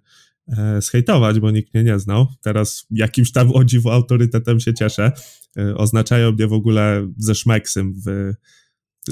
zhejtować, 0.79 1.39
bo 1.39 1.51
nikt 1.51 1.73
mnie 1.73 1.83
nie 1.83 1.99
znał. 1.99 2.27
Teraz 2.41 2.87
jakimś 2.91 3.31
tam 3.31 3.51
o 3.51 3.63
dziwo 3.63 3.93
autorytetem 3.93 4.59
się 4.59 4.73
cieszę. 4.73 5.11
E, 5.57 5.75
oznaczają 5.75 6.31
mnie 6.31 6.47
w 6.47 6.53
ogóle 6.53 7.07
ze 7.17 7.35
szmeksym 7.35 7.93
w 8.05 8.33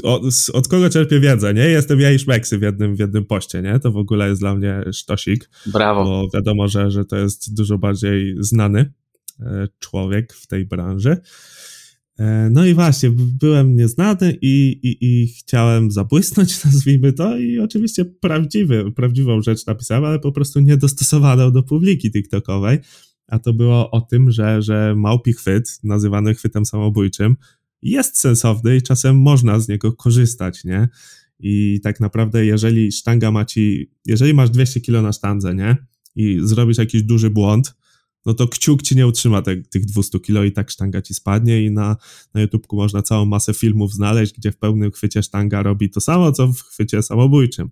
od, 0.04 0.24
od 0.54 0.68
kogo 0.68 0.90
czerpię 0.90 1.20
wiedzę, 1.20 1.54
nie? 1.54 1.62
Jestem 1.62 2.00
ja 2.00 2.12
i 2.12 2.20
Szmeksy 2.20 2.60
w 2.60 2.62
jednym, 2.62 2.96
w 2.96 3.00
jednym 3.00 3.26
poście, 3.26 3.62
nie? 3.62 3.80
To 3.80 3.92
w 3.92 3.98
ogóle 3.98 4.30
jest 4.30 4.42
dla 4.42 4.56
mnie 4.56 4.84
sztosik. 4.94 5.50
Brawo. 5.66 6.04
Bo 6.04 6.30
wiadomo, 6.34 6.68
że, 6.68 6.92
że 6.92 7.06
to 7.06 7.16
jest 7.16 7.56
dużo 7.56 7.78
bardziej 7.78 8.36
znany 8.40 8.94
e, 9.40 9.68
człowiek 9.80 10.34
w 10.34 10.48
tej 10.48 10.66
branży. 10.66 11.18
E, 12.20 12.50
no 12.52 12.66
i 12.66 12.74
właśnie, 12.74 13.12
byłem 13.40 13.76
nieznany 13.76 14.38
i, 14.42 14.80
i, 14.84 14.98
i 15.02 15.28
chciałem 15.28 15.92
zabłysnąć, 15.92 16.60
nazwijmy 16.66 17.14
to, 17.14 17.38
i 17.38 17.60
oczywiście 17.60 18.06
prawdziwy, 18.06 18.92
prawdziwą 18.92 19.42
rzecz 19.42 19.66
napisałem, 19.66 20.06
ale 20.06 20.20
po 20.20 20.32
prostu 20.32 20.60
niedostosowaną 20.60 21.52
do 21.52 21.64
publiki 21.64 22.12
TikTokowej. 22.12 22.80
A 23.28 23.40
to 23.40 23.54
było 23.54 23.92
o 23.92 24.02
tym, 24.02 24.32
że, 24.32 24.62
że 24.62 24.94
małpi 24.98 25.34
chwyt, 25.34 25.80
nazywany 25.84 26.36
chwytem 26.36 26.66
samobójczym, 26.66 27.36
jest 27.82 28.20
sensowny 28.20 28.76
i 28.78 28.82
czasem 28.82 29.18
można 29.18 29.60
z 29.60 29.68
niego 29.68 29.94
korzystać, 29.94 30.64
nie? 30.64 30.90
I 31.40 31.80
tak 31.84 32.00
naprawdę, 32.00 32.46
jeżeli 32.46 32.92
sztanga 32.92 33.32
ma 33.32 33.46
ci, 33.46 33.92
jeżeli 34.06 34.34
masz 34.34 34.50
200 34.50 34.82
kilo 34.82 35.02
na 35.02 35.12
sztandze, 35.12 35.56
nie? 35.56 35.78
I 36.16 36.40
zrobisz 36.44 36.78
jakiś 36.78 37.04
duży 37.04 37.30
błąd, 37.30 37.76
no 38.26 38.34
to 38.34 38.48
kciuk 38.48 38.82
ci 38.82 38.96
nie 38.96 39.08
utrzyma 39.08 39.42
te, 39.42 39.56
tych 39.56 39.86
200 39.86 40.20
kilo 40.20 40.44
i 40.44 40.52
tak 40.52 40.72
sztanga 40.72 41.02
ci 41.02 41.14
spadnie 41.14 41.66
i 41.66 41.72
na, 41.72 41.98
na 42.34 42.42
YouTubeku 42.42 42.76
można 42.76 43.02
całą 43.02 43.26
masę 43.26 43.54
filmów 43.54 43.94
znaleźć, 43.94 44.34
gdzie 44.34 44.52
w 44.52 44.58
pełnym 44.58 44.92
chwycie 44.92 45.24
sztanga 45.24 45.64
robi 45.64 45.90
to 45.90 46.02
samo, 46.02 46.32
co 46.32 46.48
w 46.48 46.62
chwycie 46.62 47.04
samobójczym. 47.04 47.70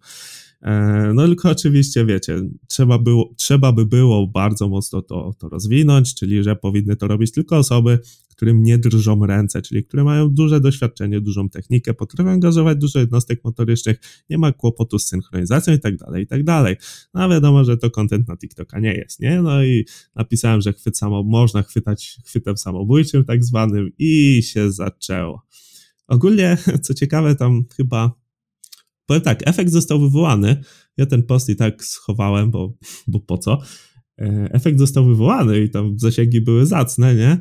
E, 0.62 1.12
no 1.14 1.28
tylko 1.28 1.50
oczywiście, 1.50 2.06
wiecie, 2.06 2.42
trzeba, 2.68 2.98
było, 2.98 3.34
trzeba 3.38 3.72
by 3.72 3.86
było 3.86 4.28
bardzo 4.28 4.70
mocno 4.70 5.02
to, 5.02 5.34
to 5.40 5.50
rozwinąć, 5.50 6.16
czyli 6.16 6.44
że 6.44 6.56
powinny 6.56 6.96
to 6.96 7.08
robić 7.08 7.32
tylko 7.32 7.58
osoby, 7.58 8.00
którym 8.42 8.64
nie 8.64 8.78
drżą 8.78 9.26
ręce, 9.26 9.62
czyli 9.62 9.84
które 9.84 10.04
mają 10.04 10.30
duże 10.30 10.60
doświadczenie, 10.60 11.22
dużą 11.22 11.50
technikę, 11.50 11.94
potrafią 11.94 12.30
angażować 12.30 12.78
dużo 12.78 13.00
jednostek 13.00 13.44
motorycznych, 13.44 13.98
nie 14.30 14.38
ma 14.38 14.52
kłopotu 14.52 15.00
z 15.00 15.08
synchronizacją 15.08 15.74
i 15.74 15.80
tak 15.80 15.98
dalej, 15.98 16.24
i 16.24 16.28
tak 16.28 16.44
dalej. 16.44 16.76
No 17.14 17.30
wiadomo, 17.30 17.64
że 17.64 17.78
to 17.78 17.92
kontent 17.92 18.28
na 18.28 18.38
TikToka 18.38 18.80
nie 18.80 18.94
jest, 18.94 19.20
nie? 19.20 19.42
No 19.42 19.64
i 19.64 19.86
napisałem, 20.16 20.62
że 20.62 20.74
chwyt 20.74 20.98
samo, 20.98 21.24
można 21.24 21.64
chwytać 21.64 22.18
chwytem 22.26 22.58
samobójczym 22.58 23.26
tak 23.26 23.44
zwanym 23.44 23.92
i 23.98 24.42
się 24.44 24.72
zaczęło. 24.72 25.46
Ogólnie, 26.08 26.58
co 26.84 26.94
ciekawe, 26.94 27.36
tam 27.36 27.64
chyba 27.78 28.21
powiem 29.12 29.24
tak, 29.24 29.48
efekt 29.48 29.72
został 29.72 30.00
wywołany. 30.00 30.64
Ja 30.98 31.06
ten 31.06 31.24
post 31.24 31.50
i 31.50 31.56
tak 31.56 31.84
schowałem, 31.84 32.52
bo, 32.52 32.74
bo 33.08 33.20
po 33.20 33.38
co? 33.38 33.62
E, 34.22 34.50
efekt 34.52 34.80
został 34.80 35.06
wywołany 35.06 35.60
i 35.60 35.70
tam 35.70 36.00
zasięgi 36.00 36.42
były 36.42 36.66
zacne, 36.66 37.16
nie? 37.16 37.38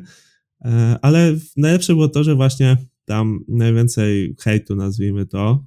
E, 0.65 0.99
ale 1.01 1.35
najlepsze 1.57 1.93
było 1.93 2.07
to, 2.09 2.23
że 2.23 2.35
właśnie 2.35 2.77
tam 3.05 3.39
najwięcej 3.47 4.35
hejtu, 4.39 4.75
nazwijmy 4.75 5.25
to, 5.25 5.65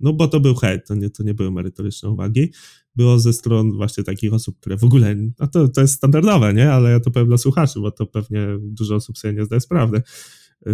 no 0.00 0.12
bo 0.12 0.28
to 0.28 0.40
był 0.40 0.54
hejt, 0.54 0.86
to 0.86 0.94
nie, 0.94 1.10
to 1.10 1.22
nie 1.22 1.34
były 1.34 1.50
merytoryczne 1.50 2.10
uwagi, 2.10 2.52
było 2.94 3.18
ze 3.18 3.32
stron 3.32 3.72
właśnie 3.72 4.04
takich 4.04 4.32
osób, 4.32 4.60
które 4.60 4.76
w 4.76 4.84
ogóle, 4.84 5.16
no 5.40 5.46
to, 5.46 5.68
to 5.68 5.80
jest 5.80 5.94
standardowe, 5.94 6.54
nie? 6.54 6.72
Ale 6.72 6.90
ja 6.90 7.00
to 7.00 7.10
powiem 7.10 7.28
dla 7.28 7.38
słuchaczy, 7.38 7.80
bo 7.80 7.90
to 7.90 8.06
pewnie 8.06 8.46
dużo 8.60 8.94
osób 8.94 9.18
sobie 9.18 9.34
nie 9.34 9.44
zdaje 9.44 9.60
sprawy, 9.60 10.02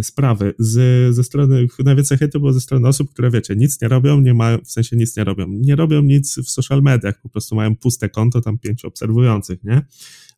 sprawy. 0.01 0.53
Z, 0.59 1.15
ze 1.15 1.23
strony, 1.23 1.67
najwięcej 1.85 2.17
hejtu 2.17 2.39
było 2.39 2.53
ze 2.53 2.61
strony 2.61 2.87
osób, 2.87 3.13
które 3.13 3.31
wiecie, 3.31 3.55
nic 3.55 3.81
nie 3.81 3.87
robią, 3.87 4.21
nie 4.21 4.33
mają, 4.33 4.57
w 4.57 4.71
sensie 4.71 4.95
nic 4.95 5.17
nie 5.17 5.23
robią, 5.23 5.47
nie 5.47 5.75
robią 5.75 6.01
nic 6.01 6.39
w 6.39 6.49
social 6.49 6.81
mediach, 6.81 7.21
po 7.21 7.29
prostu 7.29 7.55
mają 7.55 7.75
puste 7.75 8.09
konto, 8.09 8.41
tam 8.41 8.59
pięciu 8.59 8.87
obserwujących, 8.87 9.63
nie? 9.63 9.85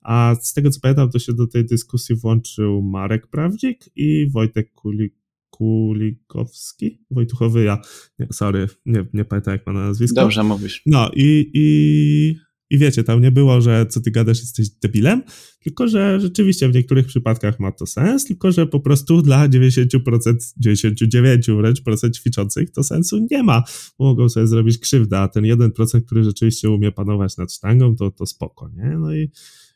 A 0.01 0.36
z 0.41 0.53
tego 0.53 0.70
co 0.70 0.80
pamiętam, 0.80 1.10
to 1.10 1.20
się 1.20 1.34
do 1.34 1.47
tej 1.47 1.66
dyskusji 1.66 2.16
włączył 2.16 2.82
Marek 2.82 3.28
Prawdzik 3.28 3.89
i 3.95 4.30
Wojtek 4.30 4.74
Kulik. 4.74 5.26
Kulikowski? 5.49 6.99
Wojtuchowy 7.12 7.64
ja. 7.64 7.82
Nie, 8.20 8.28
sorry, 8.32 8.68
nie, 8.86 9.06
nie 9.14 9.26
pamiętam 9.26 9.51
jak 9.51 9.68
ma 9.68 9.74
na 9.74 9.80
nazwisko. 9.88 10.22
Dobrze 10.22 10.43
mówisz. 10.43 10.82
No 10.86 11.12
i, 11.16 11.51
i, 11.53 12.36
i 12.70 12.78
wiecie, 12.78 13.03
tam 13.03 13.22
nie 13.22 13.32
było, 13.32 13.61
że 13.61 13.86
co 13.89 14.01
ty 14.01 14.11
gadasz, 14.11 14.39
jesteś 14.39 14.70
debilem, 14.70 15.24
tylko 15.63 15.88
że 15.88 16.20
rzeczywiście 16.20 16.70
w 16.70 16.74
niektórych 16.74 17.07
przypadkach 17.07 17.59
ma 17.59 17.72
to 17.72 17.86
sens, 17.86 18.26
tylko 18.26 18.51
że 18.51 18.68
po 18.68 18.80
prostu 18.80 19.22
dla 19.22 19.49
90%, 19.49 20.36
99 20.57 21.47
wręcz 21.47 21.82
procent 21.82 22.18
ćwiczących 22.18 22.72
to 22.72 22.84
sensu 22.84 23.28
nie 23.32 23.43
ma. 23.43 23.63
Mogą 23.99 24.30
sobie 24.30 24.47
zrobić 24.47 24.78
krzywdę, 24.78 25.20
a 25.20 25.28
ten 25.28 25.43
1%, 25.43 26.01
który 26.05 26.24
rzeczywiście 26.24 26.70
umie 26.70 26.91
panować 26.91 27.38
nad 27.38 27.53
sztangą, 27.53 27.95
to, 27.95 28.11
to 28.11 28.26
spoko, 28.26 28.70
nie? 28.70 28.97
No 28.97 29.16
i 29.16 29.32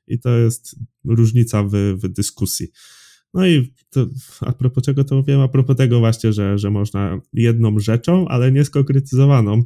i 0.10 0.20
to 0.20 0.38
jest 0.38 0.76
różnica 1.06 1.64
w, 1.64 1.72
w 1.74 2.08
dyskusji. 2.08 2.68
No 3.34 3.48
i 3.48 3.74
to, 3.90 4.08
a 4.42 4.52
propos 4.52 4.84
czego 4.84 5.04
to 5.04 5.16
mówiłem? 5.16 5.42
A 5.42 5.48
propos 5.48 5.76
tego 5.78 6.00
właśnie, 6.00 6.34
że, 6.34 6.58
że 6.58 6.70
można 6.70 7.22
jedną 7.34 7.80
rzeczą, 7.80 8.28
ale 8.28 8.52
nieskonkretyzowaną, 8.52 9.64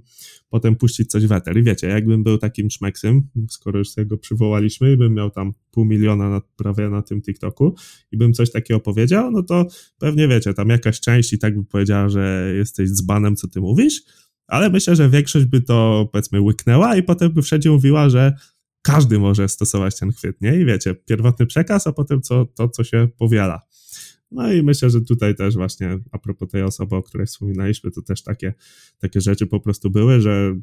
potem 0.50 0.76
puścić 0.76 1.12
coś 1.12 1.28
w 1.28 1.32
eter. 1.32 1.58
I 1.58 1.64
wiecie, 1.64 1.88
jakbym 1.88 2.24
był 2.24 2.38
takim 2.38 2.72
szmeksym, 2.72 3.28
skoro 3.50 3.80
już 3.80 3.90
sobie 3.90 4.06
go 4.06 4.18
przywołaliśmy 4.18 4.92
i 4.92 4.98
bym 4.98 5.14
miał 5.14 5.30
tam 5.30 5.54
pół 5.72 5.86
miliona 5.86 6.30
na, 6.30 6.42
prawie 6.56 6.90
na 6.90 7.02
tym 7.02 7.22
TikToku 7.22 7.76
i 8.12 8.18
bym 8.18 8.34
coś 8.34 8.52
takiego 8.52 8.80
powiedział, 8.80 9.32
no 9.32 9.44
to 9.44 9.68
pewnie 10.00 10.28
wiecie, 10.28 10.54
tam 10.54 10.70
jakaś 10.70 11.00
część 11.00 11.34
i 11.34 11.40
tak 11.40 11.58
by 11.58 11.66
powiedziała, 11.66 12.10
że 12.10 12.54
jesteś 12.58 12.90
dzbanem, 12.90 13.36
co 13.36 13.48
ty 13.48 13.62
mówisz, 13.62 14.02
ale 14.48 14.70
myślę, 14.70 14.96
że 14.96 15.10
większość 15.10 15.46
by 15.46 15.62
to 15.62 16.10
powiedzmy 16.12 16.42
łyknęła 16.42 16.96
i 16.96 17.04
potem 17.04 17.32
by 17.32 17.42
wszędzie 17.42 17.72
mówiła, 17.72 18.10
że 18.10 18.34
każdy 18.84 19.20
może 19.20 19.50
stosować 19.50 20.00
ten 20.00 20.12
chwyt, 20.12 20.42
nie? 20.42 20.62
I 20.62 20.66
wiecie, 20.66 20.96
pierwotny 20.96 21.46
przekaz, 21.46 21.88
a 21.88 21.94
potem 21.94 22.22
co, 22.22 22.46
to, 22.46 22.70
co 22.70 22.84
się 22.84 23.08
powiela. 23.18 23.62
No 24.32 24.54
i 24.54 24.64
myślę, 24.64 24.90
że 24.90 25.02
tutaj 25.02 25.36
też 25.36 25.56
właśnie 25.56 26.00
a 26.12 26.20
propos 26.20 26.50
tej 26.50 26.64
osoby, 26.64 26.96
o 26.96 27.04
której 27.04 27.28
wspominaliśmy, 27.28 27.92
to 27.92 28.02
też 28.02 28.24
takie, 28.24 28.54
takie 29.00 29.22
rzeczy 29.22 29.48
po 29.48 29.60
prostu 29.60 29.90
były, 29.90 30.22
że 30.22 30.56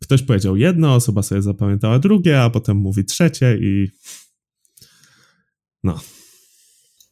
ktoś 0.00 0.22
powiedział 0.22 0.56
jedno, 0.56 0.94
osoba 0.94 1.22
sobie 1.22 1.42
zapamiętała 1.42 1.98
drugie, 1.98 2.42
a 2.42 2.50
potem 2.50 2.76
mówi 2.76 3.04
trzecie 3.04 3.58
i 3.60 3.90
no. 5.84 6.00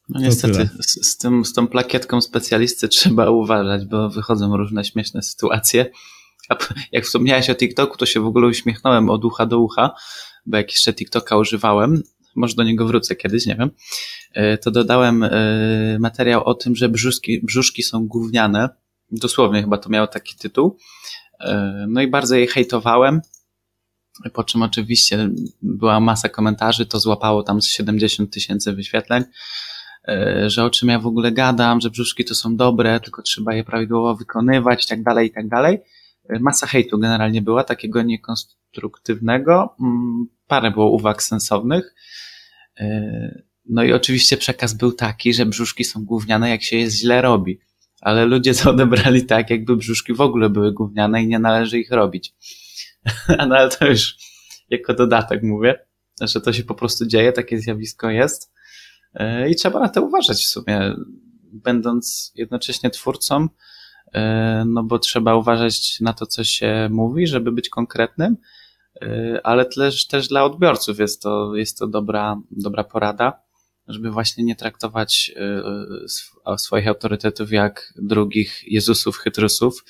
No 0.09 0.19
niestety, 0.19 0.69
z, 0.79 1.07
z, 1.07 1.17
tym, 1.17 1.45
z 1.45 1.53
tą 1.53 1.67
plakietką 1.67 2.21
specjalisty 2.21 2.87
trzeba 2.97 3.29
uważać, 3.29 3.85
bo 3.85 4.09
wychodzą 4.09 4.57
różne 4.57 4.85
śmieszne 4.85 5.21
sytuacje. 5.21 5.91
A 6.49 6.55
jak 6.91 7.05
wspomniałeś 7.05 7.49
o 7.49 7.55
TikToku, 7.55 7.97
to 7.97 8.05
się 8.05 8.19
w 8.19 8.25
ogóle 8.25 8.47
uśmiechnąłem 8.47 9.09
od 9.09 9.25
ucha 9.25 9.45
do 9.45 9.59
ucha, 9.59 9.95
bo 10.45 10.57
jak 10.57 10.71
jeszcze 10.71 10.93
TikToka 10.93 11.37
używałem, 11.37 12.03
może 12.37 12.55
do 12.55 12.63
niego 12.63 12.87
wrócę 12.87 13.15
kiedyś, 13.15 13.45
nie 13.45 13.55
wiem, 13.55 13.69
e, 14.33 14.57
to 14.57 14.71
dodałem 14.71 15.23
e, 15.23 15.29
materiał 15.99 16.43
o 16.43 16.53
tym, 16.53 16.75
że 16.75 16.89
brzuszki, 16.89 17.41
brzuszki 17.43 17.83
są 17.83 18.07
gówniane. 18.07 18.69
Dosłownie 19.11 19.61
chyba 19.61 19.77
to 19.77 19.89
miało 19.89 20.07
taki 20.07 20.35
tytuł. 20.37 20.77
E, 21.39 21.85
no 21.89 22.01
i 22.01 22.07
bardzo 22.07 22.35
je 22.35 22.47
hejtowałem. 22.47 23.21
Po 24.33 24.43
czym 24.43 24.61
oczywiście 24.61 25.29
była 25.61 25.99
masa 25.99 26.29
komentarzy, 26.29 26.85
to 26.85 26.99
złapało 26.99 27.43
tam 27.43 27.61
z 27.61 27.67
70 27.67 28.33
tysięcy 28.33 28.73
wyświetleń, 28.73 29.23
że 30.47 30.63
o 30.63 30.69
czym 30.69 30.89
ja 30.89 30.99
w 30.99 31.07
ogóle 31.07 31.31
gadam, 31.31 31.81
że 31.81 31.89
brzuszki 31.89 32.25
to 32.25 32.35
są 32.35 32.55
dobre, 32.55 32.99
tylko 32.99 33.21
trzeba 33.21 33.53
je 33.53 33.63
prawidłowo 33.63 34.15
wykonywać 34.15 34.85
i 34.85 34.87
tak 34.87 35.03
dalej, 35.03 35.27
i 35.27 35.31
tak 35.31 35.47
dalej 35.47 35.79
masa 36.39 36.67
hejtu 36.67 36.99
generalnie 36.99 37.41
była, 37.41 37.63
takiego 37.63 38.01
niekonstruktywnego. 38.01 39.75
Mm, 39.81 40.27
parę 40.47 40.71
było 40.71 40.91
uwag 40.91 41.23
sensownych. 41.23 41.95
E, 42.79 43.41
no 43.69 43.83
i 43.83 43.93
oczywiście 43.93 44.37
przekaz 44.37 44.73
był 44.73 44.91
taki, 44.91 45.33
że 45.33 45.45
brzuszki 45.45 45.83
są 45.83 46.05
gówniane, 46.05 46.49
jak 46.49 46.63
się 46.63 46.77
je 46.77 46.89
źle 46.89 47.21
robi. 47.21 47.59
Ale 48.01 48.25
ludzie 48.25 48.53
to 48.53 48.69
odebrali 48.69 49.25
tak, 49.25 49.49
jakby 49.49 49.75
brzuszki 49.75 50.13
w 50.13 50.21
ogóle 50.21 50.49
były 50.49 50.73
gówniane 50.73 51.23
i 51.23 51.27
nie 51.27 51.39
należy 51.39 51.79
ich 51.79 51.91
robić. 51.91 52.33
no 53.47 53.55
ale 53.55 53.69
to 53.69 53.87
już 53.87 54.15
jako 54.69 54.93
dodatek 54.93 55.43
mówię, 55.43 55.85
że 56.21 56.41
to 56.41 56.53
się 56.53 56.63
po 56.63 56.75
prostu 56.75 57.05
dzieje, 57.05 57.31
takie 57.33 57.59
zjawisko 57.59 58.09
jest. 58.09 58.53
E, 59.13 59.49
I 59.49 59.55
trzeba 59.55 59.79
na 59.79 59.89
to 59.89 60.01
uważać 60.01 60.37
w 60.37 60.47
sumie, 60.47 60.95
będąc 61.43 62.31
jednocześnie 62.35 62.89
twórcą, 62.89 63.47
no 64.65 64.83
bo 64.83 64.99
trzeba 64.99 65.35
uważać 65.35 65.99
na 66.01 66.13
to, 66.13 66.25
co 66.25 66.43
się 66.43 66.89
mówi, 66.91 67.27
żeby 67.27 67.51
być 67.51 67.69
konkretnym, 67.69 68.37
e, 69.01 69.39
ale 69.43 69.65
też, 69.65 70.07
też 70.07 70.27
dla 70.27 70.43
odbiorców 70.43 70.99
jest 70.99 71.21
to, 71.21 71.55
jest 71.55 71.77
to 71.77 71.87
dobra, 71.87 72.41
dobra 72.51 72.83
porada, 72.83 73.33
żeby 73.87 74.11
właśnie 74.11 74.43
nie 74.43 74.55
traktować 74.55 75.31
e, 76.45 76.57
swoich 76.57 76.87
autorytetów 76.87 77.51
jak 77.51 77.93
drugich 77.95 78.63
Jezusów, 78.67 79.17
Chytrusów 79.17 79.85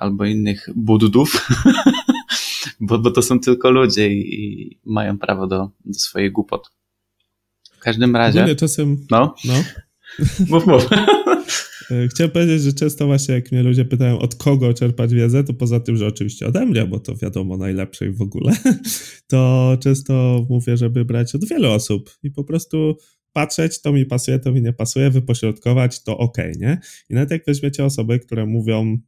albo 0.00 0.24
innych 0.24 0.68
Buddów, 0.74 1.48
bo, 2.80 2.98
bo 2.98 3.10
to 3.10 3.22
są 3.22 3.40
tylko 3.40 3.70
ludzie 3.70 4.12
i, 4.12 4.34
i 4.34 4.78
mają 4.84 5.18
prawo 5.18 5.46
do, 5.46 5.70
do 5.84 5.94
swojej 5.94 6.32
głupot. 6.32 6.70
W 7.72 7.78
każdym 7.78 8.16
razie... 8.16 8.56
Czasem... 8.56 9.06
No? 9.10 9.34
No. 9.44 9.54
Mów, 10.48 10.66
mów. 10.66 10.88
E, 11.90 12.08
chciałem 12.08 12.30
powiedzieć, 12.30 12.62
że 12.62 12.72
często 12.72 13.06
właśnie 13.06 13.34
jak 13.34 13.52
mnie 13.52 13.62
ludzie 13.62 13.84
pytają 13.84 14.18
od 14.18 14.34
kogo 14.34 14.74
czerpać 14.74 15.14
wiedzę, 15.14 15.44
to 15.44 15.54
poza 15.54 15.80
tym, 15.80 15.96
że 15.96 16.06
oczywiście 16.06 16.46
ode 16.46 16.66
mnie, 16.66 16.86
bo 16.86 17.00
to 17.00 17.16
wiadomo 17.16 17.56
najlepszej 17.56 18.12
w 18.12 18.22
ogóle, 18.22 18.52
to 19.30 19.72
często 19.80 20.46
mówię, 20.50 20.76
żeby 20.76 21.04
brać 21.04 21.34
od 21.34 21.48
wielu 21.48 21.70
osób 21.70 22.10
i 22.22 22.30
po 22.30 22.44
prostu 22.44 22.96
patrzeć, 23.32 23.80
to 23.80 23.92
mi 23.92 24.06
pasuje, 24.06 24.38
to 24.38 24.52
mi 24.52 24.62
nie 24.62 24.72
pasuje, 24.72 25.10
wypośrodkować, 25.10 26.02
to 26.02 26.18
ok, 26.18 26.38
nie? 26.58 26.80
I 27.10 27.14
nawet 27.14 27.30
jak 27.30 27.44
weźmiecie 27.46 27.84
osoby, 27.84 28.18
które 28.18 28.46
mówią 28.46 28.98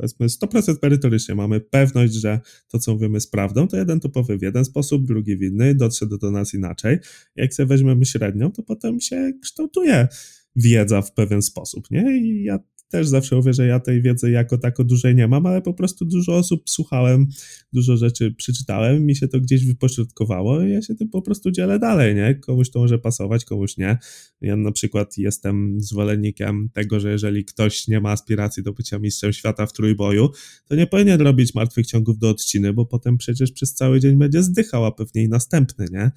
powiedzmy 0.00 0.26
100% 0.26 0.76
merytorycznie, 0.82 1.34
mamy 1.34 1.60
pewność, 1.60 2.14
że 2.14 2.40
to, 2.68 2.78
co 2.78 2.92
mówimy, 2.92 3.14
jest 3.14 3.32
prawdą, 3.32 3.68
to 3.68 3.76
jeden 3.76 4.00
to 4.00 4.08
powie 4.08 4.38
w 4.38 4.42
jeden 4.42 4.64
sposób, 4.64 5.06
drugi 5.06 5.36
w 5.36 5.42
inny, 5.42 5.74
dotrze 5.74 6.06
do, 6.06 6.18
do 6.18 6.30
nas 6.30 6.54
inaczej. 6.54 6.98
Jak 7.36 7.54
sobie 7.54 7.66
weźmiemy 7.66 8.04
średnią, 8.06 8.52
to 8.52 8.62
potem 8.62 9.00
się 9.00 9.32
kształtuje 9.42 10.08
wiedza 10.56 11.02
w 11.02 11.12
pewien 11.12 11.42
sposób, 11.42 11.90
nie? 11.90 12.18
I 12.18 12.44
ja 12.44 12.58
też 12.90 13.08
zawsze 13.08 13.36
mówię, 13.36 13.52
że 13.52 13.66
ja 13.66 13.80
tej 13.80 14.02
wiedzy 14.02 14.30
jako 14.30 14.58
tako 14.58 14.84
dużej 14.84 15.14
nie 15.14 15.28
mam, 15.28 15.46
ale 15.46 15.62
po 15.62 15.74
prostu 15.74 16.04
dużo 16.04 16.36
osób 16.36 16.70
słuchałem, 16.70 17.28
dużo 17.72 17.96
rzeczy 17.96 18.34
przeczytałem, 18.34 19.06
mi 19.06 19.16
się 19.16 19.28
to 19.28 19.40
gdzieś 19.40 19.66
wypośrodkowało 19.66 20.62
i 20.62 20.70
ja 20.70 20.82
się 20.82 20.94
tym 20.94 21.08
po 21.08 21.22
prostu 21.22 21.50
dzielę 21.50 21.78
dalej, 21.78 22.14
nie? 22.14 22.34
Komuś 22.34 22.70
to 22.70 22.78
może 22.78 22.98
pasować, 22.98 23.44
komuś 23.44 23.76
nie. 23.76 23.98
Ja 24.40 24.56
na 24.56 24.72
przykład 24.72 25.18
jestem 25.18 25.80
zwolennikiem 25.80 26.68
tego, 26.72 27.00
że 27.00 27.10
jeżeli 27.10 27.44
ktoś 27.44 27.88
nie 27.88 28.00
ma 28.00 28.10
aspiracji 28.10 28.62
do 28.62 28.72
bycia 28.72 28.98
mistrzem 28.98 29.32
świata 29.32 29.66
w 29.66 29.72
trójboju, 29.72 30.28
to 30.68 30.74
nie 30.74 30.86
powinien 30.86 31.20
robić 31.20 31.54
martwych 31.54 31.86
ciągów 31.86 32.18
do 32.18 32.28
odciny, 32.28 32.72
bo 32.72 32.86
potem 32.86 33.18
przecież 33.18 33.52
przez 33.52 33.74
cały 33.74 34.00
dzień 34.00 34.16
będzie 34.16 34.42
zdychał, 34.42 34.84
a 34.84 34.92
pewnie 34.92 35.22
i 35.22 35.28
następny, 35.28 35.86
nie? 35.92 36.10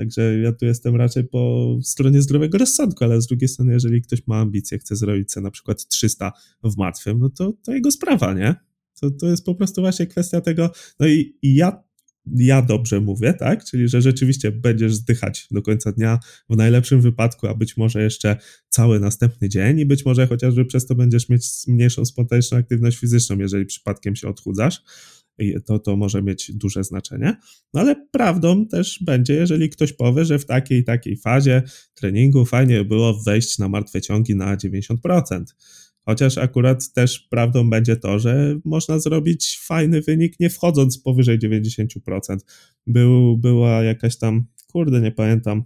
Także 0.00 0.38
ja 0.38 0.52
tu 0.52 0.64
jestem 0.64 0.96
raczej 0.96 1.24
po 1.24 1.76
stronie 1.82 2.22
zdrowego 2.22 2.58
rozsądku, 2.58 3.04
ale 3.04 3.22
z 3.22 3.26
drugiej 3.26 3.48
strony, 3.48 3.72
jeżeli 3.72 4.02
ktoś 4.02 4.26
ma 4.26 4.36
ambicje, 4.36 4.78
chce 4.78 4.96
zrobić 4.96 5.32
sobie 5.32 5.44
na 5.44 5.50
przykład 5.50 5.88
300 5.88 6.32
w 6.64 6.76
martwym, 6.76 7.18
no 7.18 7.30
to, 7.30 7.52
to 7.62 7.72
jego 7.72 7.90
sprawa, 7.90 8.34
nie? 8.34 8.54
To, 9.00 9.10
to 9.10 9.26
jest 9.28 9.44
po 9.44 9.54
prostu 9.54 9.80
właśnie 9.80 10.06
kwestia 10.06 10.40
tego, 10.40 10.70
no 11.00 11.06
i, 11.06 11.38
i 11.42 11.54
ja 11.54 11.82
ja 12.36 12.62
dobrze 12.62 13.00
mówię, 13.00 13.34
tak? 13.34 13.64
Czyli, 13.64 13.88
że 13.88 14.02
rzeczywiście 14.02 14.52
będziesz 14.52 14.94
zdychać 14.94 15.46
do 15.50 15.62
końca 15.62 15.92
dnia 15.92 16.18
w 16.50 16.56
najlepszym 16.56 17.00
wypadku, 17.00 17.46
a 17.46 17.54
być 17.54 17.76
może 17.76 18.02
jeszcze 18.02 18.36
cały 18.68 19.00
następny 19.00 19.48
dzień 19.48 19.78
i 19.78 19.86
być 19.86 20.04
może 20.04 20.26
chociażby 20.26 20.64
przez 20.64 20.86
to 20.86 20.94
będziesz 20.94 21.28
mieć 21.28 21.46
mniejszą 21.68 22.04
spontaniczną 22.04 22.58
aktywność 22.58 22.98
fizyczną, 22.98 23.38
jeżeli 23.38 23.66
przypadkiem 23.66 24.16
się 24.16 24.28
odchudzasz 24.28 24.82
to, 25.66 25.78
to 25.78 25.96
może 25.96 26.22
mieć 26.22 26.52
duże 26.52 26.84
znaczenie. 26.84 27.36
No 27.74 27.80
ale 27.80 28.06
prawdą 28.10 28.66
też 28.66 28.98
będzie, 29.04 29.34
jeżeli 29.34 29.70
ktoś 29.70 29.92
powie, 29.92 30.24
że 30.24 30.38
w 30.38 30.46
takiej 30.46 30.84
takiej 30.84 31.16
fazie 31.16 31.62
treningu 31.94 32.44
fajnie 32.44 32.84
było 32.84 33.22
wejść 33.22 33.58
na 33.58 33.68
martwe 33.68 34.00
ciągi 34.00 34.36
na 34.36 34.56
90%. 34.56 35.44
Chociaż 36.04 36.38
akurat 36.38 36.92
też 36.92 37.18
prawdą 37.18 37.70
będzie 37.70 37.96
to, 37.96 38.18
że 38.18 38.58
można 38.64 38.98
zrobić 38.98 39.60
fajny 39.66 40.00
wynik 40.00 40.40
nie 40.40 40.50
wchodząc 40.50 40.98
powyżej 40.98 41.38
90%. 41.38 42.36
Był, 42.86 43.38
była 43.38 43.82
jakaś 43.82 44.18
tam, 44.18 44.46
kurde, 44.72 45.00
nie 45.00 45.12
pamiętam, 45.12 45.64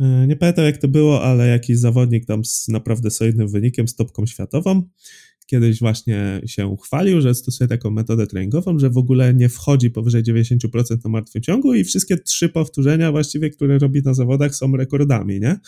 e, 0.00 0.26
nie 0.26 0.36
pamiętam 0.36 0.64
jak 0.64 0.78
to 0.78 0.88
było, 0.88 1.22
ale 1.22 1.48
jakiś 1.48 1.78
zawodnik 1.78 2.26
tam 2.26 2.44
z 2.44 2.68
naprawdę 2.68 3.10
solidnym 3.10 3.48
wynikiem, 3.48 3.88
stopką 3.88 4.26
światową, 4.26 4.88
kiedyś 5.50 5.80
właśnie 5.80 6.40
się 6.46 6.76
chwalił, 6.82 7.20
że 7.20 7.34
stosuje 7.34 7.68
taką 7.68 7.90
metodę 7.90 8.26
treningową, 8.26 8.78
że 8.78 8.90
w 8.90 8.96
ogóle 8.96 9.34
nie 9.34 9.48
wchodzi 9.48 9.90
powyżej 9.90 10.22
90% 10.22 11.04
na 11.04 11.10
martwym 11.10 11.42
ciągu 11.42 11.74
i 11.74 11.84
wszystkie 11.84 12.16
trzy 12.16 12.48
powtórzenia 12.48 13.12
właściwie, 13.12 13.50
które 13.50 13.78
robi 13.78 14.02
na 14.02 14.14
zawodach 14.14 14.54
są 14.54 14.76
rekordami, 14.76 15.40
nie? 15.40 15.58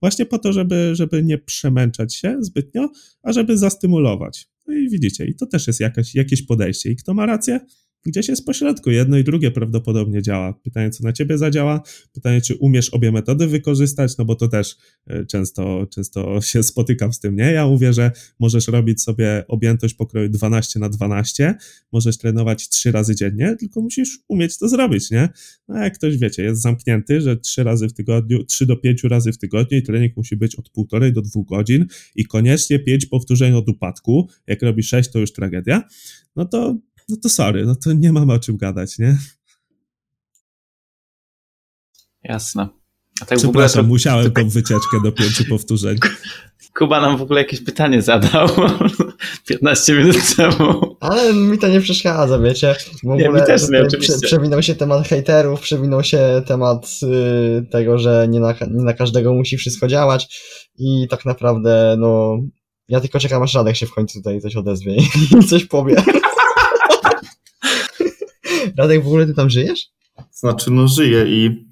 Właśnie 0.00 0.26
po 0.26 0.38
to, 0.38 0.52
żeby, 0.52 0.90
żeby 0.94 1.22
nie 1.22 1.38
przemęczać 1.38 2.14
się 2.14 2.36
zbytnio, 2.40 2.88
a 3.22 3.32
żeby 3.32 3.58
zastymulować. 3.58 4.48
No 4.66 4.74
i 4.74 4.88
widzicie, 4.88 5.26
i 5.26 5.34
to 5.34 5.46
też 5.46 5.66
jest 5.66 5.80
jakaś, 5.80 6.14
jakieś 6.14 6.42
podejście. 6.42 6.90
I 6.90 6.96
kto 6.96 7.14
ma 7.14 7.26
rację? 7.26 7.60
Gdzieś 8.04 8.28
jest 8.28 8.46
pośrodku. 8.46 8.90
Jedno 8.90 9.18
i 9.18 9.24
drugie 9.24 9.50
prawdopodobnie 9.50 10.22
działa. 10.22 10.52
Pytanie, 10.52 10.90
co 10.90 11.04
na 11.04 11.12
ciebie 11.12 11.38
zadziała, 11.38 11.82
pytanie, 12.12 12.40
czy 12.40 12.54
umiesz 12.54 12.88
obie 12.90 13.12
metody 13.12 13.46
wykorzystać, 13.46 14.16
no 14.18 14.24
bo 14.24 14.34
to 14.34 14.48
też 14.48 14.76
e, 15.06 15.26
często, 15.26 15.86
często 15.94 16.40
się 16.50 16.62
spotykam 16.62 17.12
z 17.12 17.20
tym, 17.20 17.36
nie? 17.36 17.52
Ja 17.52 17.66
mówię, 17.66 17.92
że 17.92 18.10
możesz 18.40 18.68
robić 18.68 19.02
sobie 19.02 19.44
objętość 19.48 19.94
pokroju 19.94 20.28
12 20.28 20.80
na 20.80 20.88
12, 20.88 21.54
możesz 21.92 22.18
trenować 22.18 22.68
trzy 22.68 22.92
razy 22.92 23.14
dziennie, 23.14 23.56
tylko 23.58 23.80
musisz 23.80 24.18
umieć 24.28 24.58
to 24.58 24.68
zrobić, 24.68 25.10
nie? 25.10 25.28
No 25.68 25.78
jak 25.78 25.94
ktoś, 25.94 26.18
wiecie, 26.18 26.42
jest 26.42 26.62
zamknięty, 26.62 27.20
że 27.20 27.36
trzy 27.36 27.64
razy 27.64 27.88
w 27.88 27.92
tygodniu, 27.92 28.44
trzy 28.44 28.66
do 28.66 28.76
pięciu 28.76 29.08
razy 29.08 29.32
w 29.32 29.38
tygodniu 29.38 29.78
i 29.78 29.82
trening 29.82 30.16
musi 30.16 30.36
być 30.36 30.56
od 30.56 30.70
półtorej 30.70 31.12
do 31.12 31.22
dwóch 31.22 31.46
godzin 31.48 31.86
i 32.16 32.24
koniecznie 32.24 32.78
pięć 32.78 33.06
powtórzeń 33.06 33.54
od 33.54 33.68
upadku, 33.68 34.28
jak 34.46 34.62
robi 34.62 34.82
sześć, 34.82 35.10
to 35.10 35.18
już 35.18 35.32
tragedia, 35.32 35.82
no 36.36 36.44
to 36.44 36.78
no 37.12 37.18
to 37.22 37.28
sorry, 37.28 37.66
no 37.66 37.74
to 37.76 37.92
nie 37.92 38.12
mamy 38.12 38.32
o 38.32 38.38
czym 38.38 38.56
gadać, 38.56 38.98
nie? 38.98 39.18
Jasne. 42.24 42.68
A 43.20 43.24
tak 43.24 43.38
Przepraszam, 43.38 43.84
to... 43.84 43.88
musiałem 43.88 44.30
tą 44.30 44.48
wycieczkę 44.48 44.96
do 45.04 45.12
pięciu 45.12 45.44
powtórzeń. 45.44 45.98
Kuba 46.78 47.00
nam 47.00 47.16
w 47.16 47.22
ogóle 47.22 47.40
jakieś 47.40 47.64
pytanie 47.64 48.02
zadał 48.02 48.48
15 49.48 49.94
minut 49.94 50.36
temu. 50.36 50.96
Ale 51.00 51.34
mi 51.34 51.58
to 51.58 51.68
nie 51.68 51.80
przeszkadza, 51.80 52.38
wiecie. 52.38 52.74
W 52.74 53.04
ogóle 53.04 53.22
nie, 53.22 53.28
mi 53.28 53.46
też 53.46 53.68
nie, 53.68 53.82
oczywiście. 53.82 54.14
Przewinął 54.22 54.62
się 54.62 54.74
temat 54.74 55.08
hejterów, 55.08 55.60
przewinął 55.60 56.04
się 56.04 56.42
temat 56.46 57.00
y, 57.02 57.66
tego, 57.70 57.98
że 57.98 58.26
nie 58.28 58.40
na, 58.40 58.54
nie 58.70 58.84
na 58.84 58.92
każdego 58.92 59.34
musi 59.34 59.56
wszystko 59.56 59.88
działać 59.88 60.42
i 60.78 61.06
tak 61.10 61.24
naprawdę, 61.24 61.96
no, 61.98 62.38
ja 62.88 63.00
tylko 63.00 63.18
czekam 63.18 63.42
aż 63.42 63.54
Radek 63.54 63.76
się 63.76 63.86
w 63.86 63.94
końcu 63.94 64.18
tutaj 64.18 64.40
coś 64.40 64.56
odezwie 64.56 64.96
i 64.96 65.44
coś 65.50 65.64
powie. 65.64 65.96
Radek, 68.78 69.04
w 69.04 69.06
ogóle 69.06 69.26
ty 69.26 69.34
tam 69.34 69.50
żyjesz? 69.50 69.80
Znaczy, 70.30 70.70
no 70.70 70.88
żyję 70.88 71.24
i 71.28 71.66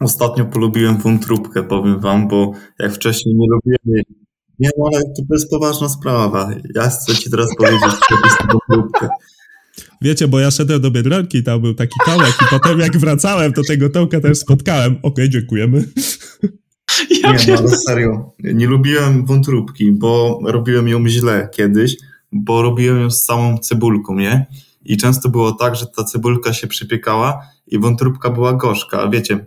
ostatnio 0.00 0.44
polubiłem 0.44 0.96
wątróbkę, 0.96 1.62
powiem 1.62 2.00
wam, 2.00 2.28
bo 2.28 2.52
jak 2.78 2.92
wcześniej 2.92 3.34
nie 3.34 3.46
lubiłem 3.50 3.96
jej. 3.96 4.04
Nie, 4.58 4.70
no 4.78 4.84
ale 4.92 5.02
to 5.02 5.34
jest 5.34 5.50
poważna 5.50 5.88
sprawa. 5.88 6.50
Ja 6.74 6.88
chcę 6.88 7.14
ci 7.14 7.30
teraz 7.30 7.48
powiedzieć, 7.58 7.80
co 7.80 8.16
to 8.16 8.26
jest 8.26 8.38
wątróbkę. 8.52 9.08
Wiecie, 10.02 10.28
bo 10.28 10.40
ja 10.40 10.50
szedłem 10.50 10.80
do 10.80 10.90
Biedronki, 10.90 11.42
tam 11.42 11.60
był 11.60 11.74
taki 11.74 11.98
tomek 12.06 12.34
i 12.42 12.44
potem 12.50 12.80
jak 12.80 12.96
wracałem, 12.96 13.52
to 13.52 13.62
tego 13.68 13.90
Tomka 13.90 14.20
też 14.20 14.38
spotkałem. 14.38 14.92
Okej, 14.92 15.02
okay, 15.02 15.28
dziękujemy. 15.28 15.84
Ja 17.22 17.32
nie, 17.32 17.38
no 17.48 17.58
ale 17.58 17.68
serio. 17.68 18.32
Nie 18.38 18.66
lubiłem 18.66 19.26
wątróbki, 19.26 19.92
bo 19.92 20.40
robiłem 20.44 20.88
ją 20.88 21.08
źle 21.08 21.48
kiedyś, 21.54 21.96
bo 22.32 22.62
robiłem 22.62 23.00
ją 23.00 23.10
z 23.10 23.24
samą 23.24 23.58
cebulką, 23.58 24.14
nie? 24.14 24.46
I 24.92 24.96
często 24.96 25.28
było 25.28 25.52
tak, 25.52 25.76
że 25.76 25.86
ta 25.86 26.04
cebulka 26.04 26.52
się 26.52 26.66
przypiekała 26.66 27.40
i 27.66 27.78
wątróbka 27.78 28.30
była 28.30 28.52
gorzka. 28.52 29.02
A 29.02 29.08
wiecie, 29.08 29.46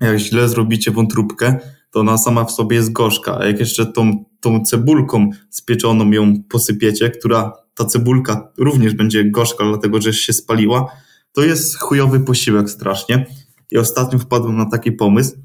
jak 0.00 0.18
źle 0.18 0.48
zrobicie 0.48 0.90
wątróbkę, 0.90 1.58
to 1.90 2.00
ona 2.00 2.18
sama 2.18 2.44
w 2.44 2.50
sobie 2.50 2.76
jest 2.76 2.92
gorzka, 2.92 3.38
a 3.38 3.46
jak 3.46 3.60
jeszcze 3.60 3.86
tą, 3.86 4.24
tą 4.40 4.64
cebulką 4.64 5.30
spieczoną 5.50 6.10
ją 6.10 6.42
posypiecie, 6.42 7.10
która 7.10 7.52
ta 7.74 7.84
cebulka 7.84 8.52
również 8.58 8.94
będzie 8.94 9.30
gorzka, 9.30 9.64
dlatego 9.64 10.00
że 10.00 10.12
się 10.12 10.32
spaliła, 10.32 10.86
to 11.32 11.42
jest 11.42 11.78
chujowy 11.78 12.20
posiłek 12.20 12.70
strasznie. 12.70 13.26
I 13.70 13.78
ostatnio 13.78 14.18
wpadłem 14.18 14.56
na 14.56 14.70
taki 14.70 14.92
pomysł, 14.92 15.36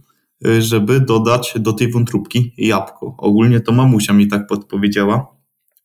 y, 0.47 0.61
żeby 0.61 0.99
dodać 0.99 1.53
do 1.59 1.73
tej 1.73 1.91
wątróbki 1.91 2.53
jabłko. 2.57 3.15
Ogólnie 3.17 3.59
to 3.59 3.71
mamusia 3.71 4.13
mi 4.13 4.27
tak 4.27 4.47
podpowiedziała. 4.47 5.27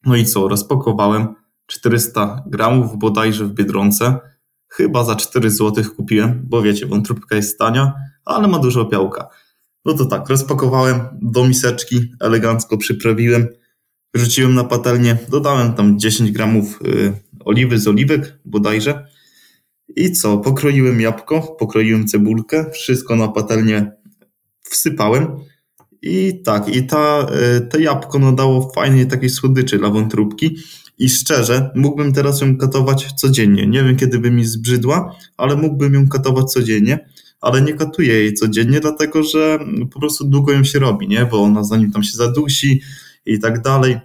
No 0.07 0.17
i 0.17 0.25
co, 0.25 0.49
rozpakowałem, 0.49 1.35
400 1.67 2.45
gramów 2.47 2.99
bodajże 2.99 3.45
w 3.45 3.53
Biedronce. 3.53 4.19
Chyba 4.69 5.05
za 5.05 5.17
4 5.17 5.51
zł 5.51 5.85
kupiłem, 5.97 6.43
bo 6.45 6.63
wiecie, 6.63 6.87
wątróbka 6.87 7.37
jest 7.37 7.59
tania, 7.59 7.93
ale 8.25 8.49
ma 8.49 8.59
dużo 8.59 8.85
białka. 8.85 9.29
No 9.85 9.95
to 9.95 10.07
tak, 10.07 10.29
rozpakowałem 10.29 11.01
do 11.23 11.45
miseczki, 11.49 12.13
elegancko 12.21 12.79
przyprawiłem, 12.79 13.49
wrzuciłem 14.15 14.55
na 14.55 14.65
patelnię, 14.65 15.19
dodałem 15.29 15.73
tam 15.73 15.99
10 15.99 16.33
gramów 16.33 16.83
y, 16.83 17.13
oliwy 17.45 17.79
z 17.79 17.89
oliwek 17.89 18.39
bodajże. 18.45 19.07
I 19.97 20.13
co, 20.13 20.39
pokroiłem 20.39 21.01
jabłko, 21.01 21.57
pokroiłem 21.59 22.07
cebulkę, 22.07 22.71
wszystko 22.71 23.17
na 23.17 23.29
patelnię 23.29 23.93
wsypałem. 24.63 25.37
I 26.03 26.43
tak, 26.45 26.77
i 26.77 26.87
ta, 26.87 27.27
y, 27.57 27.61
to 27.61 27.79
jabłko 27.79 28.19
nadało 28.19 28.73
fajnej 28.75 29.07
takiej 29.07 29.31
słodyczy 29.31 29.79
dla 29.79 29.91
wątróbki. 29.91 30.57
I 31.03 31.09
szczerze, 31.09 31.71
mógłbym 31.75 32.13
teraz 32.13 32.41
ją 32.41 32.57
katować 32.57 33.13
codziennie. 33.13 33.67
Nie 33.67 33.85
wiem, 33.85 33.97
kiedy 33.97 34.19
by 34.19 34.31
mi 34.31 34.45
zbrzydła, 34.45 35.17
ale 35.37 35.57
mógłbym 35.57 35.95
ją 35.95 36.09
katować 36.09 36.53
codziennie, 36.53 37.09
ale 37.41 37.63
nie 37.63 37.75
katuję 37.75 38.15
jej 38.15 38.35
codziennie, 38.35 38.81
dlatego 38.81 39.23
że 39.23 39.59
po 39.93 40.01
prostu 40.01 40.25
długo 40.25 40.53
ją 40.53 40.65
się 40.65 40.79
robi, 40.79 41.09
nie? 41.09 41.27
Bo 41.27 41.43
ona 41.43 41.65
zanim 41.65 41.93
tam 41.93 42.03
się 42.03 42.17
zadusi 42.17 42.81
i 43.27 43.39
tak 43.39 43.63
dalej, 43.63 44.01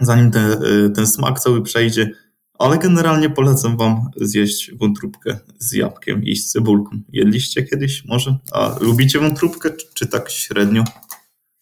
zanim 0.00 0.30
ten, 0.30 0.56
ten 0.94 1.06
smak 1.06 1.40
cały 1.40 1.62
przejdzie, 1.62 2.10
ale 2.58 2.78
generalnie 2.78 3.30
polecam 3.30 3.76
wam 3.76 4.10
zjeść 4.16 4.74
wątróbkę 4.74 5.38
z 5.58 5.72
jabłkiem 5.72 6.24
i 6.24 6.36
z 6.36 6.50
cebulką. 6.52 7.00
Jedliście 7.12 7.62
kiedyś 7.62 8.04
może? 8.04 8.38
A 8.52 8.76
lubicie 8.80 9.18
wątróbkę, 9.18 9.70
czy, 9.70 9.86
czy 9.94 10.06
tak 10.06 10.30
średnio? 10.30 10.84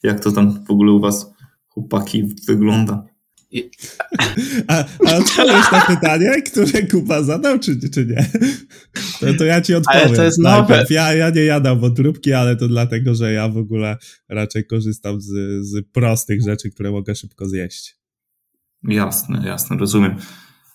Jak 0.03 0.21
to 0.21 0.33
tam 0.33 0.65
w 0.65 0.71
ogóle 0.71 0.93
u 0.93 1.01
was, 1.01 1.31
chłopaki, 1.69 2.35
wygląda? 2.47 3.10
A, 4.69 4.85
a 5.07 5.17
odpowiesz 5.17 5.73
na 5.73 5.81
pytanie, 5.81 6.43
które 6.43 6.83
Kuba 6.83 7.23
zadał, 7.23 7.59
czy, 7.59 7.91
czy 7.91 8.07
nie? 8.07 8.31
To, 9.21 9.35
to 9.39 9.45
ja 9.45 9.61
ci 9.61 9.75
odpowiem. 9.75 10.03
Ale 10.07 10.17
to 10.17 10.25
jest 10.25 10.39
nowe. 10.39 10.85
Ja, 10.91 11.13
ja 11.15 11.31
nie 11.31 11.45
jadam 11.45 11.81
wątróbki, 11.81 12.33
ale 12.33 12.57
to 12.57 12.69
dlatego, 12.69 13.15
że 13.15 13.33
ja 13.33 13.49
w 13.49 13.57
ogóle 13.57 13.97
raczej 14.29 14.67
korzystam 14.67 15.21
z, 15.21 15.27
z 15.67 15.87
prostych 15.93 16.43
rzeczy, 16.43 16.71
które 16.71 16.91
mogę 16.91 17.15
szybko 17.15 17.49
zjeść. 17.49 17.97
Jasne, 18.83 19.43
jasne, 19.47 19.77
rozumiem. 19.77 20.17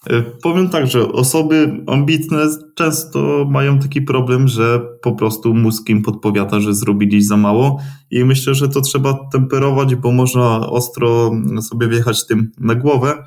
E, 0.09 0.21
powiem 0.21 0.69
tak, 0.69 0.87
że 0.87 1.11
osoby 1.11 1.83
ambitne 1.87 2.47
często 2.75 3.45
mają 3.49 3.79
taki 3.79 4.01
problem, 4.01 4.47
że 4.47 4.81
po 5.01 5.15
prostu 5.15 5.53
mózg 5.53 5.89
im 5.89 6.01
podpowiada, 6.01 6.59
że 6.59 6.75
zrobili 6.75 7.21
za 7.21 7.37
mało 7.37 7.79
i 8.11 8.25
myślę, 8.25 8.55
że 8.55 8.69
to 8.69 8.81
trzeba 8.81 9.19
temperować, 9.31 9.95
bo 9.95 10.11
można 10.11 10.67
ostro 10.69 11.31
sobie 11.61 11.87
wjechać 11.87 12.27
tym 12.27 12.51
na 12.59 12.75
głowę. 12.75 13.23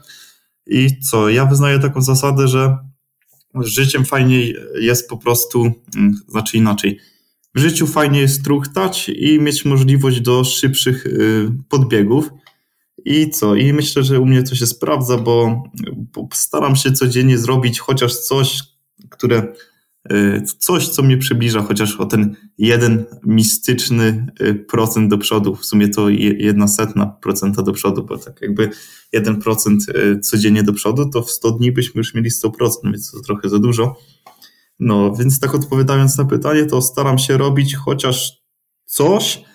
I 0.67 1.01
co? 1.01 1.29
Ja 1.29 1.47
wyznaję 1.47 1.79
taką 1.79 2.03
zasadę, 2.03 2.49
że 2.49 2.79
życiem 3.55 4.05
fajniej 4.05 4.57
jest 4.81 5.09
po 5.09 5.17
prostu, 5.17 5.73
mm, 5.97 6.15
znaczy 6.29 6.57
inaczej. 6.57 6.99
W 7.55 7.61
życiu 7.61 7.87
fajnie 7.87 8.21
jest 8.21 8.45
truchtać 8.45 9.09
i 9.09 9.41
mieć 9.41 9.65
możliwość 9.65 10.21
do 10.21 10.45
szybszych 10.45 11.07
y, 11.07 11.51
podbiegów. 11.69 12.31
I 13.05 13.31
co? 13.31 13.55
I 13.55 13.73
myślę, 13.73 14.03
że 14.03 14.21
u 14.21 14.27
mnie 14.27 14.43
to 14.43 14.55
się 14.55 14.67
sprawdza, 14.67 15.19
bo, 15.19 15.63
bo 15.97 16.29
staram 16.35 16.77
się 16.77 16.93
codziennie 16.93 17.39
zrobić 17.39 17.81
chociaż 17.81 18.17
coś, 18.17 18.63
które 19.11 19.53
y, 20.13 20.43
coś, 20.59 20.89
co 20.89 21.03
mnie 21.03 21.19
przybliża 21.19 21.63
chociaż 21.63 21.97
o 21.97 22.07
ten 22.07 22.37
jeden 22.59 23.05
mistyczny 23.27 24.27
y, 24.41 24.55
procent 24.55 25.11
do 25.11 25.19
przodu. 25.19 25.57
W 25.57 25.65
sumie 25.65 25.89
to 25.89 26.09
jedna 26.09 26.69
setna 26.69 27.07
procenta 27.07 27.63
do 27.63 27.73
przodu, 27.73 28.05
bo 28.05 28.19
tak 28.19 28.43
jakby 28.43 28.71
jeden 29.13 29.41
procent 29.41 29.83
y, 29.89 30.21
codziennie 30.21 30.63
do 30.63 30.73
przodu, 30.73 31.11
to 31.11 31.23
w 31.23 31.31
100 31.31 31.51
dni 31.51 31.73
byśmy 31.73 31.99
już 31.99 32.15
mieli 32.15 32.31
100%, 32.31 32.51
więc 32.85 33.13
to 33.13 33.21
trochę 33.21 33.49
za 33.49 33.59
dużo. 33.59 33.97
No, 34.81 35.15
więc 35.15 35.41
tak 35.41 35.55
odpowiadając 35.55 36.19
na 36.19 36.25
pytanie, 36.25 36.67
to 36.67 36.83
staram 36.83 37.19
się 37.19 37.37
robić 37.37 37.75
chociaż 37.75 38.43
coś, 38.85 39.39
E, 39.39 39.49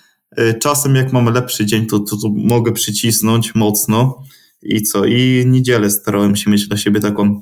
czasem 0.59 0.95
jak 0.95 1.13
mam 1.13 1.25
lepszy 1.25 1.65
dzień, 1.65 1.85
to, 1.85 1.99
to, 1.99 2.17
to 2.17 2.29
mogę 2.29 2.71
przycisnąć 2.71 3.55
mocno 3.55 4.23
i 4.61 4.81
co? 4.81 5.05
I 5.05 5.43
niedzielę 5.47 5.89
starałem 5.89 6.35
się 6.35 6.51
mieć 6.51 6.67
dla 6.67 6.77
siebie 6.77 6.99
taką 6.99 7.41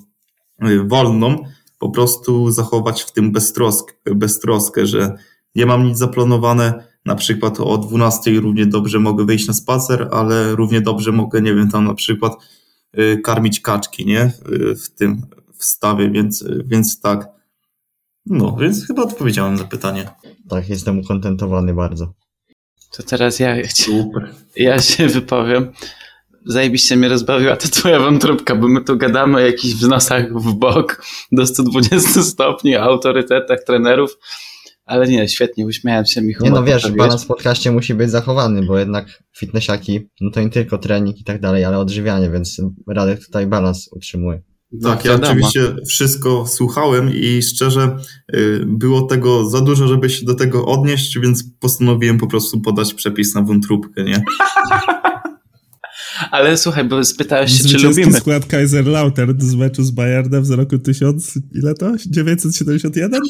e, 0.60 0.88
wolną, 0.88 1.44
po 1.80 1.90
prostu 1.90 2.52
zachować 2.52 3.02
w 3.02 3.12
tym 3.12 3.32
beztroskę, 3.32 3.94
beztroskę, 4.16 4.88
że 4.88 5.18
nie 5.56 5.66
mam 5.66 5.84
nic 5.84 5.98
zaplanowane, 5.98 6.92
na 7.06 7.16
przykład 7.16 7.60
o 7.60 7.78
12 7.78 8.40
równie 8.40 8.66
dobrze 8.66 9.00
mogę 9.00 9.26
wyjść 9.26 9.48
na 9.48 9.54
spacer, 9.54 10.10
ale 10.12 10.56
równie 10.56 10.82
dobrze 10.82 11.12
mogę, 11.12 11.42
nie 11.42 11.56
wiem, 11.56 11.70
tam 11.70 11.86
na 11.86 11.94
przykład 11.94 12.34
e, 12.94 13.18
karmić 13.18 13.60
kaczki, 13.60 14.06
nie? 14.06 14.32
W 14.84 14.90
tym 14.90 15.22
wstawie, 15.54 16.10
więc, 16.10 16.46
więc 16.66 17.00
tak. 17.00 17.28
No, 18.26 18.58
więc 18.60 18.88
chyba 18.88 19.02
odpowiedziałem 19.02 19.56
na 19.56 19.64
pytanie. 19.64 20.10
Tak, 20.50 20.70
jestem 20.70 21.00
ukontentowany 21.00 21.74
bardzo. 21.74 22.14
To 22.92 23.04
teraz 23.04 23.40
ja, 23.40 23.56
ja 24.56 24.80
się 24.80 25.08
wypowiem. 25.08 25.72
Zajebiście 26.46 26.96
mnie 26.96 27.10
rozbawiła 27.10 27.56
ta 27.56 27.68
twoja 27.68 28.00
wątróbka, 28.00 28.56
bo 28.56 28.68
my 28.68 28.84
tu 28.84 28.98
gadamy 28.98 29.38
o 29.38 29.40
jakichś 29.40 29.74
wznosach 29.74 30.34
w 30.34 30.54
bok 30.54 31.06
do 31.32 31.48
120 31.48 32.24
stopni, 32.24 32.78
o 32.78 32.82
autorytetach 32.82 33.64
trenerów, 33.64 34.18
ale 34.86 35.08
nie, 35.08 35.28
świetnie, 35.28 35.66
uśmiałem 35.66 36.06
się 36.06 36.22
mi 36.22 36.34
Nie 36.42 36.52
no 36.52 36.64
wiesz, 36.64 36.92
balans 36.92 37.24
w 37.24 37.28
podcaście 37.28 37.72
musi 37.72 37.94
być 37.94 38.10
zachowany, 38.10 38.66
bo 38.66 38.80
jednak 38.80 39.24
fitnessiaki, 39.38 40.10
no 40.22 40.32
to 40.32 40.42
nie 40.42 40.50
tylko 40.50 40.78
trening 40.78 41.20
i 41.20 41.24
tak 41.24 41.42
dalej, 41.42 41.66
ale 41.66 41.80
odżywianie, 41.80 42.30
więc 42.30 42.62
Radek 42.88 43.26
tutaj 43.26 43.48
balans 43.48 43.90
utrzymuje. 43.92 44.42
Tak, 44.84 45.06
ja 45.06 45.16
oczywiście 45.16 45.76
wszystko 45.88 46.48
słuchałem 46.48 47.14
i 47.14 47.42
szczerze 47.42 47.98
y, 48.36 48.64
było 48.66 49.02
tego 49.02 49.50
za 49.50 49.62
dużo, 49.62 49.88
żeby 49.88 50.10
się 50.10 50.26
do 50.26 50.34
tego 50.34 50.66
odnieść, 50.66 51.20
więc 51.20 51.44
postanowiłem 51.60 52.18
po 52.18 52.28
prostu 52.28 52.62
podać 52.62 52.94
przepis 52.94 53.36
na 53.36 53.42
wątróbkę, 53.42 54.04
nie? 54.04 54.24
Ale 56.32 56.58
słuchaj, 56.58 56.86
bo 56.86 57.04
spytałeś 57.04 57.58
się, 57.58 57.64
czy 57.64 57.78
lubimy. 57.78 58.14
skład 58.14 58.46
Kaiserlautern 58.46 59.42
z 59.42 59.56
meczu 59.56 59.84
z 59.84 59.92
Bayernem 59.92 60.46
z 60.46 60.52
roku 60.52 60.80
1000, 60.80 61.40
ile 61.56 61.74
to? 61.74 61.92
971? 62.08 63.22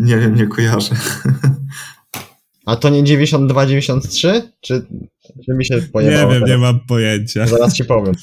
Nie 0.00 0.18
wiem, 0.18 0.34
nie 0.34 0.46
kojarzę. 0.46 0.96
A 2.66 2.76
to 2.76 2.88
nie 2.88 3.02
92-93? 3.02 4.42
Czy, 4.60 4.86
czy 5.44 5.54
mi 5.54 5.64
się 5.64 5.82
pojawiło? 5.92 6.22
Nie 6.22 6.28
wiem, 6.28 6.34
teraz? 6.34 6.48
nie 6.48 6.58
mam 6.58 6.80
pojęcia. 6.80 7.46
Zaraz 7.46 7.74
ci 7.74 7.84
powiem. 7.84 8.14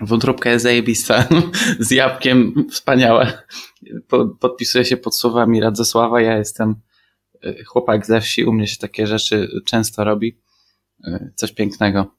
Wątróbka 0.00 0.50
jest 0.50 0.62
zajebista. 0.62 1.28
Z 1.78 1.90
jabłkiem 1.90 2.66
wspaniałe. 2.70 3.42
Podpisuję 4.40 4.84
się 4.84 4.96
pod 4.96 5.16
słowami 5.16 5.60
Radzesława. 5.60 6.20
Ja 6.20 6.38
jestem 6.38 6.74
e, 7.44 7.64
chłopak 7.64 8.06
ze 8.06 8.20
wsi. 8.20 8.44
U 8.44 8.52
mnie 8.52 8.66
się 8.66 8.76
takie 8.76 9.06
rzeczy 9.06 9.48
często 9.64 10.04
robi. 10.04 10.38
E, 11.04 11.30
coś 11.34 11.52
pięknego. 11.52 12.14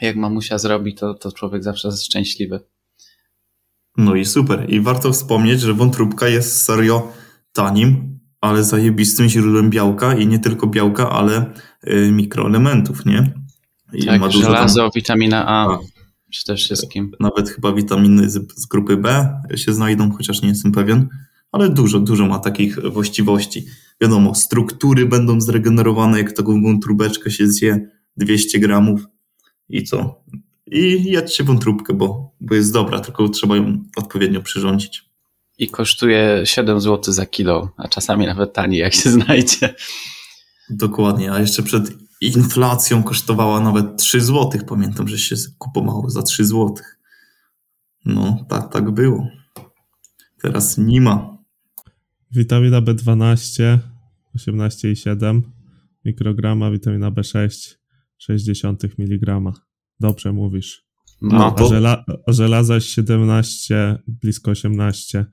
Jak 0.00 0.16
mamusia 0.16 0.58
zrobi, 0.58 0.94
to, 0.94 1.14
to 1.14 1.32
człowiek 1.32 1.64
zawsze 1.64 1.88
jest 1.88 2.04
szczęśliwy. 2.04 2.60
No 3.96 4.14
i 4.14 4.24
super. 4.24 4.70
I 4.70 4.80
warto 4.80 5.12
wspomnieć, 5.12 5.60
że 5.60 5.74
wątróbka 5.74 6.28
jest 6.28 6.62
serio 6.62 7.12
tanim, 7.52 8.18
ale 8.40 8.64
zajebistym 8.64 9.28
źródłem 9.28 9.70
białka 9.70 10.14
i 10.14 10.26
nie 10.26 10.38
tylko 10.38 10.66
białka, 10.66 11.10
ale 11.10 11.52
y, 11.86 12.12
mikroelementów, 12.12 13.06
nie? 13.06 13.32
I 13.92 14.06
tak, 14.06 14.20
ma 14.20 14.28
dużo 14.28 14.40
żelazo, 14.40 14.80
tam... 14.80 14.90
witamina 14.94 15.46
A. 15.46 15.66
A 15.66 15.78
przede 16.30 16.56
wszystkim. 16.56 17.12
Nawet 17.20 17.50
chyba 17.50 17.72
witaminy 17.72 18.30
z, 18.30 18.52
z 18.60 18.66
grupy 18.66 18.96
B 18.96 19.34
się 19.56 19.72
znajdą, 19.74 20.12
chociaż 20.12 20.42
nie 20.42 20.48
jestem 20.48 20.72
pewien, 20.72 21.08
ale 21.52 21.68
dużo, 21.68 22.00
dużo 22.00 22.26
ma 22.26 22.38
takich 22.38 22.78
właściwości. 22.78 23.66
Wiadomo, 24.00 24.34
struktury 24.34 25.06
będą 25.06 25.40
zregenerowane, 25.40 26.18
jak 26.18 26.32
taką 26.32 26.62
wątróbeczkę 26.62 27.30
się 27.30 27.46
zje 27.46 27.88
200 28.16 28.58
gramów 28.58 29.00
i 29.68 29.84
co? 29.84 30.24
I 30.66 31.10
jadźcie 31.10 31.44
wątróbkę, 31.44 31.94
bo, 31.94 32.34
bo 32.40 32.54
jest 32.54 32.72
dobra, 32.72 33.00
tylko 33.00 33.28
trzeba 33.28 33.56
ją 33.56 33.84
odpowiednio 33.96 34.42
przyrządzić. 34.42 35.10
I 35.58 35.68
kosztuje 35.68 36.42
7 36.44 36.80
zł 36.80 37.14
za 37.14 37.26
kilo, 37.26 37.72
a 37.76 37.88
czasami 37.88 38.26
nawet 38.26 38.52
taniej, 38.52 38.80
jak 38.80 38.94
się 38.94 39.10
znajdzie. 39.10 39.74
Dokładnie, 40.70 41.32
a 41.32 41.40
jeszcze 41.40 41.62
przed 41.62 42.09
inflacją 42.20 43.02
kosztowała 43.02 43.60
nawet 43.60 43.96
3 43.96 44.20
zł. 44.20 44.50
Pamiętam, 44.68 45.08
że 45.08 45.18
się 45.18 45.36
kupowało 45.58 46.10
za 46.10 46.22
3 46.22 46.44
zł. 46.44 46.74
No, 48.04 48.46
tak, 48.48 48.72
tak 48.72 48.90
było. 48.90 49.28
Teraz 50.42 50.78
nie 50.78 51.00
ma. 51.00 51.38
Witamina 52.30 52.82
B12 52.82 53.78
18,7 54.36 55.40
mikrograma, 56.04 56.70
witamina 56.70 57.10
B6 57.10 57.74
60 58.18 58.84
mg. 58.98 59.40
Dobrze 60.00 60.32
mówisz. 60.32 60.84
No, 61.22 61.50
to... 61.50 61.64
a, 61.64 61.68
żela 61.68 62.04
a 62.26 62.32
żelaza 62.32 62.80
17, 62.80 63.98
blisko 64.06 64.50
18 64.50 65.18
E, 65.18 65.26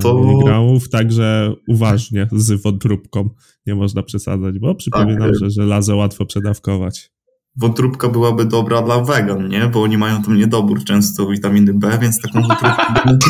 to... 0.00 0.18
miligramów, 0.18 0.88
także 0.88 1.54
uważnie 1.68 2.28
z 2.32 2.62
wątróbką 2.62 3.30
nie 3.66 3.74
można 3.74 4.02
przesadzać, 4.02 4.58
bo 4.58 4.74
przypominam, 4.74 5.30
tak. 5.30 5.38
że 5.40 5.50
żelazo 5.50 5.96
łatwo 5.96 6.26
przedawkować. 6.26 7.12
Wątróbka 7.56 8.08
byłaby 8.08 8.44
dobra 8.44 8.82
dla 8.82 9.00
wegan, 9.00 9.48
nie? 9.48 9.66
Bo 9.66 9.82
oni 9.82 9.98
mają 9.98 10.22
tam 10.22 10.36
niedobór 10.36 10.84
często 10.84 11.26
witaminy 11.26 11.74
B, 11.74 11.98
więc 12.00 12.20
taką 12.20 12.42
wątróbkę... 12.48 12.82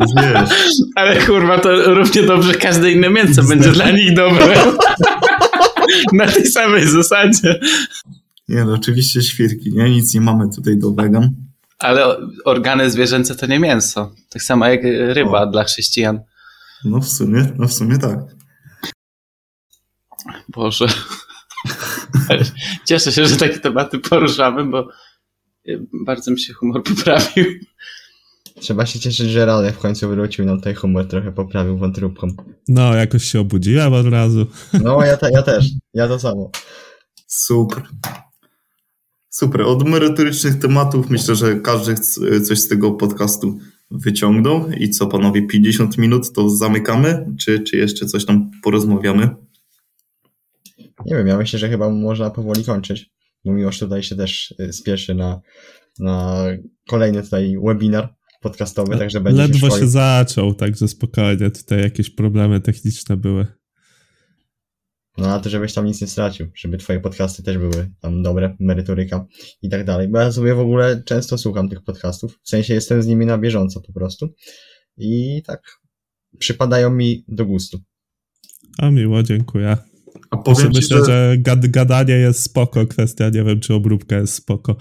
Wiesz. 0.00 0.50
Ale 0.94 1.26
kurwa, 1.26 1.58
to 1.58 1.94
równie 1.94 2.22
dobrze 2.22 2.54
każde 2.54 2.92
inne 2.92 3.10
mięso 3.10 3.42
będzie 3.42 3.72
dla 3.72 3.90
nich 3.90 4.14
dobre. 4.14 4.56
Na 6.12 6.26
tej 6.26 6.46
samej 6.46 6.88
zasadzie. 6.88 7.60
Nie, 8.48 8.64
no 8.64 8.72
oczywiście 8.72 9.22
świrki, 9.22 9.72
nie? 9.72 9.90
Nic 9.90 10.14
nie 10.14 10.20
mamy 10.20 10.48
tutaj 10.56 10.78
do 10.78 10.92
wegan. 10.92 11.45
Ale 11.78 12.16
organy 12.44 12.90
zwierzęce 12.90 13.34
to 13.34 13.46
nie 13.46 13.58
mięso. 13.58 14.14
Tak 14.28 14.42
samo 14.42 14.66
jak 14.66 14.80
ryba 15.14 15.42
o. 15.42 15.46
dla 15.46 15.64
chrześcijan. 15.64 16.20
No 16.84 17.00
w 17.00 17.08
sumie, 17.08 17.52
no 17.56 17.68
w 17.68 17.72
sumie 17.72 17.98
tak. 17.98 18.18
Boże. 20.48 20.86
Cieszę 22.84 23.12
się, 23.12 23.26
że 23.26 23.36
takie 23.36 23.58
tematy 23.58 23.98
poruszamy, 23.98 24.64
bo 24.64 24.88
bardzo 26.06 26.30
mi 26.30 26.40
się 26.40 26.52
humor 26.52 26.82
poprawił. 26.82 27.44
Trzeba 28.60 28.86
się 28.86 29.00
cieszyć, 29.00 29.30
że 29.30 29.46
Radek 29.46 29.74
w 29.74 29.78
końcu 29.78 30.08
wrócił 30.08 30.44
nam 30.44 30.56
tutaj 30.56 30.74
humor 30.74 31.08
trochę 31.08 31.32
poprawił 31.32 31.78
wątróbką. 31.78 32.28
No, 32.68 32.94
jakoś 32.94 33.24
się 33.24 33.40
obudziłem 33.40 33.92
od 33.92 34.06
razu. 34.06 34.46
No, 34.72 35.04
ja, 35.04 35.16
te, 35.16 35.30
ja 35.32 35.42
też. 35.42 35.70
Ja 35.94 36.08
to 36.08 36.18
samo. 36.18 36.50
Super. 37.26 37.82
Super. 39.36 39.62
Od 39.62 39.88
merytorycznych 39.88 40.58
tematów 40.58 41.10
myślę, 41.10 41.34
że 41.34 41.60
każdy 41.60 41.94
coś 42.40 42.58
z 42.58 42.68
tego 42.68 42.92
podcastu 42.92 43.58
wyciągnął. 43.90 44.70
I 44.70 44.90
co 44.90 45.06
panowie, 45.06 45.46
50 45.46 45.98
minut 45.98 46.32
to 46.32 46.50
zamykamy? 46.50 47.26
Czy, 47.38 47.60
czy 47.60 47.76
jeszcze 47.76 48.06
coś 48.06 48.24
tam 48.24 48.50
porozmawiamy? 48.62 49.28
Nie 51.06 51.16
wiem, 51.16 51.26
ja 51.26 51.36
myślę, 51.36 51.58
że 51.58 51.68
chyba 51.68 51.90
można 51.90 52.30
powoli 52.30 52.64
kończyć. 52.64 53.10
Bo 53.44 53.52
Miłosz 53.52 53.78
tutaj 53.78 54.02
się 54.02 54.16
też 54.16 54.54
y, 54.60 54.72
spieszy 54.72 55.14
na, 55.14 55.40
na 55.98 56.44
kolejny 56.88 57.22
tutaj 57.22 57.56
webinar 57.64 58.14
podcastowy, 58.42 58.98
także 58.98 59.20
będzie 59.20 59.42
Ledwo 59.42 59.70
się, 59.70 59.78
się 59.78 59.88
zaczął, 59.88 60.54
także 60.54 60.88
spokojnie, 60.88 61.50
tutaj 61.50 61.82
jakieś 61.82 62.10
problemy 62.10 62.60
techniczne 62.60 63.16
były. 63.16 63.46
No 65.18 65.34
a 65.34 65.40
to 65.40 65.50
żebyś 65.50 65.74
tam 65.74 65.86
nic 65.86 66.00
nie 66.00 66.06
stracił, 66.06 66.46
żeby 66.54 66.78
twoje 66.78 67.00
podcasty 67.00 67.42
też 67.42 67.58
były 67.58 67.90
tam 68.00 68.22
dobre, 68.22 68.56
merytoryka 68.60 69.26
i 69.62 69.68
tak 69.68 69.84
dalej. 69.84 70.08
Bo 70.08 70.18
ja 70.18 70.32
sobie 70.32 70.54
w 70.54 70.60
ogóle 70.60 71.02
często 71.04 71.38
słucham 71.38 71.68
tych 71.68 71.84
podcastów, 71.84 72.38
w 72.42 72.48
sensie 72.48 72.74
jestem 72.74 73.02
z 73.02 73.06
nimi 73.06 73.26
na 73.26 73.38
bieżąco 73.38 73.80
po 73.80 73.92
prostu 73.92 74.34
i 74.96 75.42
tak 75.46 75.60
przypadają 76.38 76.90
mi 76.90 77.24
do 77.28 77.46
gustu. 77.46 77.78
A 78.78 78.90
miło, 78.90 79.22
dziękuję. 79.22 79.76
A 80.30 80.36
powiem 80.36 80.68
myślę, 80.68 80.82
ci, 80.82 80.88
że... 80.88 81.04
że 81.04 81.36
gad 81.38 81.66
gadanie 81.66 82.14
jest 82.14 82.42
spoko, 82.42 82.86
kwestia 82.86 83.28
nie 83.28 83.44
wiem, 83.44 83.60
czy 83.60 83.74
obróbka 83.74 84.16
jest 84.16 84.34
spoko. 84.34 84.76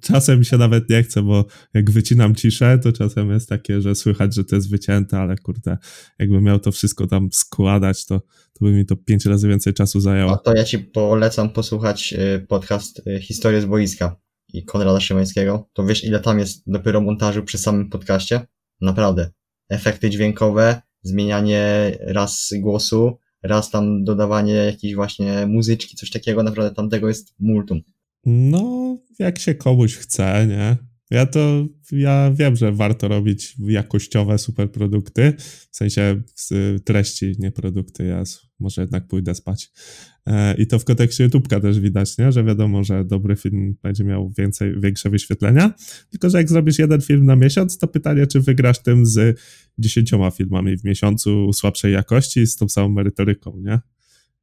Czasem 0.00 0.44
się 0.44 0.56
nawet 0.58 0.90
nie 0.90 1.02
chce, 1.02 1.22
bo 1.22 1.44
jak 1.74 1.90
wycinam 1.90 2.34
ciszę, 2.34 2.78
to 2.82 2.92
czasem 2.92 3.30
jest 3.30 3.48
takie, 3.48 3.80
że 3.80 3.94
słychać, 3.94 4.34
że 4.34 4.44
to 4.44 4.56
jest 4.56 4.70
wycięte, 4.70 5.18
ale 5.18 5.36
kurde, 5.36 5.78
jakbym 6.18 6.44
miał 6.44 6.58
to 6.58 6.72
wszystko 6.72 7.06
tam 7.06 7.28
składać, 7.32 8.06
to, 8.06 8.20
to 8.52 8.64
by 8.64 8.72
mi 8.72 8.86
to 8.86 8.96
pięć 8.96 9.26
razy 9.26 9.48
więcej 9.48 9.74
czasu 9.74 9.98
A 9.98 10.00
zajęło. 10.00 10.36
to 10.36 10.54
ja 10.54 10.64
ci 10.64 10.78
polecam 10.78 11.50
posłuchać 11.50 12.12
y, 12.12 12.46
podcast 12.48 13.06
y, 13.06 13.20
Historię 13.20 13.60
z 13.60 13.64
boiska 13.64 14.16
i 14.52 14.64
Konrada 14.64 15.00
Szymańskiego. 15.00 15.68
To 15.72 15.84
wiesz, 15.86 16.04
ile 16.04 16.20
tam 16.20 16.38
jest 16.38 16.62
dopiero 16.66 17.00
montażu 17.00 17.42
przy 17.42 17.58
samym 17.58 17.90
podcaście? 17.90 18.40
Naprawdę. 18.80 19.30
Efekty 19.68 20.10
dźwiękowe, 20.10 20.82
zmienianie 21.02 21.92
raz 22.00 22.50
głosu, 22.58 23.18
raz 23.42 23.70
tam 23.70 24.04
dodawanie 24.04 24.52
jakiejś 24.52 24.94
właśnie 24.94 25.46
muzyczki, 25.46 25.96
coś 25.96 26.10
takiego, 26.10 26.42
naprawdę 26.42 26.74
tam 26.74 26.90
tego 26.90 27.08
jest 27.08 27.34
multum. 27.38 27.80
No, 28.26 28.98
jak 29.18 29.38
się 29.38 29.54
komuś 29.54 29.96
chce, 29.96 30.46
nie? 30.46 30.76
Ja 31.10 31.26
to, 31.26 31.66
ja 31.92 32.32
wiem, 32.34 32.56
że 32.56 32.72
warto 32.72 33.08
robić 33.08 33.56
jakościowe 33.58 34.38
superprodukty, 34.38 35.32
w 35.70 35.76
sensie 35.76 36.22
treści, 36.84 37.32
nie 37.38 37.50
produkty, 37.50 38.04
ja 38.04 38.22
może 38.58 38.80
jednak 38.80 39.08
pójdę 39.08 39.34
spać. 39.34 39.70
E, 40.26 40.54
I 40.54 40.66
to 40.66 40.78
w 40.78 40.84
kontekście 40.84 41.28
YouTube'ka 41.28 41.60
też 41.60 41.80
widać, 41.80 42.18
nie? 42.18 42.32
Że 42.32 42.44
wiadomo, 42.44 42.84
że 42.84 43.04
dobry 43.04 43.36
film 43.36 43.76
będzie 43.82 44.04
miał 44.04 44.32
więcej, 44.38 44.80
większe 44.80 45.10
wyświetlenia, 45.10 45.74
tylko 46.10 46.30
że 46.30 46.38
jak 46.38 46.48
zrobisz 46.48 46.78
jeden 46.78 47.00
film 47.00 47.24
na 47.26 47.36
miesiąc, 47.36 47.78
to 47.78 47.88
pytanie, 47.88 48.26
czy 48.26 48.40
wygrasz 48.40 48.78
tym 48.78 49.06
z 49.06 49.40
dziesięcioma 49.78 50.30
filmami 50.30 50.76
w 50.76 50.84
miesiącu 50.84 51.52
słabszej 51.52 51.92
jakości 51.92 52.46
z 52.46 52.56
tą 52.56 52.68
samą 52.68 52.88
merytoryką, 52.88 53.60
nie? 53.64 53.80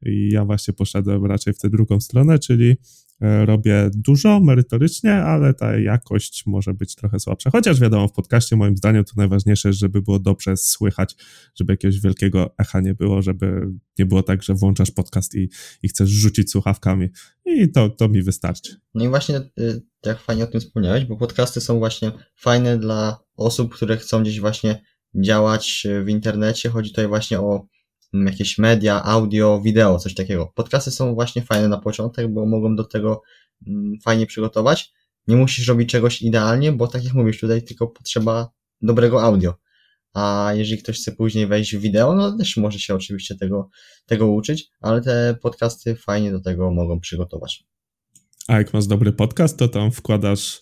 I 0.06 0.30
ja 0.32 0.46
właśnie 0.46 0.74
poszedłem 0.74 1.26
raczej 1.26 1.54
w 1.54 1.60
tę 1.60 1.70
drugą 1.70 2.00
stronę, 2.00 2.40
czyli 2.40 2.76
robię 3.22 3.90
dużo 3.96 4.40
merytorycznie, 4.40 5.14
ale 5.14 5.54
ta 5.54 5.80
jakość 5.80 6.44
może 6.46 6.74
być 6.74 6.96
trochę 6.96 7.20
słabsza. 7.20 7.50
Chociaż 7.52 7.80
wiadomo, 7.80 8.08
w 8.08 8.14
podcaście 8.14 8.56
moim 8.56 8.78
zdaniem 8.78 9.04
to 9.04 9.12
najważniejsze 9.18 9.74
żeby 9.74 10.02
było 10.02 10.20
dobrze 10.20 10.58
słychać, 10.58 11.16
żeby 11.56 11.74
jakiegoś 11.74 12.00
wielkiego 12.00 12.56
echa 12.58 12.82
nie 12.82 12.94
było, 12.94 13.22
żeby 13.22 13.68
nie 14.00 14.06
było 14.06 14.24
tak, 14.24 14.44
że 14.44 14.54
włączasz 14.54 14.92
podcast 14.92 15.36
i, 15.36 15.50
i 15.84 15.88
chcesz 15.88 16.10
rzucić 16.10 16.52
słuchawkami. 16.52 17.10
I 17.46 17.72
to, 17.72 17.90
to 17.90 18.10
mi 18.10 18.24
wystarczy. 18.24 18.76
No 18.94 19.06
i 19.06 19.10
właśnie 19.10 19.38
y, 19.60 19.82
jak 20.06 20.20
fajnie 20.20 20.44
o 20.44 20.48
tym 20.48 20.62
wspomniałeś, 20.62 21.06
bo 21.06 21.18
podcasty 21.18 21.62
są 21.62 21.80
właśnie 21.80 22.12
fajne 22.36 22.78
dla 22.78 23.20
osób, 23.38 23.74
które 23.76 23.98
chcą 23.98 24.22
gdzieś 24.22 24.40
właśnie 24.40 24.82
działać 25.16 25.88
w 26.06 26.10
internecie. 26.10 26.70
Chodzi 26.70 26.90
tutaj 26.90 27.08
właśnie 27.08 27.40
o 27.40 27.68
jakieś 28.14 28.58
media, 28.58 29.04
audio, 29.04 29.62
wideo, 29.62 30.00
coś 30.00 30.14
takiego. 30.14 30.52
Podcasty 30.56 30.92
są 30.92 31.14
właśnie 31.14 31.42
fajne 31.42 31.68
na 31.68 31.78
początek, 31.78 32.34
bo 32.34 32.46
mogą 32.46 32.76
do 32.76 32.84
tego 32.84 33.22
mm, 33.68 34.00
fajnie 34.04 34.26
przygotować. 34.26 34.94
Nie 35.28 35.36
musisz 35.36 35.68
robić 35.68 35.90
czegoś 35.90 36.22
idealnie, 36.22 36.72
bo 36.72 36.88
tak 36.88 37.04
jak 37.04 37.14
mówisz, 37.14 37.40
tutaj 37.40 37.64
tylko 37.64 37.88
potrzeba 37.88 38.50
dobrego 38.82 39.24
audio. 39.24 39.54
A 40.14 40.52
jeżeli 40.56 40.82
ktoś 40.82 41.00
chce 41.00 41.12
później 41.12 41.48
wejść 41.48 41.76
w 41.76 41.80
wideo, 41.80 42.16
no 42.16 42.38
też 42.38 42.58
może 42.58 42.80
się 42.80 42.96
oczywiście 42.96 43.36
tego, 43.36 43.70
tego 44.06 44.28
uczyć, 44.28 44.70
ale 44.82 45.02
te 45.02 45.36
podcasty 45.42 45.96
fajnie 45.96 46.32
do 46.32 46.40
tego 46.40 46.72
mogą 46.72 47.00
przygotować. 47.00 47.64
A 48.48 48.58
jak 48.58 48.74
masz 48.74 48.88
dobry 48.88 49.14
podcast, 49.14 49.58
to 49.58 49.68
tam 49.68 49.92
wkładasz, 49.92 50.62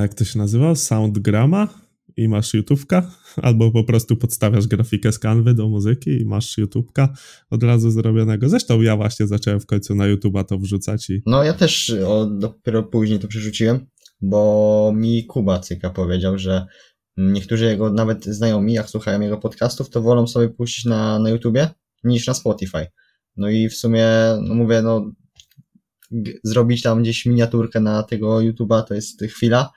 jak 0.00 0.14
to 0.14 0.24
się 0.24 0.38
nazywa, 0.38 0.74
Soundgrama 0.74 1.81
i 2.16 2.28
masz 2.28 2.54
YouTube'ka, 2.54 3.02
albo 3.42 3.70
po 3.70 3.84
prostu 3.84 4.16
podstawiasz 4.16 4.66
grafikę 4.66 5.12
z 5.12 5.18
kanwy 5.18 5.54
do 5.54 5.68
muzyki 5.68 6.10
i 6.20 6.24
masz 6.24 6.58
YouTube'ka 6.58 7.08
od 7.50 7.62
razu 7.62 7.90
zrobionego. 7.90 8.48
Zresztą 8.48 8.82
ja 8.82 8.96
właśnie 8.96 9.26
zacząłem 9.26 9.60
w 9.60 9.66
końcu 9.66 9.94
na 9.94 10.04
YouTube'a 10.04 10.44
to 10.44 10.58
wrzucać 10.58 11.10
i 11.10 11.22
No 11.26 11.44
ja 11.44 11.52
też 11.52 11.94
o, 12.06 12.26
dopiero 12.26 12.82
później 12.82 13.18
to 13.18 13.28
przerzuciłem, 13.28 13.86
bo 14.20 14.92
mi 14.96 15.26
Kuba 15.26 15.58
Cyka 15.58 15.90
powiedział, 15.90 16.38
że 16.38 16.66
niektórzy 17.16 17.64
jego 17.64 17.92
nawet 17.92 18.24
znajomi, 18.24 18.72
jak 18.72 18.90
słuchają 18.90 19.20
jego 19.20 19.38
podcastów, 19.38 19.90
to 19.90 20.02
wolą 20.02 20.26
sobie 20.26 20.48
puścić 20.48 20.84
na, 20.84 21.18
na 21.18 21.30
YouTubie 21.30 21.68
niż 22.04 22.26
na 22.26 22.34
Spotify. 22.34 22.86
No 23.36 23.50
i 23.50 23.68
w 23.68 23.74
sumie, 23.74 24.06
no 24.42 24.54
mówię, 24.54 24.82
no 24.82 25.12
zrobić 26.44 26.82
tam 26.82 27.02
gdzieś 27.02 27.26
miniaturkę 27.26 27.80
na 27.80 28.02
tego 28.02 28.40
YouTuba 28.40 28.82
to 28.82 28.94
jest 28.94 29.22
chwila. 29.22 29.70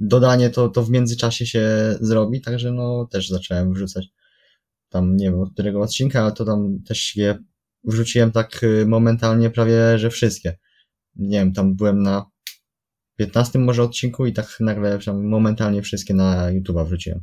Dodanie 0.00 0.50
to, 0.50 0.68
to 0.68 0.84
w 0.84 0.90
międzyczasie 0.90 1.46
się 1.46 1.68
zrobi, 2.00 2.40
także 2.40 2.72
no 2.72 3.08
też 3.10 3.28
zacząłem 3.28 3.72
wrzucać. 3.72 4.08
Tam 4.88 5.16
nie 5.16 5.24
wiem 5.24 5.40
od 5.40 5.52
którego 5.52 5.80
odcinka, 5.80 6.22
ale 6.22 6.32
to 6.32 6.44
tam 6.44 6.82
też 6.82 7.16
je 7.16 7.38
wrzuciłem 7.84 8.32
tak 8.32 8.62
y, 8.62 8.86
momentalnie 8.86 9.50
prawie, 9.50 9.98
że 9.98 10.10
wszystkie. 10.10 10.58
Nie 11.16 11.38
wiem, 11.38 11.52
tam 11.52 11.76
byłem 11.76 12.02
na 12.02 12.26
15 13.16 13.58
może 13.58 13.82
odcinku 13.82 14.26
i 14.26 14.32
tak 14.32 14.56
nagle 14.60 14.98
tam 14.98 15.24
momentalnie 15.24 15.82
wszystkie 15.82 16.14
na 16.14 16.52
YouTube'a 16.52 16.86
wrzuciłem. 16.86 17.20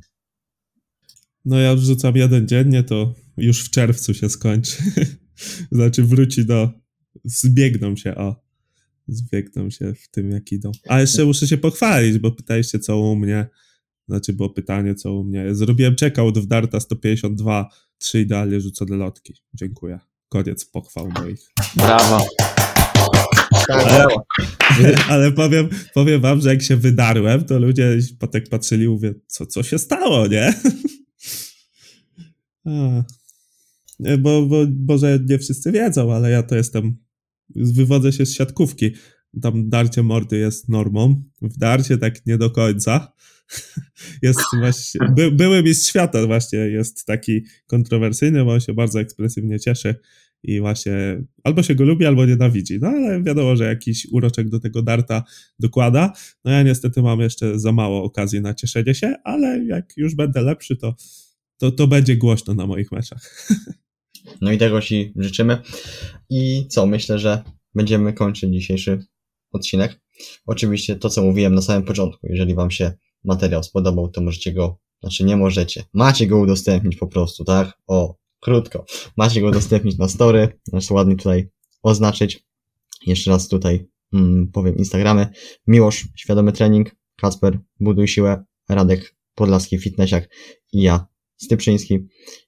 no 1.46 1.60
ja 1.60 1.76
wrzucam 1.76 2.16
jeden 2.16 2.48
dziennie, 2.48 2.84
to 2.84 3.14
już 3.38 3.66
w 3.66 3.70
czerwcu 3.70 4.14
się 4.14 4.30
skończy. 4.30 4.78
znaczy 5.72 6.04
wróci 6.04 6.46
do... 6.46 6.70
Zbiegną 7.24 7.96
się, 7.96 8.16
o. 8.16 8.45
Zbiegną 9.08 9.70
się 9.70 9.94
w 9.94 10.08
tym, 10.08 10.32
jak 10.32 10.52
idą. 10.52 10.72
A 10.88 11.02
jeszcze 11.02 11.26
muszę 11.26 11.48
się 11.48 11.58
pochwalić, 11.58 12.18
bo 12.18 12.32
pytaliście, 12.32 12.80
co 12.80 12.98
u 12.98 13.16
mnie. 13.16 13.48
Znaczy, 14.08 14.34
było 14.34 14.50
pytanie, 14.50 14.96
co 14.96 15.14
u 15.14 15.24
mnie. 15.24 15.56
Zrobiłem 15.56 15.96
checkout 16.00 16.40
w 16.40 16.46
Darta 16.46 16.80
152, 16.80 17.70
trzy 17.98 18.22
idealnie 18.22 18.62
rzucone 18.62 18.96
lotki. 18.96 19.34
Dziękuję. 19.54 20.00
Koniec 20.30 20.66
pochwał 20.66 21.10
moich. 21.10 21.52
Brawo. 21.76 22.26
Tak, 23.68 23.86
Ale, 24.78 24.98
ale 25.10 25.32
powiem, 25.32 25.70
powiem 25.94 26.22
wam, 26.22 26.42
że 26.42 26.50
jak 26.50 26.62
się 26.62 26.76
wydarłem, 26.76 27.44
to 27.44 27.60
ludzie 27.60 27.98
potem 28.20 28.42
patrzyli 28.50 28.86
i 28.86 28.90
mówię, 28.90 29.14
co, 29.28 29.46
co 29.46 29.64
się 29.64 29.80
stało, 29.80 30.28
nie? 30.28 30.54
A. 32.66 33.04
Bo, 34.20 34.46
bo, 34.46 34.58
może 34.88 35.20
nie 35.30 35.40
wszyscy 35.40 35.72
wiedzą, 35.72 36.14
ale 36.14 36.30
ja 36.30 36.44
to 36.44 36.56
jestem, 36.56 36.98
wywodzę 37.56 38.14
się 38.14 38.26
z 38.26 38.34
siatkówki. 38.34 38.92
Tam 39.42 39.70
darcie 39.70 40.04
mordy 40.04 40.38
jest 40.38 40.70
normą, 40.70 41.24
w 41.42 41.58
darcie 41.58 41.98
tak 41.98 42.26
nie 42.26 42.38
do 42.38 42.50
końca. 42.50 43.14
Jest 44.22 44.40
właśnie, 44.60 45.08
by, 45.16 45.32
były 45.32 45.64
mistrz 45.64 45.90
świata 45.90 46.28
właśnie 46.28 46.60
jest 46.60 47.06
taki 47.06 47.42
kontrowersyjny, 47.68 48.46
bo 48.46 48.54
on 48.54 48.60
się 48.60 48.74
bardzo 48.74 49.00
ekspresywnie 49.00 49.60
cieszy 49.60 49.96
i 50.44 50.60
właśnie 50.60 51.24
albo 51.44 51.64
się 51.64 51.76
go 51.76 51.84
lubi, 51.84 52.06
albo 52.06 52.26
nienawidzi. 52.26 52.80
No 52.82 52.88
ale 52.88 53.24
wiadomo, 53.24 53.56
że 53.56 53.66
jakiś 53.66 54.08
uroczek 54.12 54.50
do 54.50 54.60
tego 54.60 54.82
darta 54.82 55.24
dokłada. 55.60 56.14
No 56.46 56.52
ja 56.52 56.64
niestety 56.64 57.02
mam 57.02 57.20
jeszcze 57.20 57.60
za 57.60 57.72
mało 57.72 58.04
okazji 58.04 58.42
na 58.42 58.54
cieszenie 58.54 58.96
się, 58.96 59.16
ale 59.24 59.66
jak 59.66 59.98
już 59.98 60.16
będę 60.16 60.42
lepszy, 60.42 60.76
to, 60.76 60.96
to, 61.58 61.72
to 61.72 61.88
będzie 61.88 62.18
głośno 62.18 62.54
na 62.54 62.68
moich 62.68 62.92
meczach. 62.92 63.50
No 64.42 64.52
i 64.52 64.58
tego 64.58 64.82
Ci 64.82 65.14
życzymy. 65.16 65.62
I 66.30 66.66
co, 66.70 66.86
myślę, 66.86 67.20
że 67.20 67.44
będziemy 67.76 68.14
kończyć 68.14 68.54
dzisiejszy 68.54 69.06
odcinek. 69.52 70.00
Oczywiście 70.46 70.96
to, 70.96 71.10
co 71.10 71.24
mówiłem 71.24 71.56
na 71.56 71.62
samym 71.62 71.84
początku, 71.84 72.28
jeżeli 72.28 72.56
Wam 72.56 72.72
się 72.72 72.94
materiał 73.24 73.64
spodobał, 73.64 74.10
to 74.10 74.22
możecie 74.22 74.54
go, 74.54 74.78
znaczy 75.02 75.24
nie 75.24 75.38
możecie, 75.38 75.84
macie 75.94 76.28
go 76.28 76.38
udostępnić 76.40 76.96
po 76.96 77.08
prostu, 77.08 77.44
tak? 77.44 77.78
O, 77.88 78.16
krótko. 78.40 78.86
Macie 79.18 79.42
go 79.42 79.48
udostępnić 79.48 79.98
na 79.98 80.10
story, 80.10 80.60
znaczy 80.64 80.94
ładnie 80.94 81.16
tutaj 81.16 81.50
oznaczyć. 81.84 82.46
Jeszcze 83.06 83.32
raz 83.32 83.48
tutaj 83.48 83.88
mm, 84.14 84.52
powiem 84.52 84.78
Instagramy. 84.78 85.28
Miłosz, 85.68 86.08
Świadomy 86.16 86.52
Trening, 86.52 86.96
Kacper, 87.16 87.60
Buduj 87.80 88.08
Siłę, 88.08 88.44
Radek, 88.70 89.16
Podlaski 89.36 89.80
Fitnessiak 89.80 90.30
i 90.74 90.82
ja, 90.82 91.08
Stypczyński. 91.38 92.08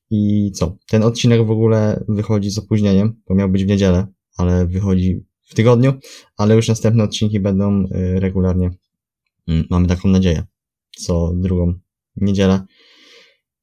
I 0.09 0.51
co? 0.55 0.77
Ten 0.87 1.03
odcinek 1.03 1.45
w 1.45 1.51
ogóle 1.51 2.03
wychodzi 2.07 2.49
z 2.49 2.57
opóźnieniem, 2.57 3.21
bo 3.29 3.35
miał 3.35 3.49
być 3.49 3.63
w 3.63 3.67
niedzielę, 3.67 4.07
ale 4.37 4.67
wychodzi 4.67 5.25
w 5.49 5.53
tygodniu, 5.55 5.93
ale 6.37 6.55
już 6.55 6.67
następne 6.67 7.03
odcinki 7.03 7.39
będą 7.39 7.83
y, 7.85 8.19
regularnie. 8.19 8.69
Mm, 9.47 9.65
Mamy 9.69 9.87
taką 9.87 10.09
nadzieję. 10.09 10.43
Co 10.97 11.31
drugą 11.35 11.73
niedzielę. 12.15 12.61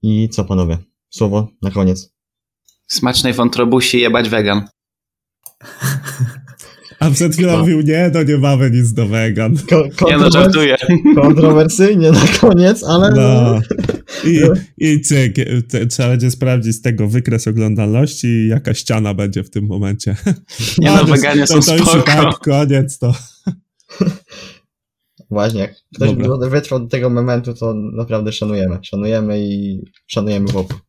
I 0.02 0.28
co 0.28 0.44
panowie? 0.44 0.78
Słowo 1.10 1.48
na 1.62 1.70
koniec. 1.70 2.14
Smacznej 2.86 3.32
wątrobusi 3.32 4.00
jebać 4.00 4.28
wegan. 4.28 4.62
A 7.00 7.10
przed 7.10 7.32
chwilą 7.32 7.52
No. 7.52 7.58
mówił, 7.58 7.80
nie, 7.80 8.10
no 8.14 8.22
nie 8.22 8.36
mamy 8.38 8.70
nic 8.70 8.92
do 8.92 9.06
wegan. 9.06 9.56
Ko- 9.70 10.06
Nie 10.06 10.16
no, 10.18 10.28
kontrowers- 10.28 10.32
żartuję. 10.32 10.76
kontrowersyjnie 11.14 12.10
na 12.10 12.26
koniec, 12.40 12.84
ale 12.84 13.10
No. 13.10 13.60
I, 14.26 14.40
i 14.78 15.00
cyk, 15.00 15.36
te- 15.68 15.86
trzeba 15.86 16.08
będzie 16.08 16.30
sprawdzić 16.30 16.74
z 16.76 16.82
tego 16.82 17.08
wykres 17.08 17.48
oglądalności 17.48 18.26
i 18.26 18.48
jaka 18.48 18.74
ściana 18.74 19.14
będzie 19.14 19.44
w 19.44 19.50
tym 19.50 19.66
momencie. 19.66 20.16
Nie 20.78 20.90
no, 20.90 20.98
to- 21.04 21.04
weganie 21.04 21.46
to, 21.46 21.62
są 21.62 21.76
to 21.76 21.76
i 21.76 21.86
spoko. 21.86 22.02
tak, 22.02 22.38
koniec 22.38 22.98
to. 22.98 23.14
właśnie, 25.30 25.60
jak 25.60 25.74
ktoś 25.94 26.10
Dobra. 26.14 26.48
wytrwał 26.50 26.80
do 26.80 26.86
tego 26.88 27.10
momentu, 27.10 27.54
to 27.54 27.74
naprawdę 27.74 28.32
szanujemy. 28.32 28.78
Szanujemy 28.82 29.46
i 29.48 29.80
szanujemy 30.06 30.52
chłopów. 30.52 30.80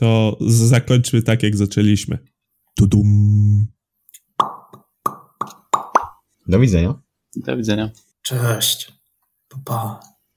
To 0.00 0.36
z- 0.40 0.54
zakończmy 0.54 1.22
tak, 1.22 1.42
jak 1.42 1.56
zaczęliśmy. 1.56 2.18
Tudum. 2.76 3.66
Do 6.48 6.58
widzenia. 6.60 6.94
Do 7.36 7.56
widzenia. 7.56 7.90
Cześć. 8.22 8.92
Pa, 9.48 9.58
pa. 9.64 10.00